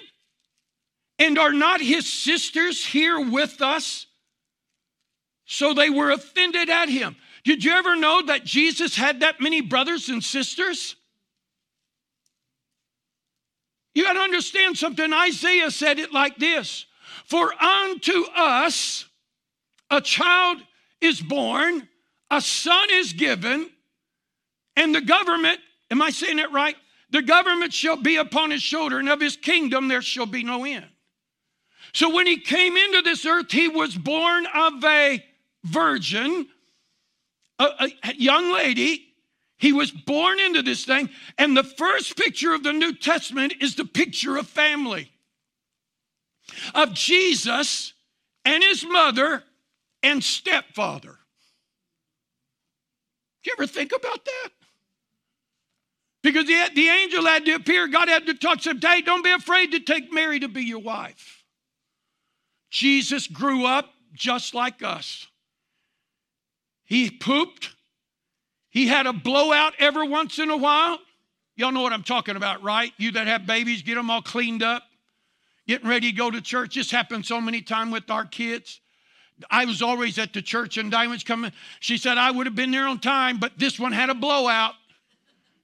And 1.18 1.38
are 1.38 1.52
not 1.52 1.80
his 1.80 2.10
sisters 2.10 2.86
here 2.86 3.20
with 3.20 3.60
us? 3.60 4.06
So 5.46 5.74
they 5.74 5.90
were 5.90 6.10
offended 6.10 6.68
at 6.68 6.88
him. 6.88 7.16
Did 7.44 7.64
you 7.64 7.72
ever 7.72 7.96
know 7.96 8.22
that 8.26 8.44
Jesus 8.44 8.94
had 8.94 9.20
that 9.20 9.40
many 9.40 9.62
brothers 9.62 10.08
and 10.10 10.22
sisters? 10.22 10.94
You 13.98 14.04
got 14.04 14.12
to 14.12 14.20
understand 14.20 14.78
something. 14.78 15.12
Isaiah 15.12 15.72
said 15.72 15.98
it 15.98 16.12
like 16.12 16.38
this 16.38 16.86
For 17.24 17.52
unto 17.60 18.26
us 18.36 19.06
a 19.90 20.00
child 20.00 20.58
is 21.00 21.20
born, 21.20 21.88
a 22.30 22.40
son 22.40 22.90
is 22.92 23.12
given, 23.12 23.68
and 24.76 24.94
the 24.94 25.00
government, 25.00 25.58
am 25.90 26.00
I 26.00 26.10
saying 26.10 26.38
it 26.38 26.52
right? 26.52 26.76
The 27.10 27.22
government 27.22 27.72
shall 27.72 27.96
be 27.96 28.18
upon 28.18 28.52
his 28.52 28.62
shoulder, 28.62 29.00
and 29.00 29.08
of 29.08 29.20
his 29.20 29.36
kingdom 29.36 29.88
there 29.88 30.00
shall 30.00 30.26
be 30.26 30.44
no 30.44 30.64
end. 30.64 30.86
So 31.92 32.14
when 32.14 32.28
he 32.28 32.38
came 32.38 32.76
into 32.76 33.02
this 33.02 33.26
earth, 33.26 33.50
he 33.50 33.66
was 33.66 33.96
born 33.96 34.46
of 34.54 34.84
a 34.84 35.24
virgin, 35.64 36.46
a, 37.58 37.90
a 38.04 38.14
young 38.14 38.52
lady, 38.52 39.07
he 39.58 39.72
was 39.72 39.90
born 39.90 40.38
into 40.40 40.62
this 40.62 40.84
thing, 40.84 41.10
and 41.36 41.56
the 41.56 41.64
first 41.64 42.16
picture 42.16 42.54
of 42.54 42.62
the 42.62 42.72
New 42.72 42.94
Testament 42.94 43.54
is 43.60 43.74
the 43.74 43.84
picture 43.84 44.36
of 44.36 44.46
family 44.46 45.10
of 46.74 46.94
Jesus 46.94 47.92
and 48.44 48.62
his 48.62 48.84
mother 48.84 49.42
and 50.02 50.22
stepfather. 50.22 51.18
Do 53.42 53.50
you 53.50 53.54
ever 53.58 53.66
think 53.66 53.92
about 53.92 54.24
that? 54.24 54.48
Because 56.22 56.46
the, 56.46 56.70
the 56.74 56.88
angel 56.88 57.24
had 57.24 57.44
to 57.46 57.52
appear, 57.52 57.86
God 57.88 58.08
had 58.08 58.26
to 58.26 58.34
talk 58.34 58.60
to 58.62 58.76
hey, 58.80 59.02
don't 59.02 59.24
be 59.24 59.30
afraid 59.30 59.72
to 59.72 59.80
take 59.80 60.12
Mary 60.12 60.40
to 60.40 60.48
be 60.48 60.62
your 60.62 60.80
wife. 60.80 61.44
Jesus 62.70 63.26
grew 63.26 63.64
up 63.64 63.88
just 64.12 64.54
like 64.54 64.82
us. 64.82 65.26
He 66.84 67.10
pooped, 67.10 67.70
he 68.70 68.86
had 68.86 69.06
a 69.06 69.12
blowout 69.12 69.74
every 69.78 70.08
once 70.08 70.38
in 70.38 70.50
a 70.50 70.56
while. 70.56 70.98
Y'all 71.56 71.72
know 71.72 71.82
what 71.82 71.92
I'm 71.92 72.04
talking 72.04 72.36
about, 72.36 72.62
right? 72.62 72.92
You 72.98 73.12
that 73.12 73.26
have 73.26 73.46
babies, 73.46 73.82
get 73.82 73.96
them 73.96 74.10
all 74.10 74.22
cleaned 74.22 74.62
up, 74.62 74.84
getting 75.66 75.88
ready 75.88 76.10
to 76.12 76.16
go 76.16 76.30
to 76.30 76.40
church. 76.40 76.76
This 76.76 76.90
happened 76.90 77.26
so 77.26 77.40
many 77.40 77.62
times 77.62 77.92
with 77.92 78.10
our 78.10 78.24
kids. 78.24 78.80
I 79.50 79.64
was 79.64 79.82
always 79.82 80.18
at 80.18 80.32
the 80.32 80.42
church 80.42 80.78
and 80.78 80.90
Diane's 80.90 81.24
coming. 81.24 81.52
She 81.80 81.98
said, 81.98 82.18
I 82.18 82.30
would 82.30 82.46
have 82.46 82.54
been 82.54 82.70
there 82.70 82.86
on 82.86 82.98
time, 82.98 83.38
but 83.38 83.52
this 83.56 83.78
one 83.78 83.92
had 83.92 84.10
a 84.10 84.14
blowout. 84.14 84.74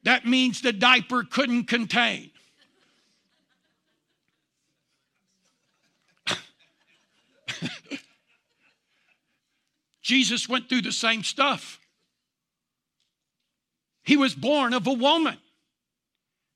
That 0.04 0.26
means 0.26 0.60
the 0.60 0.72
diaper 0.72 1.24
couldn't 1.24 1.64
contain. 1.64 2.30
Jesus 10.02 10.48
went 10.48 10.68
through 10.68 10.82
the 10.82 10.92
same 10.92 11.22
stuff. 11.22 11.80
He 14.04 14.16
was 14.16 14.34
born 14.34 14.74
of 14.74 14.86
a 14.86 14.92
woman. 14.92 15.38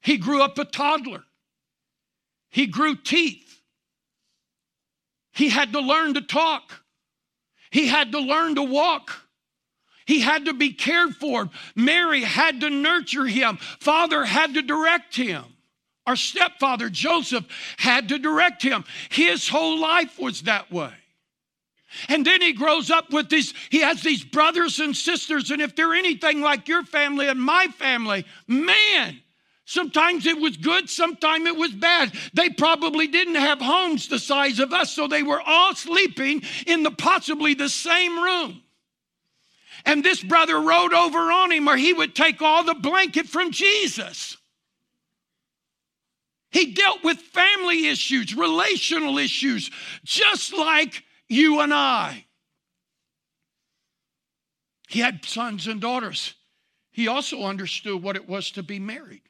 He 0.01 0.19
grew 0.19 0.43
up 0.43 0.59
a 0.59 0.65
toddler. 0.65 1.25
He 2.51 2.67
grew 2.67 2.95
teeth. 2.97 3.61
He 5.33 5.49
had 5.49 5.73
to 5.73 5.81
learn 5.81 6.15
to 6.15 6.21
talk. 6.21 6.83
He 7.71 7.89
had 7.89 8.13
to 8.13 8.19
learn 8.19 8.55
to 8.55 8.63
walk. 8.63 9.23
He 10.07 10.21
had 10.21 10.47
to 10.47 10.55
be 10.55 10.73
cared 10.73 11.17
for. 11.17 11.51
Mary 11.77 12.23
had 12.23 12.63
to 12.63 12.71
nurture 12.71 13.27
him. 13.27 13.59
Father 13.81 14.25
had 14.25 14.55
to 14.55 14.63
direct 14.63 15.15
him. 15.17 15.45
Our 16.07 16.17
stepfather, 16.17 16.89
Joseph, 16.89 17.45
had 17.77 18.09
to 18.09 18.19
direct 18.19 18.63
him. 18.63 18.85
His 19.11 19.49
whole 19.49 19.79
life 19.79 20.19
was 20.19 20.43
that 20.43 20.73
way. 20.73 20.93
And 22.09 22.25
then 22.27 22.43
he 22.43 22.53
grows 22.53 22.91
up 22.91 23.13
with 23.13 23.29
these, 23.29 23.55
he 23.71 23.81
has 23.81 24.03
these 24.03 24.25
brothers 24.25 24.79
and 24.79 24.95
sisters. 24.95 25.51
And 25.51 25.63
if 25.63 25.75
they're 25.75 25.95
anything 25.95 26.41
like 26.41 26.69
your 26.69 26.85
family 26.85 27.29
and 27.29 27.41
my 27.41 27.69
family, 27.69 28.27
man, 28.47 29.21
sometimes 29.65 30.27
it 30.27 30.39
was 30.39 30.57
good, 30.57 30.91
sometimes 30.91 31.47
it 31.47 31.57
was 31.57 31.73
bad. 31.73 32.13
They 32.35 32.51
probably 32.51 33.07
didn't 33.07 33.37
have 33.37 33.61
homes 33.61 34.09
the 34.09 34.19
size 34.19 34.59
of 34.59 34.73
us, 34.73 34.93
so 34.93 35.07
they 35.07 35.23
were 35.23 35.41
all 35.45 35.75
sleeping 35.75 36.43
in 36.67 36.83
the 36.83 36.91
possibly 36.91 37.55
the 37.55 37.69
same 37.69 38.19
room. 38.23 38.63
And 39.87 40.05
this 40.05 40.23
brother 40.23 40.61
rode 40.61 40.93
over 40.93 41.19
on 41.19 41.53
him, 41.53 41.69
or 41.69 41.77
he 41.77 41.93
would 41.93 42.15
take 42.15 42.43
all 42.43 42.65
the 42.65 42.75
blanket 42.75 43.27
from 43.27 43.51
Jesus. 43.51 44.37
He 46.51 46.73
dealt 46.73 47.05
with 47.05 47.19
family 47.19 47.87
issues, 47.87 48.35
relational 48.35 49.19
issues, 49.19 49.71
just 50.05 50.55
like 50.55 51.05
you 51.29 51.61
and 51.61 51.73
I. 51.73 52.25
He 54.89 55.01
had 55.01 55.25
sons 55.25 55.67
and 55.67 55.81
daughters. 55.81 56.35
He 56.91 57.09
also 57.09 57.43
understood 57.43 58.03
what 58.03 58.17
it 58.17 58.29
was 58.29 58.51
to 58.53 58.63
be 58.63 58.79
married. 58.79 59.23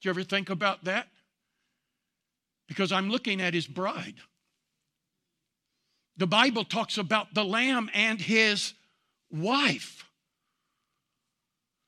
Do 0.00 0.08
you 0.08 0.10
ever 0.10 0.22
think 0.22 0.50
about 0.50 0.84
that? 0.84 1.08
Because 2.68 2.92
I'm 2.92 3.10
looking 3.10 3.40
at 3.40 3.54
his 3.54 3.66
bride. 3.66 4.16
The 6.18 6.26
Bible 6.26 6.64
talks 6.64 6.98
about 6.98 7.34
the 7.34 7.44
lamb 7.44 7.90
and 7.94 8.20
his 8.20 8.74
wife. 9.30 10.04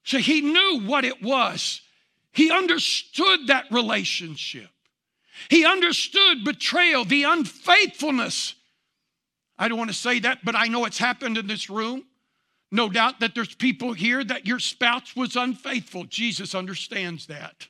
So 0.04 0.18
he 0.18 0.40
knew 0.40 0.82
what 0.86 1.04
it 1.04 1.22
was. 1.22 1.82
He 2.32 2.50
understood 2.50 3.48
that 3.48 3.66
relationship. 3.70 4.70
He 5.48 5.64
understood 5.64 6.44
betrayal, 6.44 7.04
the 7.04 7.24
unfaithfulness. 7.24 8.54
I 9.58 9.68
don't 9.68 9.78
want 9.78 9.90
to 9.90 9.96
say 9.96 10.20
that, 10.20 10.44
but 10.44 10.54
I 10.54 10.66
know 10.66 10.84
it's 10.84 10.98
happened 10.98 11.38
in 11.38 11.46
this 11.46 11.68
room. 11.68 12.04
No 12.70 12.88
doubt 12.88 13.20
that 13.20 13.34
there's 13.34 13.54
people 13.54 13.92
here 13.92 14.22
that 14.22 14.46
your 14.46 14.58
spouse 14.58 15.16
was 15.16 15.36
unfaithful. 15.36 16.04
Jesus 16.04 16.54
understands 16.54 17.26
that 17.26 17.68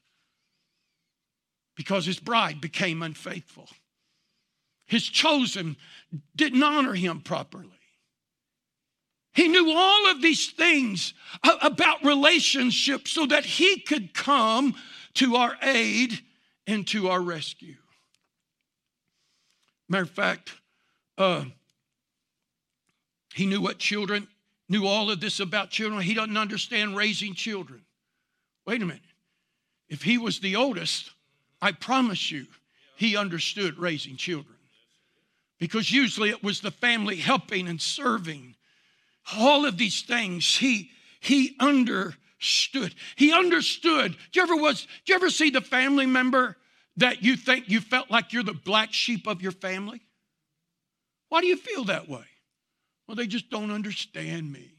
because 1.77 2.05
his 2.05 2.19
bride 2.19 2.61
became 2.61 3.03
unfaithful. 3.03 3.69
His 4.87 5.05
chosen 5.05 5.77
didn't 6.35 6.63
honor 6.63 6.95
him 6.95 7.21
properly. 7.21 7.71
He 9.33 9.47
knew 9.47 9.71
all 9.71 10.11
of 10.11 10.21
these 10.21 10.51
things 10.51 11.15
about 11.63 12.05
relationships 12.05 13.13
so 13.13 13.27
that 13.27 13.45
he 13.45 13.79
could 13.79 14.13
come 14.13 14.75
to 15.15 15.37
our 15.37 15.57
aid 15.63 16.21
and 16.69 16.87
to 16.87 17.09
our 17.09 17.21
rescue. 17.21 17.77
Matter 19.89 20.05
of 20.05 20.11
fact, 20.11 20.53
uh, 21.17 21.47
he 23.35 23.47
knew 23.47 23.63
what 23.63 23.79
children, 23.79 24.29
knew 24.69 24.87
all 24.87 25.11
of 25.11 25.19
this 25.19 25.41
about 25.41 25.71
children. 25.71 26.03
He 26.03 26.13
doesn't 26.13 26.37
understand 26.37 26.95
raising 26.95 27.35
children. 27.35 27.81
Wait 28.67 28.83
a 28.83 28.87
minute. 28.87 29.03
If 29.89 30.03
he 30.03 30.19
was 30.19 30.41
the 30.41 30.57
oldest, 30.57 31.11
I 31.63 31.73
promise 31.73 32.31
you, 32.31 32.47
he 32.97 33.17
understood 33.17 33.79
raising 33.79 34.17
children. 34.17 34.57
Because 35.59 35.91
usually 35.91 36.29
it 36.29 36.45
was 36.45 36.61
the 36.61 36.71
family 36.71 37.17
helping 37.17 37.67
and 37.67 37.81
serving. 37.81 38.57
All 39.37 39.65
of 39.65 39.79
these 39.79 40.03
things 40.03 40.57
he 40.59 40.91
he 41.21 41.57
understood. 42.39 42.95
He 43.17 43.33
understood. 43.33 44.17
Do 44.33 44.41
you 44.41 44.43
ever 44.43 44.57
was, 44.57 44.87
do 45.05 45.13
you 45.13 45.15
ever 45.15 45.31
see 45.31 45.51
the 45.51 45.61
family 45.61 46.07
member 46.07 46.57
that 46.97 47.23
you 47.23 47.37
think 47.37 47.69
you 47.69 47.81
felt 47.81 48.11
like 48.11 48.33
you're 48.33 48.43
the 48.43 48.55
black 48.55 48.93
sheep 48.93 49.27
of 49.27 49.43
your 49.43 49.53
family? 49.53 50.01
Why 51.29 51.41
do 51.41 51.47
you 51.47 51.57
feel 51.57 51.85
that 51.85 52.09
way? 52.09 52.25
Well, 53.07 53.17
they 53.17 53.27
just 53.27 53.51
don't 53.51 53.71
understand 53.71 54.53
me. 54.53 54.71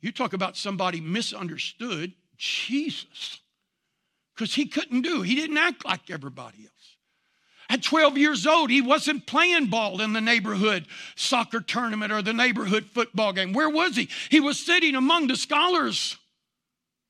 You 0.00 0.12
talk 0.12 0.32
about 0.32 0.56
somebody 0.56 1.00
misunderstood 1.00 2.12
Jesus 2.36 3.40
because 4.34 4.54
he 4.54 4.66
couldn't 4.66 5.02
do, 5.02 5.22
he 5.22 5.34
didn't 5.34 5.56
act 5.56 5.84
like 5.84 6.10
everybody 6.10 6.58
else. 6.64 6.75
At 7.68 7.82
12 7.82 8.16
years 8.16 8.46
old, 8.46 8.70
he 8.70 8.80
wasn't 8.80 9.26
playing 9.26 9.66
ball 9.66 10.00
in 10.00 10.12
the 10.12 10.20
neighborhood 10.20 10.86
soccer 11.16 11.60
tournament 11.60 12.12
or 12.12 12.22
the 12.22 12.32
neighborhood 12.32 12.86
football 12.86 13.32
game. 13.32 13.52
Where 13.52 13.68
was 13.68 13.96
he? 13.96 14.08
He 14.30 14.40
was 14.40 14.58
sitting 14.58 14.94
among 14.94 15.26
the 15.26 15.36
scholars. 15.36 16.16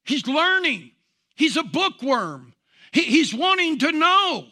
He's 0.05 0.27
learning. 0.27 0.93
He's 1.35 1.57
a 1.57 1.63
bookworm. 1.63 2.55
He, 2.93 3.03
he's 3.03 3.35
wanting 3.35 3.79
to 3.81 3.93
know. 3.93 4.47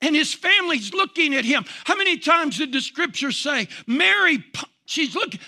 And 0.00 0.16
his 0.16 0.34
family's 0.34 0.92
looking 0.92 1.34
at 1.34 1.44
him. 1.44 1.64
How 1.84 1.94
many 1.94 2.18
times 2.18 2.58
did 2.58 2.72
the 2.72 2.80
scripture 2.80 3.30
say, 3.30 3.68
Mary, 3.86 4.42
she's 4.86 5.14
looking, 5.14 5.40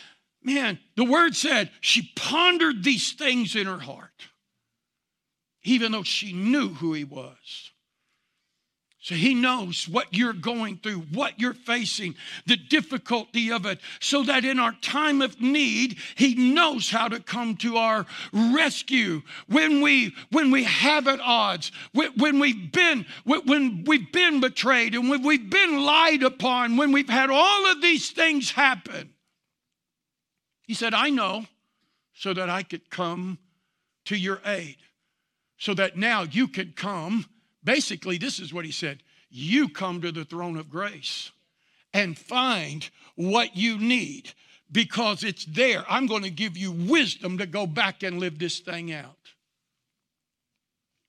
man, 0.44 0.78
the 0.96 1.04
word 1.04 1.34
said 1.34 1.70
she 1.80 2.12
pondered 2.14 2.84
these 2.84 3.12
things 3.12 3.56
in 3.56 3.66
her 3.66 3.78
heart 3.78 4.10
even 5.64 5.92
though 5.92 6.02
she 6.02 6.32
knew 6.32 6.70
who 6.70 6.92
he 6.92 7.04
was. 7.04 7.72
So 9.02 9.16
he 9.16 9.34
knows 9.34 9.88
what 9.88 10.14
you're 10.14 10.32
going 10.32 10.76
through, 10.76 11.00
what 11.12 11.40
you're 11.40 11.54
facing, 11.54 12.14
the 12.46 12.56
difficulty 12.56 13.50
of 13.50 13.66
it, 13.66 13.80
so 14.00 14.22
that 14.22 14.44
in 14.44 14.60
our 14.60 14.74
time 14.80 15.20
of 15.22 15.40
need, 15.40 15.98
he 16.14 16.36
knows 16.36 16.88
how 16.88 17.08
to 17.08 17.18
come 17.18 17.56
to 17.56 17.78
our 17.78 18.06
rescue 18.32 19.22
when 19.48 19.80
we 19.80 20.14
when 20.30 20.52
we 20.52 20.62
have 20.62 21.08
at 21.08 21.18
odds, 21.18 21.72
when 21.92 22.38
we've 22.38 22.70
been 22.70 23.04
when 23.24 23.82
we've 23.84 24.12
been 24.12 24.38
betrayed 24.38 24.94
and 24.94 25.10
when 25.10 25.24
we've 25.24 25.50
been 25.50 25.82
lied 25.82 26.22
upon, 26.22 26.76
when 26.76 26.92
we've 26.92 27.10
had 27.10 27.28
all 27.28 27.72
of 27.72 27.82
these 27.82 28.12
things 28.12 28.52
happen. 28.52 29.12
He 30.62 30.74
said, 30.74 30.94
I 30.94 31.10
know, 31.10 31.46
so 32.14 32.32
that 32.32 32.48
I 32.48 32.62
could 32.62 32.88
come 32.88 33.38
to 34.04 34.16
your 34.16 34.40
aid 34.46 34.76
so 35.62 35.74
that 35.74 35.96
now 35.96 36.22
you 36.22 36.48
could 36.48 36.74
come. 36.74 37.24
Basically, 37.62 38.18
this 38.18 38.40
is 38.40 38.52
what 38.52 38.64
he 38.64 38.72
said 38.72 39.00
you 39.30 39.68
come 39.68 40.00
to 40.00 40.10
the 40.10 40.24
throne 40.24 40.56
of 40.56 40.68
grace 40.68 41.30
and 41.94 42.18
find 42.18 42.90
what 43.14 43.56
you 43.56 43.78
need 43.78 44.32
because 44.72 45.22
it's 45.22 45.44
there. 45.44 45.84
I'm 45.88 46.08
going 46.08 46.24
to 46.24 46.30
give 46.30 46.56
you 46.56 46.72
wisdom 46.72 47.38
to 47.38 47.46
go 47.46 47.68
back 47.68 48.02
and 48.02 48.18
live 48.18 48.40
this 48.40 48.58
thing 48.58 48.92
out. 48.92 49.14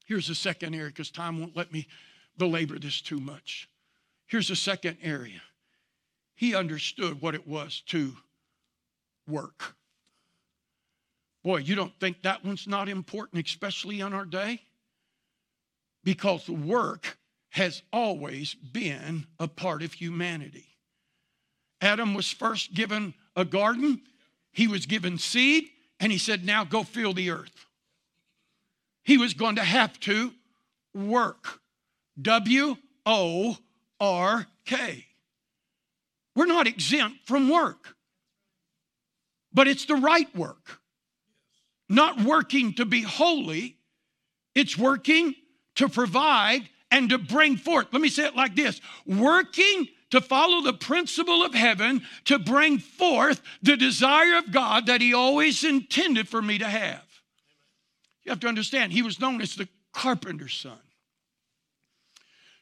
Here's 0.06 0.28
the 0.28 0.36
second 0.36 0.76
area 0.76 0.90
because 0.90 1.10
time 1.10 1.40
won't 1.40 1.58
let 1.58 1.74
me 1.74 1.88
belabor 2.38 2.78
this 2.78 3.02
too 3.02 3.20
much. 3.20 3.68
Here's 4.28 4.50
the 4.50 4.56
second 4.56 4.98
area. 5.02 5.42
He 6.36 6.54
understood 6.54 7.24
what 7.24 7.34
it 7.34 7.48
was 7.48 7.82
to 7.88 8.14
work. 9.28 9.76
Boy, 11.44 11.58
you 11.58 11.76
don't 11.76 11.98
think 12.00 12.22
that 12.22 12.46
one's 12.46 12.68
not 12.68 12.88
important, 12.88 13.46
especially 13.46 14.00
in 14.00 14.14
our 14.14 14.26
day? 14.26 14.62
Because 16.04 16.50
work 16.50 17.18
has 17.50 17.82
always 17.92 18.54
been 18.54 19.28
a 19.40 19.48
part 19.48 19.84
of 19.84 19.94
humanity. 19.94 20.68
Adam 21.82 22.14
was 22.14 22.32
first 22.32 22.74
given 22.74 23.14
a 23.36 23.44
garden, 23.44 24.02
he 24.52 24.68
was 24.68 24.86
given 24.86 25.18
seed, 25.18 25.66
and 26.00 26.12
he 26.12 26.18
said, 26.18 26.46
Now 26.46 26.64
go 26.64 26.84
fill 26.84 27.14
the 27.14 27.30
earth. 27.30 27.66
He 29.04 29.18
was 29.18 29.34
going 29.34 29.58
to 29.58 29.64
have 29.64 30.00
to 30.02 30.32
work. 30.94 31.60
W 32.22 32.78
O 33.06 33.58
R 34.00 34.48
K. 34.66 35.06
We're 36.36 36.46
not 36.46 36.68
exempt 36.68 37.26
from 37.26 37.50
work, 37.50 37.96
but 39.52 39.68
it's 39.68 39.86
the 39.86 39.96
right 39.96 40.34
work 40.36 40.80
not 41.90 42.22
working 42.22 42.74
to 42.76 42.86
be 42.86 43.02
holy, 43.02 43.78
it's 44.56 44.78
working 44.78 45.36
to 45.76 45.90
provide 45.90 46.70
and 46.92 47.10
to 47.10 47.18
bring 47.18 47.58
forth. 47.58 47.88
Let 47.92 48.02
me 48.02 48.10
say 48.10 48.26
it 48.26 48.36
like 48.36 48.56
this 48.56 48.82
working 49.06 49.88
to 50.12 50.22
follow 50.22 50.62
the 50.62 50.74
principle 50.74 51.44
of 51.44 51.56
heaven 51.56 52.04
to 52.26 52.38
bring 52.38 52.78
forth 52.78 53.42
the 53.64 53.76
desire 53.76 54.38
of 54.38 54.52
God 54.52 54.86
that 54.86 55.02
He 55.02 55.14
always 55.14 55.64
intended 55.64 56.28
for 56.28 56.42
me 56.42 56.60
to 56.60 56.68
have. 56.68 57.04
You 58.24 58.30
have 58.30 58.40
to 58.42 58.48
understand, 58.48 58.94
He 58.94 59.02
was 59.02 59.20
known 59.20 59.42
as 59.42 59.56
the 59.56 59.68
carpenter's 59.92 60.54
son. 60.54 60.78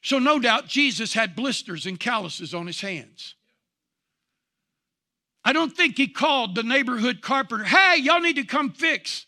So, 0.02 0.18
no 0.18 0.40
doubt, 0.40 0.68
Jesus 0.68 1.14
had 1.14 1.36
blisters 1.36 1.86
and 1.86 2.00
calluses 2.00 2.54
on 2.54 2.68
his 2.68 2.82
hands. 2.82 3.36
I 5.44 5.54
don't 5.54 5.76
think 5.76 5.98
he 5.98 6.08
called 6.08 6.56
the 6.56 6.64
neighborhood 6.64 7.22
carpenter, 7.22 7.64
hey, 7.64 7.98
y'all 7.98 8.20
need 8.20 8.36
to 8.36 8.44
come 8.44 8.72
fix. 8.72 9.26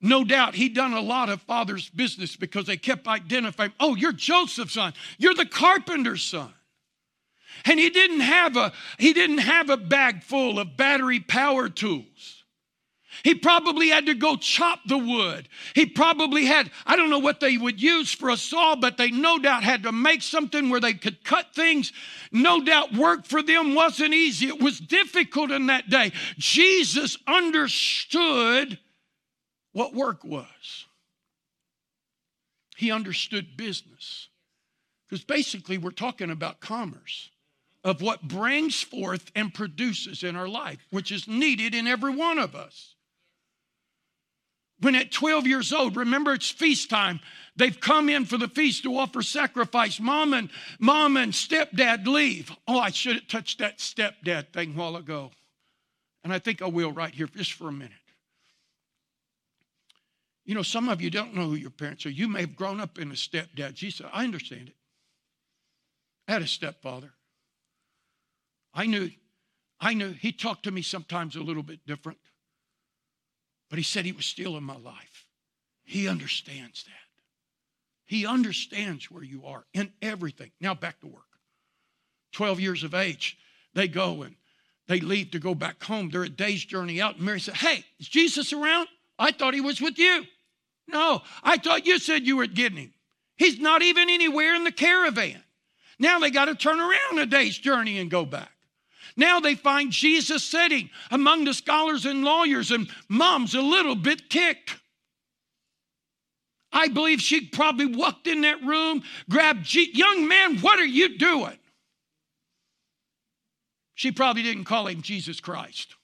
No 0.00 0.24
doubt 0.24 0.56
he 0.56 0.68
done 0.68 0.94
a 0.94 1.00
lot 1.00 1.28
of 1.28 1.40
father's 1.42 1.88
business 1.88 2.34
because 2.34 2.66
they 2.66 2.76
kept 2.76 3.06
identifying, 3.06 3.72
oh, 3.78 3.94
you're 3.94 4.12
Joseph's 4.12 4.74
son. 4.74 4.94
You're 5.16 5.34
the 5.34 5.46
carpenter's 5.46 6.24
son. 6.24 6.52
And 7.64 7.78
he 7.78 7.88
didn't 7.90 8.20
have 8.20 8.56
a 8.56 8.72
he 8.98 9.12
didn't 9.12 9.38
have 9.38 9.70
a 9.70 9.76
bag 9.76 10.24
full 10.24 10.58
of 10.58 10.76
battery 10.76 11.20
power 11.20 11.68
tools. 11.68 12.41
He 13.22 13.34
probably 13.34 13.88
had 13.88 14.06
to 14.06 14.14
go 14.14 14.36
chop 14.36 14.80
the 14.86 14.98
wood. 14.98 15.48
He 15.74 15.86
probably 15.86 16.46
had, 16.46 16.70
I 16.86 16.96
don't 16.96 17.10
know 17.10 17.18
what 17.18 17.40
they 17.40 17.58
would 17.58 17.80
use 17.80 18.12
for 18.12 18.30
a 18.30 18.36
saw, 18.36 18.74
but 18.76 18.96
they 18.96 19.10
no 19.10 19.38
doubt 19.38 19.64
had 19.64 19.82
to 19.84 19.92
make 19.92 20.22
something 20.22 20.70
where 20.70 20.80
they 20.80 20.94
could 20.94 21.24
cut 21.24 21.54
things. 21.54 21.92
No 22.32 22.62
doubt 22.64 22.94
work 22.94 23.26
for 23.26 23.42
them 23.42 23.74
wasn't 23.74 24.14
easy. 24.14 24.48
It 24.48 24.62
was 24.62 24.80
difficult 24.80 25.50
in 25.50 25.66
that 25.66 25.90
day. 25.90 26.12
Jesus 26.38 27.16
understood 27.26 28.78
what 29.72 29.94
work 29.94 30.24
was. 30.24 30.86
He 32.76 32.90
understood 32.90 33.56
business. 33.56 34.28
Because 35.08 35.24
basically, 35.24 35.76
we're 35.76 35.90
talking 35.90 36.30
about 36.30 36.60
commerce 36.60 37.30
of 37.84 38.00
what 38.00 38.22
brings 38.22 38.80
forth 38.80 39.30
and 39.34 39.52
produces 39.52 40.22
in 40.22 40.36
our 40.36 40.48
life, 40.48 40.78
which 40.90 41.12
is 41.12 41.28
needed 41.28 41.74
in 41.74 41.86
every 41.86 42.14
one 42.14 42.38
of 42.38 42.54
us. 42.54 42.91
When 44.82 44.96
at 44.96 45.12
12 45.12 45.46
years 45.46 45.72
old, 45.72 45.96
remember 45.96 46.32
it's 46.32 46.50
feast 46.50 46.90
time, 46.90 47.20
they've 47.54 47.78
come 47.78 48.08
in 48.08 48.24
for 48.24 48.36
the 48.36 48.48
feast 48.48 48.82
to 48.82 48.96
offer 48.96 49.22
sacrifice. 49.22 50.00
Mom 50.00 50.34
and 50.34 50.50
mom 50.80 51.16
and 51.16 51.32
stepdad 51.32 52.06
leave. 52.08 52.50
Oh, 52.66 52.80
I 52.80 52.90
should 52.90 53.14
have 53.14 53.28
touched 53.28 53.60
that 53.60 53.78
stepdad 53.78 54.52
thing 54.52 54.74
while 54.74 54.96
ago. 54.96 55.30
And 56.24 56.32
I 56.32 56.40
think 56.40 56.62
I 56.62 56.66
will 56.66 56.90
right 56.90 57.14
here 57.14 57.28
just 57.28 57.52
for 57.52 57.68
a 57.68 57.72
minute. 57.72 57.92
You 60.44 60.56
know, 60.56 60.62
some 60.62 60.88
of 60.88 61.00
you 61.00 61.10
don't 61.10 61.36
know 61.36 61.48
who 61.48 61.54
your 61.54 61.70
parents 61.70 62.04
are. 62.04 62.10
You 62.10 62.26
may 62.26 62.40
have 62.40 62.56
grown 62.56 62.80
up 62.80 62.98
in 62.98 63.12
a 63.12 63.14
stepdad. 63.14 63.74
Jesus, 63.74 64.04
I 64.12 64.24
understand 64.24 64.68
it. 64.68 64.74
I 66.26 66.32
had 66.32 66.42
a 66.42 66.48
stepfather. 66.48 67.12
I 68.74 68.86
knew, 68.86 69.10
I 69.80 69.94
knew 69.94 70.12
he 70.12 70.32
talked 70.32 70.64
to 70.64 70.72
me 70.72 70.82
sometimes 70.82 71.36
a 71.36 71.40
little 71.40 71.62
bit 71.62 71.86
different, 71.86 72.18
but 73.72 73.78
he 73.78 73.82
said 73.82 74.04
he 74.04 74.12
was 74.12 74.26
still 74.26 74.58
in 74.58 74.64
my 74.64 74.76
life. 74.76 75.24
He 75.82 76.06
understands 76.06 76.84
that. 76.84 76.92
He 78.04 78.26
understands 78.26 79.10
where 79.10 79.22
you 79.22 79.46
are 79.46 79.64
in 79.72 79.90
everything. 80.02 80.50
Now 80.60 80.74
back 80.74 81.00
to 81.00 81.06
work. 81.06 81.22
12 82.32 82.60
years 82.60 82.84
of 82.84 82.92
age, 82.92 83.38
they 83.72 83.88
go 83.88 84.24
and 84.24 84.36
they 84.88 85.00
leave 85.00 85.30
to 85.30 85.38
go 85.38 85.54
back 85.54 85.82
home. 85.82 86.10
They're 86.10 86.24
a 86.24 86.28
day's 86.28 86.62
journey 86.62 87.00
out. 87.00 87.16
And 87.16 87.24
Mary 87.24 87.40
said, 87.40 87.54
Hey, 87.54 87.82
is 87.98 88.08
Jesus 88.08 88.52
around? 88.52 88.88
I 89.18 89.32
thought 89.32 89.54
he 89.54 89.62
was 89.62 89.80
with 89.80 89.98
you. 89.98 90.26
No, 90.86 91.22
I 91.42 91.56
thought 91.56 91.86
you 91.86 91.98
said 91.98 92.26
you 92.26 92.36
were 92.36 92.46
getting 92.46 92.76
him. 92.76 92.94
He's 93.38 93.58
not 93.58 93.80
even 93.80 94.10
anywhere 94.10 94.54
in 94.54 94.64
the 94.64 94.72
caravan. 94.72 95.42
Now 95.98 96.18
they 96.18 96.30
got 96.30 96.44
to 96.44 96.54
turn 96.54 96.78
around 96.78 97.18
a 97.20 97.24
day's 97.24 97.56
journey 97.56 97.98
and 98.00 98.10
go 98.10 98.26
back. 98.26 98.52
Now 99.16 99.40
they 99.40 99.54
find 99.54 99.92
Jesus 99.92 100.42
sitting 100.42 100.90
among 101.10 101.44
the 101.44 101.54
scholars 101.54 102.06
and 102.06 102.24
lawyers, 102.24 102.70
and 102.70 102.88
mom's 103.08 103.54
a 103.54 103.60
little 103.60 103.94
bit 103.94 104.30
ticked. 104.30 104.76
I 106.72 106.88
believe 106.88 107.20
she 107.20 107.46
probably 107.46 107.86
walked 107.86 108.26
in 108.26 108.40
that 108.42 108.62
room, 108.62 109.02
grabbed, 109.28 109.74
young 109.74 110.26
man, 110.26 110.58
what 110.58 110.78
are 110.78 110.86
you 110.86 111.18
doing? 111.18 111.58
She 113.94 114.10
probably 114.10 114.42
didn't 114.42 114.64
call 114.64 114.86
him 114.86 115.02
Jesus 115.02 115.38
Christ. 115.38 115.94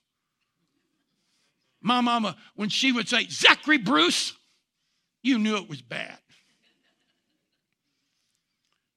My 1.80 2.00
mama, 2.00 2.36
when 2.54 2.68
she 2.68 2.92
would 2.92 3.08
say, 3.08 3.26
Zachary 3.28 3.78
Bruce, 3.78 4.34
you 5.22 5.38
knew 5.38 5.56
it 5.56 5.68
was 5.68 5.80
bad. 5.80 6.18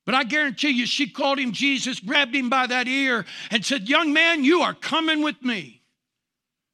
But 0.06 0.16
I 0.16 0.24
guarantee 0.24 0.70
you, 0.70 0.86
she 0.86 1.08
called 1.08 1.40
him 1.40 1.52
Jesus, 1.52 2.00
grabbed 2.00 2.36
him 2.36 2.50
by 2.50 2.68
that 2.68 2.88
ear, 2.88 3.26
and 3.52 3.64
said, 3.64 3.88
Young 3.88 4.14
man, 4.14 4.44
you 4.44 4.62
are 4.62 4.74
coming 4.74 5.22
with 5.22 5.42
me. 5.44 5.82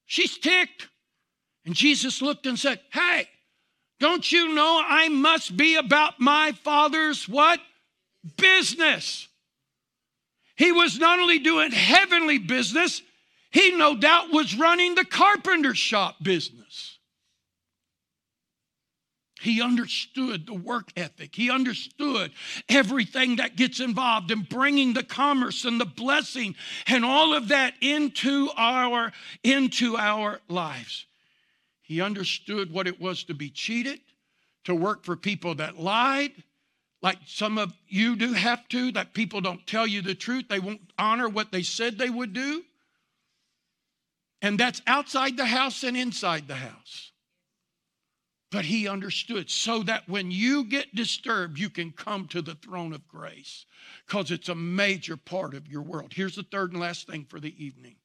She's 0.05 0.37
ticked. 0.37 0.87
And 1.65 1.75
Jesus 1.75 2.21
looked 2.21 2.45
and 2.45 2.57
said, 2.57 2.79
Hey, 2.91 3.27
don't 3.99 4.31
you 4.31 4.53
know 4.53 4.81
I 4.85 5.09
must 5.09 5.57
be 5.57 5.75
about 5.75 6.19
my 6.19 6.53
father's 6.63 7.27
what? 7.27 7.59
Business. 8.37 9.27
He 10.55 10.71
was 10.71 10.97
not 10.97 11.19
only 11.19 11.39
doing 11.39 11.71
heavenly 11.71 12.37
business, 12.37 13.01
he 13.51 13.75
no 13.75 13.95
doubt 13.95 14.31
was 14.31 14.57
running 14.57 14.95
the 14.95 15.05
carpenter 15.05 15.75
shop 15.75 16.15
business. 16.21 16.96
He 19.47 19.61
understood 19.61 20.45
the 20.45 20.53
work 20.53 20.91
ethic. 20.97 21.33
He 21.33 21.49
understood 21.49 22.33
everything 22.67 23.37
that 23.37 23.55
gets 23.55 23.79
involved 23.79 24.29
in 24.29 24.41
bringing 24.41 24.93
the 24.93 25.03
commerce 25.03 25.63
and 25.63 25.79
the 25.79 25.85
blessing 25.85 26.53
and 26.85 27.05
all 27.05 27.33
of 27.33 27.47
that 27.47 27.73
into 27.79 28.49
our 28.57 29.13
into 29.45 29.95
our 29.95 30.41
lives. 30.49 31.05
He 31.81 32.01
understood 32.01 32.73
what 32.73 32.87
it 32.87 32.99
was 32.99 33.23
to 33.23 33.33
be 33.33 33.49
cheated, 33.49 34.01
to 34.65 34.75
work 34.75 35.05
for 35.05 35.15
people 35.15 35.55
that 35.55 35.79
lied, 35.79 36.33
like 37.01 37.19
some 37.25 37.57
of 37.57 37.71
you 37.87 38.17
do 38.17 38.33
have 38.33 38.67
to, 38.67 38.91
that 38.91 39.13
people 39.13 39.39
don't 39.39 39.65
tell 39.65 39.87
you 39.87 40.01
the 40.01 40.13
truth. 40.13 40.49
They 40.49 40.59
won't 40.59 40.91
honor 40.99 41.29
what 41.29 41.53
they 41.53 41.63
said 41.63 41.97
they 41.97 42.09
would 42.09 42.33
do. 42.33 42.63
And 44.41 44.59
that's 44.59 44.81
outside 44.85 45.37
the 45.37 45.45
house 45.45 45.85
and 45.85 45.95
inside 45.95 46.49
the 46.49 46.55
house. 46.55 47.06
But 48.49 48.65
he 48.65 48.87
understood 48.87 49.49
so 49.49 49.83
that 49.83 50.07
when 50.07 50.31
you 50.31 50.63
get 50.63 50.95
disturbed, 50.95 51.59
you 51.59 51.69
can 51.69 51.91
come 51.91 52.27
to 52.29 52.41
the 52.41 52.55
throne 52.55 52.93
of 52.93 53.07
grace 53.07 53.65
because 54.05 54.31
it's 54.31 54.47
a 54.47 54.55
major 54.55 55.17
part 55.17 55.53
of 55.53 55.67
your 55.67 55.81
world. 55.81 56.13
Here's 56.13 56.35
the 56.35 56.43
third 56.43 56.71
and 56.71 56.79
last 56.79 57.07
thing 57.07 57.25
for 57.25 57.39
the 57.39 57.53
evening 57.63 57.95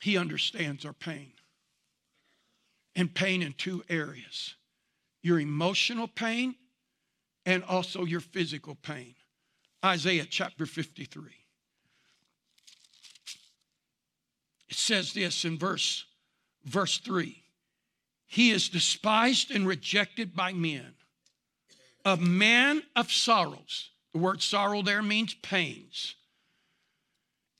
He 0.00 0.16
understands 0.16 0.84
our 0.84 0.92
pain. 0.92 1.32
And 2.96 3.12
pain 3.12 3.42
in 3.42 3.54
two 3.54 3.82
areas 3.88 4.54
your 5.20 5.40
emotional 5.40 6.06
pain 6.06 6.54
and 7.44 7.64
also 7.64 8.04
your 8.04 8.20
physical 8.20 8.76
pain. 8.76 9.16
Isaiah 9.84 10.26
chapter 10.28 10.64
53. 10.64 11.24
It 14.68 14.76
says 14.76 15.12
this 15.12 15.44
in 15.44 15.58
verse 15.58 16.04
verse 16.64 16.98
3 16.98 17.43
he 18.26 18.50
is 18.50 18.68
despised 18.68 19.50
and 19.50 19.66
rejected 19.66 20.34
by 20.34 20.52
men, 20.52 20.94
a 22.04 22.16
man 22.16 22.82
of 22.96 23.10
sorrows. 23.10 23.90
The 24.12 24.20
word 24.20 24.42
sorrow 24.42 24.82
there 24.82 25.02
means 25.02 25.34
pains, 25.34 26.14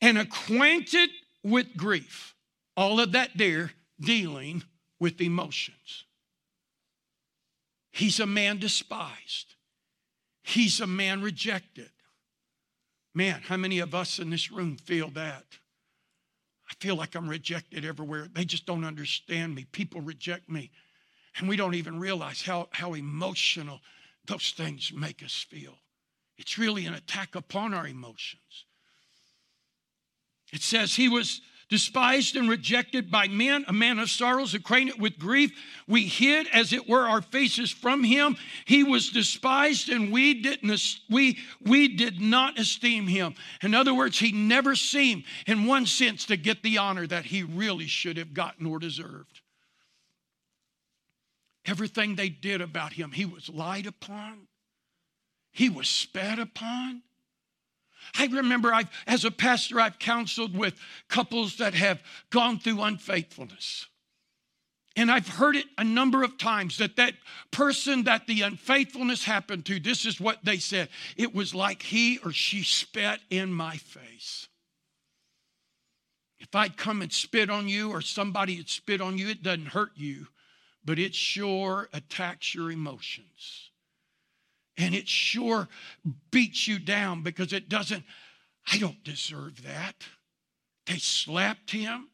and 0.00 0.18
acquainted 0.18 1.10
with 1.42 1.76
grief. 1.76 2.34
All 2.76 2.98
of 2.98 3.12
that 3.12 3.30
there 3.36 3.72
dealing 4.00 4.64
with 4.98 5.20
emotions. 5.20 6.04
He's 7.92 8.18
a 8.18 8.26
man 8.26 8.58
despised. 8.58 9.54
He's 10.42 10.80
a 10.80 10.86
man 10.86 11.22
rejected. 11.22 11.90
Man, 13.14 13.42
how 13.42 13.56
many 13.56 13.78
of 13.78 13.94
us 13.94 14.18
in 14.18 14.30
this 14.30 14.50
room 14.50 14.76
feel 14.76 15.10
that? 15.10 15.44
I 16.74 16.84
feel 16.84 16.96
like 16.96 17.14
I'm 17.14 17.28
rejected 17.28 17.84
everywhere. 17.84 18.28
They 18.32 18.44
just 18.44 18.66
don't 18.66 18.84
understand 18.84 19.54
me. 19.54 19.64
People 19.70 20.00
reject 20.00 20.48
me. 20.48 20.70
And 21.36 21.48
we 21.48 21.56
don't 21.56 21.74
even 21.74 21.98
realize 21.98 22.42
how, 22.42 22.68
how 22.72 22.94
emotional 22.94 23.80
those 24.26 24.52
things 24.56 24.92
make 24.92 25.22
us 25.22 25.46
feel. 25.48 25.74
It's 26.36 26.58
really 26.58 26.86
an 26.86 26.94
attack 26.94 27.36
upon 27.36 27.74
our 27.74 27.86
emotions. 27.86 28.64
It 30.52 30.62
says 30.62 30.94
he 30.94 31.08
was 31.08 31.40
despised 31.68 32.36
and 32.36 32.48
rejected 32.48 33.10
by 33.10 33.28
men, 33.28 33.64
a 33.68 33.72
man 33.72 33.98
of 33.98 34.10
sorrows, 34.10 34.54
acquainted 34.54 35.00
with 35.00 35.18
grief. 35.18 35.52
We 35.86 36.06
hid, 36.06 36.46
as 36.52 36.72
it 36.72 36.88
were, 36.88 37.06
our 37.06 37.22
faces 37.22 37.70
from 37.70 38.04
him. 38.04 38.36
He 38.64 38.84
was 38.84 39.10
despised, 39.10 39.88
and 39.88 40.12
we 40.12 40.34
didn't 40.34 40.80
we 41.10 41.38
we 41.60 41.88
did 41.88 42.20
not 42.20 42.58
esteem 42.58 43.06
him. 43.06 43.34
In 43.62 43.74
other 43.74 43.94
words, 43.94 44.18
he 44.18 44.32
never 44.32 44.74
seemed, 44.74 45.24
in 45.46 45.66
one 45.66 45.86
sense, 45.86 46.26
to 46.26 46.36
get 46.36 46.62
the 46.62 46.78
honor 46.78 47.06
that 47.06 47.26
he 47.26 47.42
really 47.42 47.86
should 47.86 48.16
have 48.16 48.34
gotten 48.34 48.66
or 48.66 48.78
deserved. 48.78 49.40
Everything 51.66 52.14
they 52.14 52.28
did 52.28 52.60
about 52.60 52.92
him, 52.92 53.12
he 53.12 53.24
was 53.24 53.48
lied 53.48 53.86
upon. 53.86 54.48
He 55.50 55.68
was 55.70 55.88
spat 55.88 56.38
upon. 56.38 57.02
I 58.18 58.26
remember 58.26 58.72
I've, 58.72 58.90
as 59.06 59.24
a 59.24 59.30
pastor, 59.30 59.80
I've 59.80 59.98
counseled 59.98 60.56
with 60.56 60.74
couples 61.08 61.56
that 61.56 61.74
have 61.74 62.02
gone 62.30 62.58
through 62.58 62.82
unfaithfulness. 62.82 63.86
And 64.96 65.10
I've 65.10 65.26
heard 65.26 65.56
it 65.56 65.66
a 65.76 65.82
number 65.82 66.22
of 66.22 66.38
times 66.38 66.78
that 66.78 66.96
that 66.96 67.14
person 67.50 68.04
that 68.04 68.26
the 68.26 68.42
unfaithfulness 68.42 69.24
happened 69.24 69.64
to, 69.66 69.80
this 69.80 70.06
is 70.06 70.20
what 70.20 70.44
they 70.44 70.58
said 70.58 70.88
it 71.16 71.34
was 71.34 71.54
like 71.54 71.82
he 71.82 72.18
or 72.18 72.32
she 72.32 72.62
spat 72.62 73.20
in 73.30 73.52
my 73.52 73.76
face. 73.76 74.48
If 76.38 76.54
I'd 76.54 76.76
come 76.76 77.02
and 77.02 77.12
spit 77.12 77.50
on 77.50 77.68
you 77.68 77.90
or 77.90 78.02
somebody 78.02 78.56
had 78.56 78.68
spit 78.68 79.00
on 79.00 79.18
you, 79.18 79.28
it 79.28 79.42
doesn't 79.42 79.68
hurt 79.68 79.92
you, 79.96 80.28
but 80.84 80.98
it 80.98 81.14
sure 81.14 81.88
attacks 81.92 82.54
your 82.54 82.70
emotions. 82.70 83.70
And 84.76 84.94
it 84.94 85.08
sure 85.08 85.68
beats 86.30 86.66
you 86.66 86.78
down 86.78 87.22
because 87.22 87.52
it 87.52 87.68
doesn't, 87.68 88.04
I 88.72 88.78
don't 88.78 89.02
deserve 89.04 89.62
that. 89.62 89.94
They 90.86 90.98
slapped 90.98 91.70
him. 91.70 92.08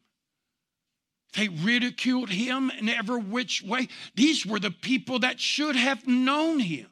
They 1.37 1.49
ridiculed 1.49 2.31
him 2.31 2.71
in 2.71 2.89
every 2.89 3.21
which 3.21 3.63
way. 3.63 3.89
These 4.15 4.45
were 4.45 4.59
the 4.59 4.71
people 4.71 5.21
that 5.21 5.41
should 5.41 5.77
have 5.77 6.07
known 6.07 6.59
him. 6.59 6.89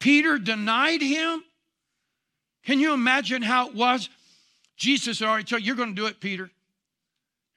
Peter 0.00 0.38
denied 0.38 1.02
him. 1.02 1.44
Can 2.64 2.80
you 2.80 2.92
imagine 2.92 3.42
how 3.42 3.68
it 3.68 3.74
was? 3.74 4.08
Jesus 4.76 5.22
already 5.22 5.44
told 5.44 5.62
you, 5.62 5.66
you're 5.66 5.76
going 5.76 5.94
to 5.94 6.00
do 6.00 6.06
it, 6.06 6.20
Peter. 6.20 6.50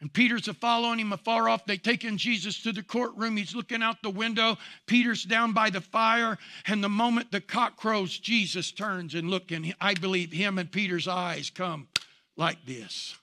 And 0.02 0.12
Peter's 0.12 0.48
a 0.48 0.54
following 0.56 1.00
him 1.00 1.14
afar 1.14 1.48
off. 1.48 1.66
They 1.66 1.78
take 1.78 2.04
in 2.04 2.18
Jesus 2.18 2.62
to 2.64 2.72
the 2.72 2.82
courtroom. 2.82 3.38
He's 3.38 3.56
looking 3.56 3.84
out 3.84 4.02
the 4.02 4.10
window. 4.10 4.58
Peter's 4.88 5.24
down 5.24 5.54
by 5.54 5.70
the 5.70 5.80
fire. 5.80 6.40
And 6.66 6.84
the 6.84 6.90
moment 6.90 7.32
the 7.32 7.40
cock 7.40 7.78
crows, 7.78 8.18
Jesus 8.18 8.72
turns 8.72 9.14
and 9.14 9.30
look, 9.30 9.52
and 9.52 9.76
I 9.80 9.94
believe 9.94 10.32
him 10.32 10.58
and 10.58 10.72
Peter's 10.72 11.08
eyes 11.08 11.52
come 11.52 11.88
like 12.36 12.66
this. 12.66 13.16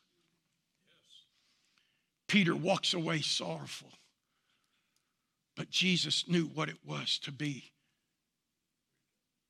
Peter 2.28 2.54
walks 2.54 2.94
away 2.94 3.22
sorrowful. 3.22 3.90
But 5.56 5.70
Jesus 5.70 6.28
knew 6.28 6.44
what 6.44 6.68
it 6.68 6.78
was 6.86 7.18
to 7.24 7.32
be 7.32 7.72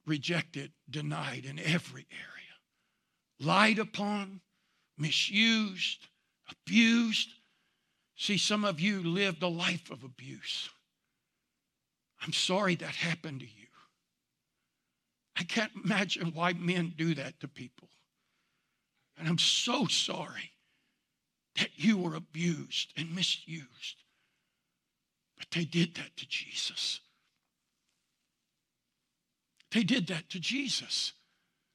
rejected, 0.07 0.73
denied 0.89 1.45
in 1.45 1.59
every 1.59 2.07
area, 2.11 2.57
lied 3.39 3.79
upon, 3.79 4.41
misused, 4.97 6.08
abused. 6.51 7.29
See, 8.17 8.39
some 8.39 8.65
of 8.65 8.81
you 8.81 9.03
lived 9.03 9.43
a 9.43 9.49
life 9.49 9.91
of 9.91 10.03
abuse. 10.03 10.69
I'm 12.23 12.33
sorry 12.33 12.75
that 12.77 12.95
happened 12.95 13.41
to 13.41 13.47
you. 13.47 13.67
I 15.37 15.45
can't 15.45 15.71
imagine 15.85 16.33
why 16.35 16.53
men 16.53 16.93
do 16.97 17.15
that 17.15 17.39
to 17.41 17.49
people. 17.49 17.89
And 19.17 19.29
I'm 19.29 19.39
so 19.39 19.87
sorry 19.87 20.53
that 21.57 21.71
you 21.77 21.97
were 21.97 22.15
abused 22.15 22.93
and 22.97 23.15
misused. 23.15 24.03
But 25.37 25.51
they 25.53 25.65
did 25.65 25.95
that 25.95 26.17
to 26.17 26.29
Jesus. 26.29 27.01
They 29.71 29.85
did 29.85 30.09
that 30.09 30.29
to 30.31 30.41
Jesus 30.41 31.13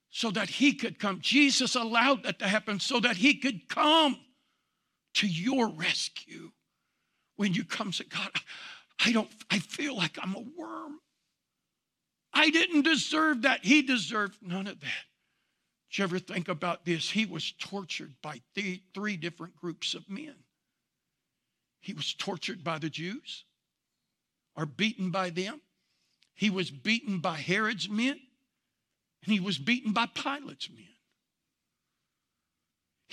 so 0.09 0.31
that 0.31 0.49
he 0.49 0.73
could 0.73 0.99
come. 0.99 1.19
Jesus 1.21 1.75
allowed 1.75 2.23
that 2.23 2.39
to 2.39 2.47
happen 2.47 2.79
so 2.79 2.99
that 2.99 3.17
he 3.17 3.35
could 3.35 3.67
come 3.69 4.17
to 5.15 5.27
your 5.27 5.69
rescue. 5.69 6.51
When 7.35 7.53
you 7.53 7.63
come 7.63 7.91
to 7.91 8.03
God, 8.03 8.31
I 9.03 9.11
don't, 9.11 9.29
I 9.49 9.59
feel 9.59 9.95
like 9.95 10.17
I'm 10.21 10.35
a 10.35 10.45
worm. 10.55 10.99
I 12.33 12.49
didn't 12.49 12.83
deserve 12.83 13.43
that. 13.43 13.63
He 13.63 13.81
deserved 13.81 14.37
none 14.41 14.67
of 14.67 14.79
that. 14.81 15.05
Did 15.89 15.97
you 15.97 16.03
ever 16.05 16.19
think 16.19 16.47
about 16.47 16.85
this? 16.85 17.11
He 17.11 17.25
was 17.25 17.51
tortured 17.51 18.13
by 18.21 18.41
th- 18.55 18.81
three 18.93 19.17
different 19.17 19.55
groups 19.55 19.93
of 19.93 20.09
men. 20.09 20.35
He 21.81 21.93
was 21.93 22.13
tortured 22.13 22.63
by 22.63 22.79
the 22.79 22.89
Jews, 22.89 23.43
or 24.55 24.65
beaten 24.65 25.11
by 25.11 25.29
them. 25.29 25.61
He 26.33 26.49
was 26.49 26.71
beaten 26.71 27.19
by 27.19 27.35
Herod's 27.35 27.89
men, 27.89 28.19
and 29.23 29.33
he 29.33 29.39
was 29.39 29.57
beaten 29.57 29.91
by 29.91 30.07
Pilate's 30.07 30.69
men. 30.69 30.92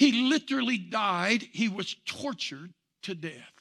He 0.00 0.12
literally 0.12 0.78
died, 0.78 1.46
he 1.52 1.68
was 1.68 1.94
tortured 2.06 2.72
to 3.02 3.14
death. 3.14 3.52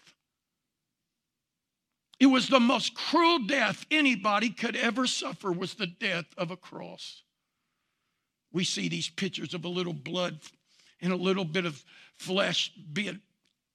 It 2.18 2.28
was 2.28 2.48
the 2.48 2.62
most 2.62 2.94
cruel 2.94 3.40
death 3.40 3.86
anybody 3.92 4.50
could 4.50 4.78
ever 4.78 5.06
suffer 5.06 5.52
was 5.52 5.74
the 5.74 5.86
death 5.86 6.28
of 6.38 6.50
a 6.50 6.56
cross. 6.56 7.24
We 8.54 8.64
see 8.64 8.88
these 8.88 9.10
pictures 9.10 9.54
of 9.54 9.66
a 9.66 9.68
little 9.68 9.92
blood 9.92 10.40
and 11.02 11.12
a 11.12 11.18
little 11.18 11.44
bit 11.44 11.66
of 11.66 11.84
flesh. 12.18 12.72
being 12.94 13.20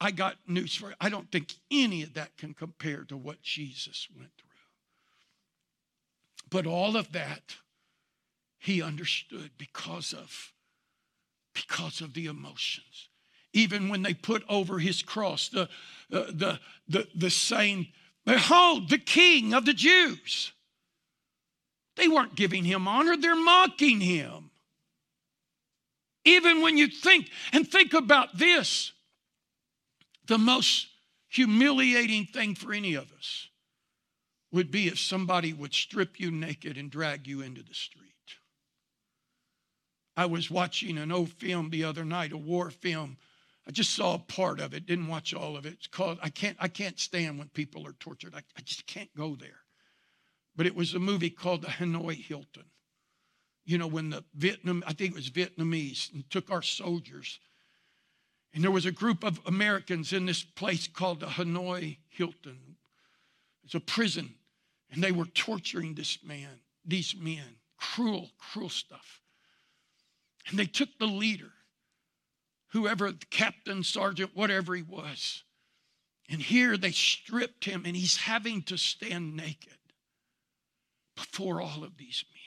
I 0.00 0.10
got 0.10 0.36
news 0.46 0.74
for 0.74 0.88
you. 0.88 0.94
I 0.98 1.10
don't 1.10 1.30
think 1.30 1.52
any 1.70 2.02
of 2.02 2.14
that 2.14 2.34
can 2.38 2.54
compare 2.54 3.04
to 3.10 3.16
what 3.18 3.42
Jesus 3.42 4.08
went 4.16 4.30
through. 4.38 4.48
But 6.48 6.66
all 6.66 6.96
of 6.96 7.12
that 7.12 7.56
he 8.58 8.80
understood 8.80 9.50
because 9.58 10.14
of 10.14 10.53
because 11.54 12.00
of 12.00 12.14
the 12.14 12.26
emotions. 12.26 13.08
Even 13.52 13.88
when 13.88 14.02
they 14.02 14.14
put 14.14 14.42
over 14.48 14.78
his 14.78 15.02
cross 15.02 15.48
the, 15.48 15.62
uh, 16.12 16.24
the, 16.28 16.60
the, 16.88 17.08
the 17.14 17.30
saying, 17.30 17.86
Behold, 18.26 18.90
the 18.90 18.98
king 18.98 19.54
of 19.54 19.64
the 19.64 19.74
Jews. 19.74 20.52
They 21.96 22.08
weren't 22.08 22.34
giving 22.34 22.64
him 22.64 22.88
honor, 22.88 23.16
they're 23.16 23.36
mocking 23.36 24.00
him. 24.00 24.50
Even 26.24 26.62
when 26.62 26.76
you 26.76 26.88
think, 26.88 27.28
and 27.52 27.70
think 27.70 27.92
about 27.92 28.36
this 28.38 28.92
the 30.26 30.38
most 30.38 30.86
humiliating 31.28 32.26
thing 32.26 32.54
for 32.54 32.72
any 32.72 32.94
of 32.94 33.12
us 33.12 33.48
would 34.52 34.70
be 34.70 34.86
if 34.86 34.98
somebody 34.98 35.52
would 35.52 35.74
strip 35.74 36.18
you 36.18 36.30
naked 36.30 36.78
and 36.78 36.90
drag 36.90 37.26
you 37.26 37.42
into 37.42 37.62
the 37.62 37.74
street. 37.74 38.13
I 40.16 40.26
was 40.26 40.50
watching 40.50 40.98
an 40.98 41.10
old 41.10 41.30
film 41.30 41.70
the 41.70 41.84
other 41.84 42.04
night, 42.04 42.32
a 42.32 42.36
war 42.36 42.70
film. 42.70 43.16
I 43.66 43.70
just 43.70 43.94
saw 43.94 44.14
a 44.14 44.18
part 44.18 44.60
of 44.60 44.74
it, 44.74 44.86
didn't 44.86 45.08
watch 45.08 45.34
all 45.34 45.56
of 45.56 45.66
it. 45.66 45.72
It's 45.74 45.86
called 45.86 46.18
I 46.22 46.28
can't 46.28 46.56
I 46.60 46.68
can't 46.68 46.98
stand 46.98 47.38
when 47.38 47.48
people 47.48 47.86
are 47.86 47.94
tortured. 47.94 48.34
I, 48.34 48.42
I 48.56 48.60
just 48.62 48.86
can't 48.86 49.14
go 49.16 49.34
there. 49.34 49.60
But 50.56 50.66
it 50.66 50.76
was 50.76 50.94
a 50.94 50.98
movie 50.98 51.30
called 51.30 51.62
The 51.62 51.68
Hanoi 51.68 52.14
Hilton. 52.14 52.64
You 53.64 53.78
know, 53.78 53.86
when 53.86 54.10
the 54.10 54.22
Vietnam, 54.34 54.84
I 54.86 54.92
think 54.92 55.12
it 55.12 55.16
was 55.16 55.30
Vietnamese, 55.30 56.10
took 56.28 56.50
our 56.50 56.62
soldiers. 56.62 57.40
And 58.52 58.62
there 58.62 58.70
was 58.70 58.86
a 58.86 58.92
group 58.92 59.24
of 59.24 59.40
Americans 59.46 60.12
in 60.12 60.26
this 60.26 60.44
place 60.44 60.86
called 60.86 61.20
the 61.20 61.26
Hanoi 61.26 61.96
Hilton. 62.08 62.76
It's 63.64 63.74
a 63.74 63.80
prison. 63.80 64.34
And 64.92 65.02
they 65.02 65.10
were 65.10 65.24
torturing 65.24 65.94
this 65.94 66.18
man, 66.22 66.60
these 66.84 67.16
men. 67.18 67.56
Cruel, 67.78 68.30
cruel 68.38 68.68
stuff. 68.68 69.23
And 70.48 70.58
they 70.58 70.66
took 70.66 70.98
the 70.98 71.06
leader, 71.06 71.52
whoever, 72.68 73.12
captain, 73.30 73.82
sergeant, 73.82 74.32
whatever 74.34 74.74
he 74.74 74.82
was. 74.82 75.42
And 76.28 76.40
here 76.40 76.76
they 76.76 76.90
stripped 76.90 77.64
him, 77.64 77.84
and 77.86 77.96
he's 77.96 78.16
having 78.16 78.62
to 78.64 78.76
stand 78.76 79.36
naked 79.36 79.78
before 81.16 81.60
all 81.60 81.84
of 81.84 81.96
these 81.96 82.24
men. 82.32 82.40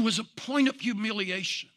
It 0.00 0.04
was 0.04 0.18
a 0.18 0.24
point 0.24 0.68
of 0.68 0.80
humiliation. 0.80 1.70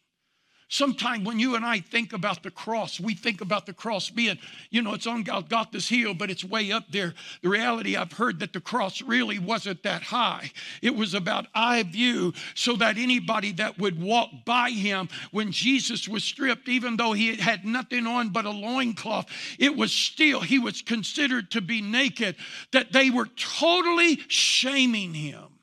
Sometime 0.68 1.24
when 1.24 1.38
you 1.38 1.56
and 1.56 1.64
I 1.64 1.80
think 1.80 2.12
about 2.12 2.42
the 2.42 2.50
cross, 2.50 3.00
we 3.00 3.14
think 3.14 3.42
about 3.42 3.68
the 3.68 3.74
cross 3.74 4.10
being, 4.10 4.40
you 4.72 4.82
know, 4.82 4.96
it's 4.96 5.06
on 5.06 5.22
Golgotha's 5.22 5.88
hill, 5.88 6.16
but 6.16 6.32
it's 6.32 6.44
way 6.44 6.72
up 6.72 6.86
there. 6.90 7.14
The 7.44 7.50
reality 7.50 7.96
I've 7.96 8.14
heard 8.14 8.40
that 8.40 8.52
the 8.52 8.60
cross 8.60 9.00
really 9.04 9.38
wasn't 9.38 9.84
that 9.84 10.02
high. 10.02 10.52
It 10.82 10.96
was 10.96 11.14
about 11.14 11.46
eye 11.54 11.84
view 11.84 12.34
so 12.56 12.76
that 12.78 12.98
anybody 12.98 13.52
that 13.54 13.78
would 13.78 14.02
walk 14.02 14.32
by 14.44 14.72
him 14.72 15.08
when 15.30 15.52
Jesus 15.52 16.10
was 16.10 16.24
stripped, 16.24 16.68
even 16.68 16.98
though 16.98 17.14
he 17.14 17.36
had 17.36 17.64
nothing 17.64 18.08
on 18.08 18.30
but 18.30 18.46
a 18.46 18.50
loincloth, 18.50 19.28
it 19.60 19.76
was 19.76 19.92
still, 19.92 20.42
he 20.42 20.58
was 20.58 20.82
considered 20.82 21.52
to 21.52 21.62
be 21.62 21.80
naked, 21.80 22.38
that 22.72 22.92
they 22.92 23.12
were 23.12 23.28
totally 23.36 24.20
shaming 24.30 25.14
him. 25.14 25.60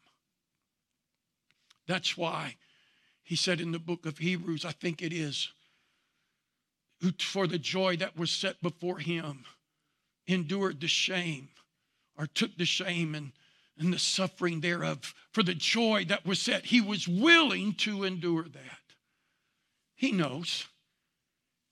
That's 1.89 2.17
why 2.17 2.55
he 3.33 3.37
said 3.37 3.63
in 3.63 3.73
the 3.73 3.79
book 3.79 4.05
of 4.05 4.19
Hebrews, 4.19 4.63
I 4.67 4.73
think 4.73 5.01
it 5.01 5.11
is, 5.11 5.49
for 7.19 7.47
the 7.47 7.57
joy 7.57 7.97
that 7.97 8.15
was 8.15 8.31
set 8.31 8.61
before 8.61 8.99
him 8.99 9.47
endured 10.27 10.83
the 10.83 10.87
shame 10.87 11.49
or 12.19 12.27
took 12.27 12.55
the 12.59 12.67
shame 12.67 13.15
and, 13.15 13.33
and 13.79 13.91
the 13.91 13.99
suffering 13.99 14.61
thereof. 14.61 15.15
For 15.33 15.43
the 15.43 15.55
joy 15.55 16.05
that 16.11 16.27
was 16.27 16.43
set, 16.43 16.67
he 16.67 16.83
was 16.83 17.09
willing 17.09 17.73
to 17.77 18.05
endure 18.05 18.43
that. 18.43 18.81
He 19.95 20.13
knows. 20.13 20.67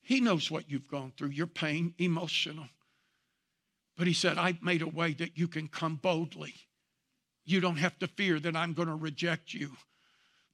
He 0.01 0.23
knows 0.23 0.51
what 0.51 0.71
you've 0.71 0.89
gone 0.89 1.13
through, 1.15 1.29
your 1.29 1.47
pain, 1.47 1.93
emotional. 1.99 2.69
But 3.99 4.07
he 4.07 4.15
said, 4.15 4.39
I've 4.39 4.63
made 4.63 4.81
a 4.81 4.89
way 4.89 5.13
that 5.13 5.37
you 5.37 5.47
can 5.47 5.69
come 5.69 5.97
boldly. 5.97 6.55
You 7.45 7.61
don't 7.61 7.77
have 7.77 7.99
to 7.99 8.09
fear 8.09 8.41
that 8.41 8.57
I'm 8.57 8.73
going 8.73 8.89
to 8.89 8.95
reject 8.95 9.53
you 9.53 9.73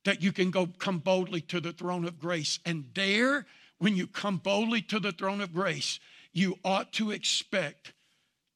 that 0.06 0.22
you 0.22 0.32
can 0.32 0.50
go 0.50 0.66
come 0.78 0.98
boldly 0.98 1.40
to 1.42 1.60
the 1.60 1.72
throne 1.72 2.04
of 2.04 2.18
grace. 2.18 2.60
And 2.64 2.84
there, 2.94 3.44
when 3.78 3.96
you 3.96 4.06
come 4.06 4.38
boldly 4.38 4.80
to 4.82 5.00
the 5.00 5.12
throne 5.12 5.40
of 5.40 5.52
grace, 5.52 5.98
you 6.32 6.56
ought 6.64 6.92
to 6.94 7.10
expect 7.10 7.92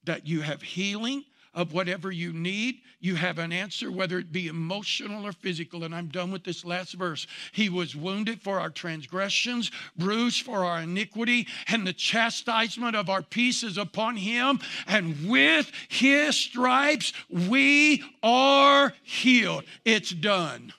that 0.05 0.26
you 0.26 0.40
have 0.42 0.62
healing 0.62 1.24
of 1.53 1.72
whatever 1.72 2.12
you 2.12 2.32
need. 2.32 2.76
You 3.01 3.16
have 3.16 3.38
an 3.38 3.53
answer, 3.53 3.90
whether 3.90 4.18
it 4.18 4.30
be 4.30 4.46
emotional 4.46 5.26
or 5.26 5.32
physical. 5.32 5.82
And 5.82 5.92
I'm 5.92 6.07
done 6.07 6.30
with 6.30 6.44
this 6.44 6.64
last 6.64 6.94
verse. 6.94 7.26
He 7.51 7.68
was 7.68 7.96
wounded 7.96 8.40
for 8.40 8.61
our 8.61 8.70
transgressions, 8.70 9.72
bruised 9.96 10.44
for 10.44 10.64
our 10.64 10.82
iniquity, 10.82 11.48
and 11.66 11.84
the 11.84 11.92
chastisement 11.92 12.94
of 12.94 13.11
our 13.11 13.22
peace 13.22 13.64
is 13.64 13.76
upon 13.76 14.16
him. 14.16 14.61
And 14.86 15.28
with 15.28 15.72
his 15.88 16.36
stripes, 16.36 17.12
we 17.28 18.05
are 18.22 18.92
healed. 19.03 19.64
It's 19.84 20.11
done. 20.11 20.72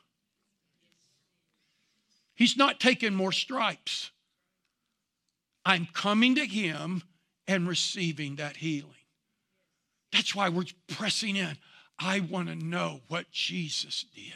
He's 2.42 2.58
not 2.58 2.80
taking 2.80 3.14
more 3.14 3.32
stripes. 3.32 4.10
I'm 5.64 5.88
coming 5.94 6.34
to 6.34 6.46
Him 6.48 7.04
and 7.48 7.68
receiving 7.68 8.38
that 8.38 8.58
healing. 8.58 8.96
That's 10.12 10.34
why 10.34 10.50
we're 10.50 10.64
pressing 10.88 11.36
in. 11.36 11.56
I 12.00 12.22
want 12.22 12.48
to 12.48 12.56
know 12.56 13.02
what 13.10 13.30
Jesus 13.30 14.06
did. 14.16 14.34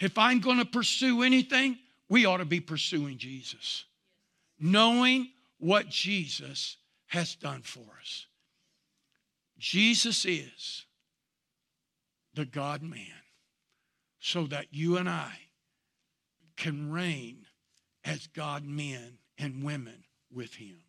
If 0.00 0.16
I'm 0.16 0.40
going 0.40 0.56
to 0.56 0.64
pursue 0.64 1.22
anything, 1.22 1.76
we 2.08 2.24
ought 2.24 2.38
to 2.38 2.46
be 2.46 2.60
pursuing 2.60 3.18
Jesus, 3.18 3.84
knowing 4.58 5.28
what 5.58 5.90
Jesus 5.90 6.78
has 7.08 7.34
done 7.34 7.60
for 7.60 7.84
us. 8.00 8.24
Jesus 9.58 10.24
is 10.24 10.86
the 12.32 12.46
God 12.46 12.82
man 12.82 13.20
so 14.18 14.46
that 14.46 14.68
you 14.70 14.96
and 14.96 15.10
I 15.10 15.38
can 16.58 16.90
reign 16.90 17.46
as 18.04 18.26
God 18.26 18.64
men 18.64 19.18
and 19.38 19.62
women 19.62 20.04
with 20.30 20.54
him. 20.54 20.82